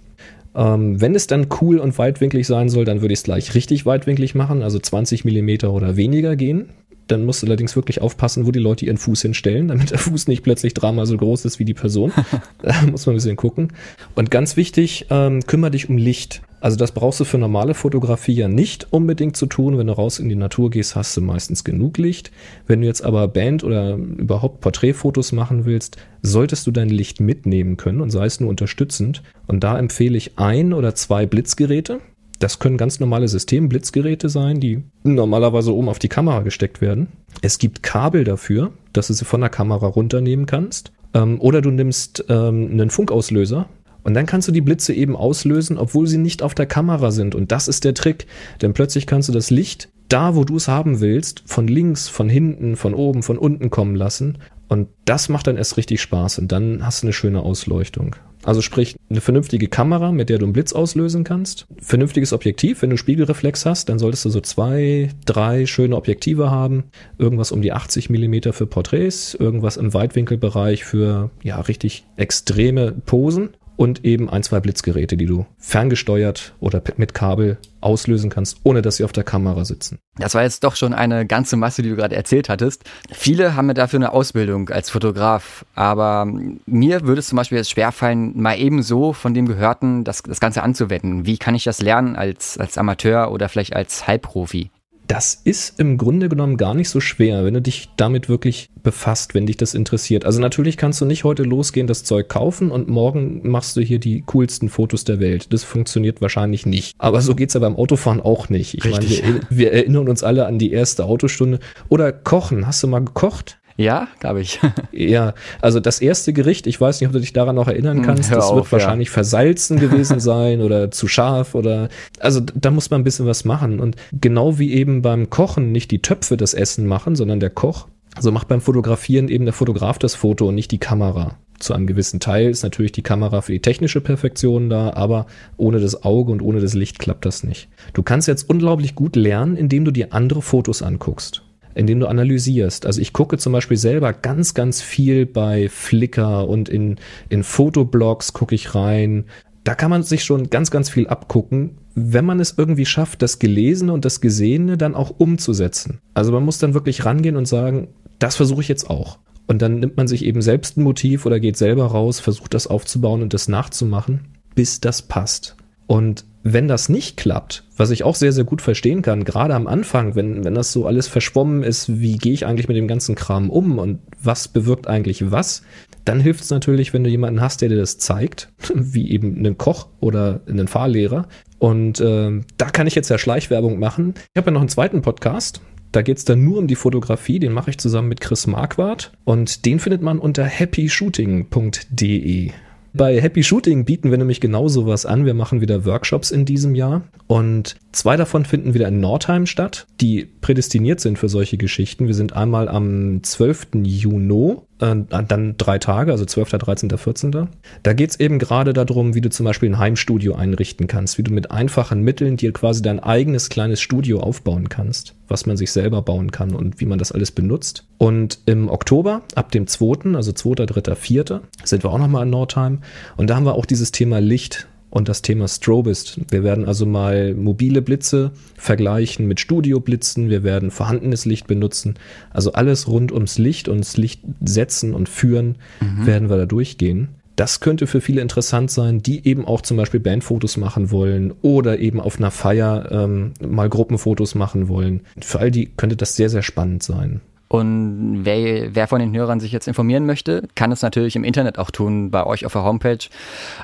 Ähm, 0.56 1.00
wenn 1.00 1.14
es 1.14 1.28
dann 1.28 1.48
cool 1.62 1.78
und 1.78 1.98
weitwinklig 1.98 2.48
sein 2.48 2.70
soll, 2.70 2.84
dann 2.84 3.02
würde 3.02 3.14
ich 3.14 3.20
es 3.20 3.24
gleich 3.24 3.54
richtig 3.54 3.86
weitwinklig 3.86 4.34
machen, 4.34 4.64
also 4.64 4.80
20 4.80 5.24
Millimeter 5.24 5.72
oder 5.72 5.98
weniger 5.98 6.36
gehen. 6.36 6.70
Dann 7.08 7.26
musst 7.26 7.42
du 7.42 7.48
allerdings 7.48 7.76
wirklich 7.76 8.02
aufpassen, 8.02 8.46
wo 8.46 8.52
die 8.52 8.60
Leute 8.60 8.86
ihren 8.86 8.98
Fuß 8.98 9.22
hinstellen, 9.22 9.68
damit 9.70 9.92
der 9.92 10.00
Fuß 10.00 10.28
nicht 10.28 10.44
plötzlich 10.44 10.74
dreimal 10.74 11.06
so 11.06 11.18
groß 11.18 11.46
ist 11.46 11.60
wie 11.60 11.66
die 11.66 11.74
Person. 11.74 12.12
da 12.62 12.82
muss 12.84 13.06
man 13.06 13.16
ein 13.16 13.18
bisschen 13.18 13.36
gucken. 13.36 13.74
Und 14.16 14.32
ganz 14.32 14.58
wichtig, 14.58 15.08
ähm, 15.10 15.42
kümmere 15.46 15.72
dich 15.72 15.90
um 15.90 15.98
Licht. 15.98 16.42
Also 16.60 16.76
das 16.76 16.92
brauchst 16.92 17.20
du 17.20 17.24
für 17.24 17.38
normale 17.38 17.76
Fotografie 17.76 18.34
ja 18.34 18.48
nicht 18.48 18.92
unbedingt 18.92 19.38
zu 19.38 19.46
tun. 19.46 19.78
Wenn 19.78 19.88
du 19.88 19.94
raus 19.94 20.20
in 20.20 20.28
die 20.28 20.36
Natur 20.36 20.72
gehst, 20.72 20.96
hast 20.96 21.16
du 21.16 21.22
meistens 21.22 21.64
genug 21.64 21.98
Licht. 21.98 22.32
Wenn 22.66 22.82
du 22.82 22.88
jetzt 22.88 23.04
aber 23.04 23.28
Band 23.28 23.64
oder 23.64 23.96
überhaupt 23.96 24.62
Porträtfotos 24.62 25.32
machen 25.32 25.66
willst, 25.66 25.98
solltest 26.24 26.66
du 26.66 26.72
dein 26.72 26.90
Licht 26.90 27.20
mitnehmen 27.20 27.78
können 27.78 28.02
und 28.02 28.10
sei 28.10 28.26
es 28.26 28.40
nur 28.40 28.50
unterstützend. 28.50 29.22
Und 29.46 29.64
da 29.64 29.78
empfehle 29.78 30.18
ich 30.18 30.40
ein 30.40 30.74
oder 30.74 30.96
zwei 30.96 31.26
Blitzgeräte. 31.26 32.00
Das 32.40 32.60
können 32.60 32.78
ganz 32.78 33.00
normale 33.00 33.28
Systemblitzgeräte 33.28 34.30
sein, 34.30 34.60
die 34.60 34.84
normalerweise 35.04 35.74
oben 35.74 35.90
auf 35.90 36.00
die 36.00 36.10
Kamera 36.10 36.42
gesteckt 36.42 36.82
werden. 36.82 37.08
Es 37.42 37.58
gibt 37.58 37.82
Kabel 37.82 38.24
dafür, 38.24 38.72
dass 38.94 39.08
du 39.08 39.14
sie 39.14 39.26
von 39.26 39.42
der 39.42 39.50
Kamera 39.50 39.88
runternehmen 39.88 40.46
kannst. 40.46 40.92
Ähm, 41.14 41.42
oder 41.42 41.62
du 41.62 41.72
nimmst 41.72 42.26
ähm, 42.30 42.70
einen 42.72 42.90
Funkauslöser 42.90 43.68
und 44.04 44.14
dann 44.14 44.26
kannst 44.26 44.48
du 44.48 44.52
die 44.52 44.62
Blitze 44.62 44.94
eben 44.94 45.18
auslösen, 45.18 45.78
obwohl 45.78 46.08
sie 46.08 46.18
nicht 46.18 46.42
auf 46.42 46.56
der 46.56 46.66
Kamera 46.66 47.12
sind. 47.12 47.36
Und 47.36 47.52
das 47.52 47.68
ist 47.68 47.84
der 47.84 47.94
Trick. 47.94 48.28
Denn 48.62 48.74
plötzlich 48.74 49.06
kannst 49.06 49.28
du 49.28 49.34
das 49.34 49.50
Licht 49.50 49.90
da, 50.08 50.36
wo 50.36 50.46
du 50.46 50.56
es 50.56 50.70
haben 50.70 51.02
willst, 51.02 51.44
von 51.46 51.68
links, 51.68 52.08
von 52.08 52.30
hinten, 52.30 52.78
von 52.78 52.94
oben, 52.94 53.22
von 53.22 53.38
unten 53.38 53.70
kommen 53.70 53.96
lassen. 53.96 54.38
Und 54.68 54.90
das 55.06 55.30
macht 55.30 55.48
dann 55.48 55.58
erst 55.58 55.78
richtig 55.78 56.02
Spaß. 56.02 56.40
Und 56.40 56.52
dann 56.52 56.86
hast 56.86 57.02
du 57.02 57.08
eine 57.08 57.14
schöne 57.14 57.42
Ausleuchtung. 57.42 58.16
Also 58.44 58.62
sprich, 58.62 58.96
eine 59.10 59.22
vernünftige 59.22 59.68
Kamera, 59.68 60.12
mit 60.12 60.30
der 60.30 60.38
du 60.38 60.46
einen 60.46 60.54
Blitz 60.54 60.72
auslösen 60.72 61.24
kannst. 61.24 61.68
Vernünftiges 61.82 62.34
Objektiv. 62.34 62.82
Wenn 62.82 62.92
du 62.92 62.98
Spiegelreflex 62.98 63.66
hast, 63.66 63.90
dann 63.90 64.00
solltest 64.00 64.26
du 64.26 64.30
so 64.30 64.42
zwei, 64.42 65.10
drei 65.26 65.66
schöne 65.66 65.96
Objektive 65.96 66.52
haben. 66.52 66.86
Irgendwas 67.18 67.52
um 67.52 67.62
die 67.62 67.74
80 67.74 68.10
Millimeter 68.10 68.54
für 68.54 68.68
Porträts, 68.68 69.34
irgendwas 69.34 69.78
im 69.78 69.94
Weitwinkelbereich 69.94 70.86
für, 70.86 71.32
ja, 71.44 71.60
richtig 71.60 72.06
extreme 72.16 72.92
Posen 72.92 73.50
und 73.78 74.04
eben 74.04 74.30
ein, 74.30 74.44
zwei 74.44 74.60
Blitzgeräte, 74.60 75.16
die 75.16 75.28
du 75.28 75.46
ferngesteuert 75.60 76.54
oder 76.60 76.82
mit 76.98 77.14
Kabel 77.14 77.58
auslösen 77.80 78.30
kannst, 78.30 78.58
ohne 78.64 78.82
dass 78.82 78.98
sie 78.98 79.04
auf 79.06 79.14
der 79.14 79.24
Kamera 79.24 79.64
sitzen. 79.64 80.00
Das 80.18 80.34
war 80.34 80.42
jetzt 80.42 80.64
doch 80.64 80.76
schon 80.76 80.94
eine 80.94 81.26
ganze 81.26 81.56
Masse, 81.56 81.84
die 81.84 81.90
du 81.90 81.96
gerade 81.96 82.16
erzählt 82.16 82.50
hattest. 82.50 82.84
Viele 83.12 83.56
haben 83.56 83.68
ja 83.68 83.76
dafür 83.76 84.00
eine 84.00 84.12
Ausbildung 84.12 84.70
als 84.70 84.90
Fotograf, 84.90 85.64
aber 85.76 86.26
mir 86.26 87.02
würde 87.02 87.20
es 87.20 87.28
zum 87.28 87.38
Beispiel 87.38 87.60
jetzt 87.60 87.70
schwerfallen, 87.70 88.40
mal 88.42 88.60
ebenso 88.60 89.14
von 89.14 89.34
dem 89.34 89.46
Gehörten 89.46 90.04
das, 90.04 90.24
das 90.24 90.40
Ganze 90.40 90.64
anzuwenden. 90.64 91.26
Wie 91.26 91.38
kann 91.38 91.56
ich 91.56 91.64
das 91.64 91.82
lernen 91.82 92.16
als, 92.16 92.58
als 92.58 92.78
Amateur 92.78 93.32
oder 93.32 93.48
vielleicht 93.48 93.76
als 93.76 94.08
Halbprofi? 94.08 94.72
Das 95.08 95.40
ist 95.44 95.80
im 95.80 95.98
Grunde 95.98 96.28
genommen 96.28 96.58
gar 96.58 96.74
nicht 96.74 96.90
so 96.90 97.00
schwer, 97.00 97.46
wenn 97.46 97.54
du 97.54 97.62
dich 97.62 97.90
damit 97.96 98.28
wirklich 98.28 98.70
befasst, 98.84 99.34
wenn 99.34 99.46
dich 99.46 99.56
das 99.56 99.74
interessiert. 99.74 100.26
Also 100.26 100.42
natürlich 100.42 100.76
kannst 100.76 101.00
du 101.00 101.06
nicht 101.06 101.24
heute 101.24 101.44
losgehen, 101.44 101.88
das 101.88 102.04
Zeug 102.04 102.28
kaufen 102.28 102.72
und 102.72 102.90
morgen 102.90 103.48
machst 103.50 103.78
du 103.78 103.82
hier 103.82 104.00
die 104.00 104.24
coolsten 104.26 104.68
Fotos 104.68 105.06
der 105.06 105.20
Welt. 105.22 105.54
Das 105.54 105.64
funktioniert 105.64 106.22
wahrscheinlich 106.22 106.66
nicht. 106.66 106.94
Aber 106.98 107.22
so 107.22 107.36
geht's 107.36 107.54
ja 107.54 107.62
beim 107.62 107.78
Autofahren 107.78 108.20
auch 108.20 108.50
nicht. 108.50 108.74
Ich 108.74 108.84
Richtig. 108.84 109.24
meine, 109.24 109.36
wir, 109.36 109.58
wir 109.58 109.74
erinnern 109.74 110.10
uns 110.10 110.24
alle 110.24 110.46
an 110.46 110.60
die 110.60 110.72
erste 110.72 111.06
Autostunde. 111.06 111.60
Oder 111.88 112.12
kochen. 112.12 112.68
Hast 112.68 112.84
du 112.84 112.88
mal 112.88 113.04
gekocht? 113.04 113.60
Ja, 113.78 114.08
glaube 114.20 114.42
ich. 114.42 114.60
ja, 114.92 115.34
also 115.62 115.80
das 115.80 116.02
erste 116.02 116.34
Gericht, 116.34 116.66
ich 116.66 116.82
weiß 116.82 117.00
nicht, 117.00 117.08
ob 117.08 117.14
du 117.14 117.20
dich 117.20 117.32
daran 117.32 117.56
noch 117.56 117.68
erinnern 117.68 117.98
hm, 117.98 118.04
kannst, 118.04 118.32
Hör 118.32 118.38
das 118.38 118.48
auf, 118.48 118.56
wird 118.56 118.72
wahrscheinlich 118.72 119.10
ja. 119.10 119.14
versalzen 119.14 119.80
gewesen 119.80 120.20
sein 120.20 120.62
oder 120.62 120.90
zu 120.90 121.08
scharf 121.08 121.54
oder 121.54 121.90
also 122.20 122.42
da 122.42 122.72
muss 122.72 122.90
man 122.90 123.02
ein 123.02 123.04
bisschen 123.04 123.28
was 123.28 123.46
machen. 123.46 123.80
Und 123.80 123.96
genau 124.12 124.58
wie 124.58 124.74
eben 124.74 125.04
beim 125.04 125.30
Kochen 125.30 125.72
nicht 125.72 125.92
die 125.92 126.02
Töpfe 126.02 126.38
das 126.38 126.56
Essen 126.56 126.88
machen, 126.88 127.16
sondern 127.16 127.40
der 127.40 127.52
Koch, 127.52 127.88
so 128.20 128.32
macht 128.32 128.48
beim 128.48 128.62
Fotografieren 128.62 129.30
eben 129.30 129.46
der 129.46 129.54
Fotograf 129.54 130.00
das 130.00 130.16
Foto 130.16 130.48
und 130.48 130.56
nicht 130.56 130.72
die 130.72 130.80
Kamera. 130.80 131.38
Zu 131.60 131.74
einem 131.74 131.88
gewissen 131.88 132.20
Teil 132.20 132.50
ist 132.50 132.64
natürlich 132.64 132.92
die 132.92 133.04
Kamera 133.04 133.42
für 133.42 133.52
die 133.52 133.62
technische 133.62 134.02
Perfektion 134.02 134.70
da, 134.70 134.94
aber 134.94 135.28
ohne 135.56 135.80
das 135.80 136.04
Auge 136.04 136.32
und 136.32 136.42
ohne 136.42 136.62
das 136.62 136.74
Licht 136.74 137.00
klappt 137.00 137.26
das 137.26 137.44
nicht. 137.44 137.68
Du 137.94 138.04
kannst 138.04 138.28
jetzt 138.28 138.50
unglaublich 138.50 138.96
gut 138.96 139.16
lernen, 139.16 139.56
indem 139.56 139.86
du 139.86 139.92
dir 139.92 140.14
andere 140.14 140.42
Fotos 140.42 140.82
anguckst 140.82 141.44
indem 141.78 142.00
du 142.00 142.08
analysierst. 142.08 142.86
Also 142.86 143.02
ich 143.02 143.14
gucke 143.14 143.38
zum 143.38 143.54
Beispiel 143.54 143.78
selber 143.78 144.14
ganz, 144.14 144.54
ganz 144.54 144.82
viel 144.82 145.26
bei 145.26 145.70
Flickr 145.70 146.48
und 146.48 146.70
in, 146.70 146.98
in 147.30 147.44
Fotoblogs 147.44 148.34
gucke 148.34 148.56
ich 148.56 148.76
rein. 148.76 149.26
Da 149.64 149.76
kann 149.76 149.92
man 149.92 150.04
sich 150.04 150.24
schon 150.24 150.50
ganz, 150.50 150.72
ganz 150.72 150.90
viel 150.90 151.08
abgucken, 151.08 151.78
wenn 151.94 152.26
man 152.26 152.40
es 152.40 152.56
irgendwie 152.58 152.86
schafft, 152.86 153.22
das 153.22 153.40
Gelesene 153.40 153.92
und 153.92 154.06
das 154.06 154.22
Gesehene 154.22 154.78
dann 154.78 154.96
auch 154.96 155.12
umzusetzen. 155.18 156.00
Also 156.14 156.32
man 156.32 156.44
muss 156.44 156.60
dann 156.60 156.74
wirklich 156.74 157.06
rangehen 157.06 157.36
und 157.36 157.48
sagen, 157.48 157.90
das 158.20 158.36
versuche 158.36 158.62
ich 158.62 158.68
jetzt 158.68 158.90
auch. 158.90 159.20
Und 159.48 159.62
dann 159.62 159.80
nimmt 159.80 159.98
man 159.98 160.08
sich 160.08 160.26
eben 160.26 160.42
selbst 160.42 160.78
ein 160.78 160.84
Motiv 160.84 161.26
oder 161.26 161.40
geht 161.40 161.58
selber 161.58 161.86
raus, 161.86 162.20
versucht 162.20 162.54
das 162.54 162.68
aufzubauen 162.68 163.22
und 163.22 163.34
das 163.34 163.48
nachzumachen, 163.48 164.28
bis 164.56 164.82
das 164.82 165.02
passt. 165.02 165.56
Und 165.88 166.26
wenn 166.54 166.68
das 166.68 166.90
nicht 166.90 167.18
klappt, 167.18 167.64
was 167.76 167.92
ich 167.92 168.04
auch 168.04 168.16
sehr, 168.16 168.32
sehr 168.32 168.44
gut 168.44 168.62
verstehen 168.62 169.02
kann, 169.02 169.24
gerade 169.24 169.56
am 169.56 169.68
Anfang, 169.68 170.16
wenn, 170.16 170.44
wenn 170.44 170.56
das 170.56 170.72
so 170.72 170.86
alles 170.86 171.08
verschwommen 171.08 171.64
ist, 171.64 172.00
wie 172.00 172.18
gehe 172.18 172.34
ich 172.34 172.46
eigentlich 172.46 172.68
mit 172.68 172.78
dem 172.78 172.88
ganzen 172.88 173.16
Kram 173.16 173.50
um 173.50 173.80
und 173.80 174.00
was 174.22 174.48
bewirkt 174.48 174.88
eigentlich 174.88 175.32
was, 175.32 175.64
dann 176.06 176.20
hilft 176.20 176.44
es 176.44 176.50
natürlich, 176.50 176.94
wenn 176.94 177.04
du 177.04 177.10
jemanden 177.10 177.42
hast, 177.42 177.62
der 177.62 177.70
dir 177.70 177.78
das 177.78 177.98
zeigt, 177.98 178.50
wie 178.74 179.12
eben 179.12 179.38
einen 179.38 179.58
Koch 179.58 179.88
oder 180.00 180.42
einen 180.48 180.68
Fahrlehrer. 180.68 181.28
Und 181.60 182.00
äh, 182.00 182.42
da 182.58 182.70
kann 182.70 182.88
ich 182.88 182.96
jetzt 182.96 183.10
ja 183.10 183.18
Schleichwerbung 183.18 183.80
machen. 183.80 184.14
Ich 184.34 184.38
habe 184.38 184.48
ja 184.48 184.54
noch 184.54 184.62
einen 184.62 184.70
zweiten 184.70 185.02
Podcast. 185.02 185.62
Da 185.92 186.02
geht 186.02 186.18
es 186.18 186.26
dann 186.26 186.44
nur 186.44 186.60
um 186.60 186.68
die 186.68 186.76
Fotografie. 186.76 187.40
Den 187.40 187.54
mache 187.54 187.72
ich 187.72 187.78
zusammen 187.78 188.10
mit 188.10 188.22
Chris 188.22 188.48
Marquardt. 188.48 189.12
Und 189.24 189.66
den 189.66 189.80
findet 189.80 190.02
man 190.02 190.20
unter 190.20 190.46
happyshooting.de. 190.46 192.52
Bei 192.98 193.22
Happy 193.22 193.44
Shooting 193.44 193.86
bieten 193.86 194.10
wir 194.10 194.18
nämlich 194.18 194.42
genau 194.42 194.68
sowas 194.68 195.06
an. 195.06 195.28
Wir 195.28 195.36
machen 195.36 195.62
wieder 195.62 195.86
Workshops 195.86 196.32
in 196.32 196.46
diesem 196.46 196.74
Jahr 196.74 197.04
und 197.28 197.76
zwei 197.92 198.18
davon 198.18 198.44
finden 198.44 198.74
wieder 198.74 198.88
in 198.88 199.00
Nordheim 199.00 199.46
statt, 199.46 199.86
die 200.02 200.26
prädestiniert 200.26 201.00
sind 201.00 201.20
für 201.20 201.30
solche 201.30 201.58
Geschichten. 201.58 202.08
Wir 202.08 202.16
sind 202.16 202.34
einmal 202.34 202.68
am 202.68 203.22
12. 203.22 203.68
Juni, 203.84 204.56
äh, 204.80 204.96
dann 205.10 205.56
drei 205.58 205.80
Tage, 205.80 206.12
also 206.12 206.26
12., 206.26 206.50
13., 206.50 206.98
14. 206.98 207.48
Da 207.84 207.94
geht's 207.94 208.20
eben 208.20 208.40
gerade 208.40 208.74
darum, 208.74 209.16
wie 209.16 209.22
du 209.22 209.30
zum 209.30 209.46
Beispiel 209.46 209.70
ein 209.70 209.78
Heimstudio 209.78 210.36
einrichten 210.36 210.88
kannst, 210.88 211.18
wie 211.18 211.24
du 211.24 211.32
mit 211.32 211.52
einfachen 211.52 212.02
Mitteln 212.02 212.38
dir 212.38 212.54
quasi 212.54 212.82
dein 212.82 213.00
eigenes 213.00 213.50
kleines 213.50 213.82
Studio 213.82 214.20
aufbauen 214.20 214.70
kannst, 214.70 215.16
was 215.28 215.46
man 215.46 215.58
sich 215.58 215.72
selber 215.72 216.02
bauen 216.02 216.32
kann 216.32 216.54
und 216.54 216.80
wie 216.80 216.86
man 216.86 217.00
das 217.00 217.12
alles 217.12 217.32
benutzt. 217.32 217.86
Und 217.98 218.40
im 218.46 218.70
Oktober, 218.70 219.22
ab 219.36 219.52
dem 219.52 219.68
2., 219.68 220.16
also 220.16 220.32
2., 220.32 220.66
3., 220.66 220.96
4., 220.96 221.42
sind 221.64 221.84
wir 221.84 221.92
auch 221.92 221.98
nochmal 221.98 222.24
in 222.24 222.30
Nordheim 222.30 222.80
und 223.16 223.30
da 223.30 223.36
haben 223.36 223.46
wir 223.46 223.56
auch 223.56 223.66
dieses 223.66 223.92
Thema 223.92 224.20
Licht 224.20 224.68
und 224.90 225.10
das 225.10 225.22
Thema 225.22 225.48
Strobist. 225.48 226.20
Wir 226.30 226.44
werden 226.44 226.66
also 226.66 226.86
mal 226.86 227.34
mobile 227.34 227.82
Blitze 227.82 228.32
vergleichen 228.56 229.28
mit 229.28 229.40
Studioblitzen. 229.40 230.30
Wir 230.30 230.44
werden 230.44 230.72
vorhandenes 230.72 231.26
Licht 231.26 231.48
benutzen. 231.48 231.96
Also 232.32 232.54
alles 232.54 232.88
rund 232.88 233.12
ums 233.12 233.38
Licht 233.38 233.68
und 233.68 233.80
das 233.80 233.98
Licht 233.98 234.22
setzen 234.44 234.94
und 234.94 235.10
führen 235.10 235.56
mhm. 235.82 236.06
werden 236.06 236.30
wir 236.30 236.38
da 236.38 236.46
durchgehen. 236.46 237.10
Das 237.36 237.60
könnte 237.60 237.86
für 237.86 238.02
viele 238.02 238.22
interessant 238.22 238.72
sein, 238.72 239.04
die 239.04 239.28
eben 239.28 239.46
auch 239.46 239.62
zum 239.62 239.78
Beispiel 239.78 240.00
Bandfotos 240.00 240.58
machen 240.58 240.90
wollen 240.90 241.34
oder 241.44 241.78
eben 241.78 242.00
auf 242.02 242.18
einer 242.18 242.32
Feier 242.32 242.92
ähm, 242.92 243.34
mal 243.40 243.70
Gruppenfotos 243.70 244.34
machen 244.34 244.70
wollen. 244.70 245.02
Für 245.22 245.40
all 245.40 245.52
die 245.52 245.68
könnte 245.68 245.96
das 245.96 246.16
sehr, 246.16 246.30
sehr 246.30 246.42
spannend 246.42 246.82
sein. 246.82 247.22
Und 247.50 248.26
wer, 248.26 248.76
wer 248.76 248.88
von 248.88 249.00
den 249.00 249.16
Hörern 249.16 249.40
sich 249.40 249.54
jetzt 249.54 249.68
informieren 249.68 250.06
möchte, 250.06 250.48
kann 250.56 250.72
es 250.72 250.82
natürlich 250.82 251.16
im 251.16 251.24
Internet 251.24 251.58
auch 251.58 251.72
tun, 251.72 252.12
bei 252.12 252.26
euch 252.26 252.46
auf 252.46 252.52
der 252.54 252.64
Homepage 252.64 253.00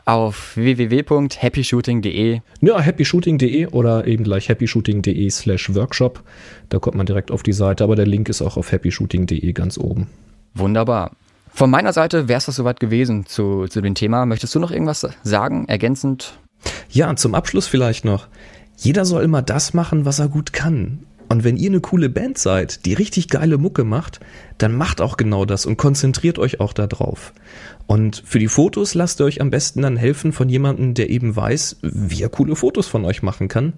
auf 0.06 0.56
www.happyshooting.de. 0.56 2.39
Ja, 2.62 2.82
happyshooting.de 2.82 3.67
oder 3.67 4.08
eben 4.08 4.24
gleich 4.24 4.48
happyshooting.de 4.48 5.30
slash 5.30 5.76
workshop. 5.76 6.24
Da 6.69 6.80
kommt 6.80 6.96
man 6.96 7.06
direkt 7.06 7.30
auf 7.30 7.43
die 7.43 7.54
Seite, 7.54 7.84
aber 7.84 7.96
der 7.96 8.06
Link 8.08 8.30
ist 8.30 8.41
auch 8.41 8.56
auf 8.56 8.72
happyshooting.de 8.72 9.52
ganz 9.52 9.78
oben. 9.78 10.08
Wunderbar. 10.54 11.12
Von 11.50 11.69
meiner 11.69 11.93
Seite 11.93 12.28
wäre 12.28 12.38
es 12.38 12.46
das 12.46 12.56
soweit 12.56 12.80
gewesen 12.80 13.26
zu, 13.26 13.67
zu 13.67 13.82
dem 13.82 13.96
Thema. 13.96 14.26
Möchtest 14.26 14.56
du 14.56 14.60
noch 14.60 14.72
irgendwas 14.72 15.08
sagen, 15.24 15.65
ergänzend? 15.67 16.39
Ja, 16.89 17.15
zum 17.15 17.36
Abschluss 17.36 17.67
vielleicht 17.67 18.06
noch. 18.06 18.28
Jeder 18.78 19.06
soll 19.06 19.24
immer 19.24 19.41
das 19.41 19.74
machen, 19.74 20.06
was 20.06 20.19
er 20.19 20.30
gut 20.30 20.54
kann. 20.54 21.06
Und 21.34 21.43
wenn 21.43 21.58
ihr 21.58 21.72
eine 21.72 21.82
coole 21.82 22.10
Band 22.10 22.38
seid, 22.38 22.86
die 22.86 22.93
richtig 22.93 23.28
geile 23.28 23.58
Mucke 23.58 23.84
macht, 23.84 24.19
dann 24.60 24.78
macht 24.78 25.02
auch 25.02 25.17
genau 25.17 25.46
das 25.46 25.65
und 25.65 25.78
konzentriert 25.78 26.38
euch 26.38 26.60
auch 26.60 26.74
darauf. 26.74 27.34
Und 27.88 28.22
für 28.24 28.38
die 28.38 28.48
Fotos 28.48 28.93
lasst 28.93 29.19
ihr 29.19 29.26
euch 29.26 29.41
am 29.41 29.50
besten 29.50 29.82
dann 29.82 29.98
helfen 29.98 30.32
von 30.32 30.48
jemandem, 30.48 30.93
der 30.93 31.10
eben 31.10 31.36
weiß, 31.36 31.78
wie 31.82 32.22
er 32.22 32.30
coole 32.30 32.56
Fotos 32.56 32.86
von 32.86 33.04
euch 33.04 33.24
machen 33.24 33.48
kann 33.48 33.74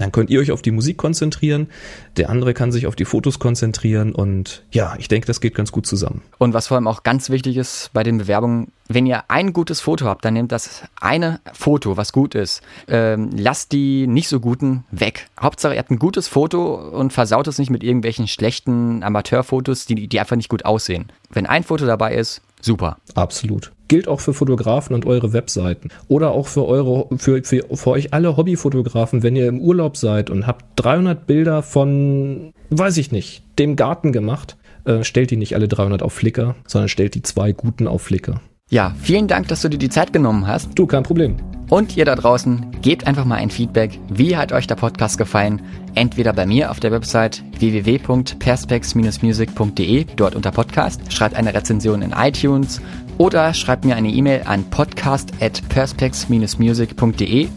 dann 0.00 0.12
könnt 0.12 0.30
ihr 0.30 0.40
euch 0.40 0.50
auf 0.50 0.62
die 0.62 0.70
Musik 0.70 0.96
konzentrieren, 0.96 1.68
der 2.16 2.30
andere 2.30 2.54
kann 2.54 2.72
sich 2.72 2.86
auf 2.86 2.96
die 2.96 3.04
Fotos 3.04 3.38
konzentrieren 3.38 4.14
und 4.14 4.64
ja, 4.72 4.94
ich 4.98 5.08
denke, 5.08 5.26
das 5.26 5.42
geht 5.42 5.54
ganz 5.54 5.72
gut 5.72 5.86
zusammen. 5.86 6.22
Und 6.38 6.54
was 6.54 6.68
vor 6.68 6.76
allem 6.76 6.88
auch 6.88 7.02
ganz 7.02 7.28
wichtig 7.28 7.58
ist 7.58 7.90
bei 7.92 8.02
den 8.02 8.16
Bewerbungen, 8.16 8.72
wenn 8.88 9.04
ihr 9.04 9.24
ein 9.28 9.52
gutes 9.52 9.80
Foto 9.80 10.06
habt, 10.06 10.24
dann 10.24 10.34
nehmt 10.34 10.52
das 10.52 10.84
eine 10.98 11.40
Foto, 11.52 11.98
was 11.98 12.12
gut 12.12 12.34
ist. 12.34 12.62
Ähm, 12.88 13.30
lasst 13.36 13.72
die 13.72 14.06
nicht 14.06 14.28
so 14.28 14.40
guten 14.40 14.84
weg. 14.90 15.28
Hauptsache, 15.38 15.74
ihr 15.74 15.78
habt 15.78 15.90
ein 15.90 15.98
gutes 15.98 16.28
Foto 16.28 16.76
und 16.76 17.12
versaut 17.12 17.46
es 17.46 17.58
nicht 17.58 17.70
mit 17.70 17.84
irgendwelchen 17.84 18.26
schlechten 18.26 19.02
Amateurfotos, 19.02 19.84
die, 19.84 20.08
die 20.08 20.18
einfach 20.18 20.36
nicht 20.36 20.48
gut 20.48 20.64
aussehen. 20.64 21.12
Wenn 21.28 21.46
ein 21.46 21.62
Foto 21.62 21.84
dabei 21.84 22.14
ist, 22.14 22.40
super. 22.60 22.98
Absolut 23.14 23.72
gilt 23.90 24.06
auch 24.06 24.20
für 24.20 24.32
Fotografen 24.32 24.94
und 24.94 25.04
eure 25.04 25.32
Webseiten. 25.32 25.88
Oder 26.06 26.30
auch 26.30 26.46
für 26.46 26.64
eure, 26.64 27.08
für, 27.18 27.42
für, 27.42 27.64
für 27.74 27.90
euch 27.90 28.14
alle 28.14 28.36
Hobbyfotografen, 28.36 29.24
wenn 29.24 29.34
ihr 29.34 29.48
im 29.48 29.60
Urlaub 29.60 29.96
seid 29.96 30.30
und 30.30 30.46
habt 30.46 30.64
300 30.76 31.26
Bilder 31.26 31.62
von, 31.62 32.52
weiß 32.70 32.98
ich 32.98 33.10
nicht, 33.10 33.42
dem 33.58 33.74
Garten 33.74 34.12
gemacht, 34.12 34.56
äh, 34.84 35.02
stellt 35.02 35.32
die 35.32 35.36
nicht 35.36 35.56
alle 35.56 35.66
300 35.66 36.02
auf 36.02 36.12
Flickr, 36.12 36.54
sondern 36.68 36.88
stellt 36.88 37.16
die 37.16 37.22
zwei 37.22 37.50
guten 37.50 37.88
auf 37.88 38.02
Flickr. 38.02 38.40
Ja, 38.70 38.94
vielen 39.02 39.26
Dank, 39.26 39.48
dass 39.48 39.62
du 39.62 39.68
dir 39.68 39.78
die 39.78 39.90
Zeit 39.90 40.12
genommen 40.12 40.46
hast. 40.46 40.78
Du, 40.78 40.86
kein 40.86 41.02
Problem. 41.02 41.36
Und 41.68 41.96
ihr 41.96 42.04
da 42.04 42.14
draußen, 42.14 42.66
gebt 42.82 43.08
einfach 43.08 43.24
mal 43.24 43.36
ein 43.36 43.50
Feedback. 43.50 43.98
Wie 44.08 44.36
hat 44.36 44.52
euch 44.52 44.68
der 44.68 44.76
Podcast 44.76 45.18
gefallen? 45.18 45.62
Entweder 45.94 46.32
bei 46.32 46.46
mir 46.46 46.70
auf 46.70 46.80
der 46.80 46.92
Website 46.92 47.42
www.perspex-music.de, 47.58 50.06
dort 50.16 50.34
unter 50.34 50.50
Podcast, 50.50 51.12
schreibt 51.12 51.36
eine 51.36 51.52
Rezension 51.54 52.00
in 52.02 52.12
iTunes 52.12 52.80
oder 53.18 53.52
schreibt 53.54 53.84
mir 53.84 53.94
eine 53.96 54.08
E-Mail 54.08 54.42
an 54.46 54.64
podcast 54.70 55.32
at 55.40 55.62
perspex-music.de 55.68 57.48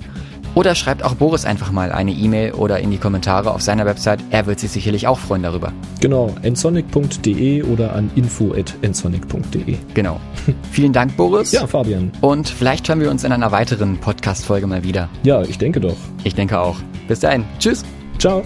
oder 0.56 0.76
schreibt 0.76 1.04
auch 1.04 1.16
Boris 1.16 1.46
einfach 1.46 1.72
mal 1.72 1.92
eine 1.92 2.12
E-Mail 2.12 2.54
oder 2.54 2.80
in 2.80 2.92
die 2.92 2.98
Kommentare 2.98 3.52
auf 3.52 3.62
seiner 3.62 3.86
Website. 3.86 4.20
Er 4.30 4.46
wird 4.46 4.60
sich 4.60 4.72
sicherlich 4.72 5.08
auch 5.08 5.18
freuen 5.18 5.44
darüber. 5.44 5.74
Genau, 6.00 6.34
ensonic.de 6.44 7.64
oder 7.64 7.96
an 7.96 8.12
info.ensonic.de. 8.16 9.78
Genau. 9.94 10.20
Vielen 10.72 10.94
Dank, 10.94 11.18
Boris. 11.18 11.52
Ja, 11.52 11.66
Fabian. 11.66 12.12
Und 12.22 12.50
vielleicht 12.50 12.88
hören 12.88 13.00
wir 13.00 13.10
uns 13.10 13.24
in 13.24 13.32
einer 13.32 13.52
weiteren 13.52 13.98
Podcast-Folge 13.98 14.68
mal 14.68 14.84
wieder. 14.84 15.10
Ja, 15.24 15.42
ich 15.42 15.58
denke 15.58 15.80
doch. 15.80 15.98
Ich 16.24 16.36
denke 16.36 16.60
auch. 16.60 16.78
Bis 17.08 17.20
dahin. 17.20 17.46
Tschüss. 17.60 17.84
Ciao. 18.20 18.44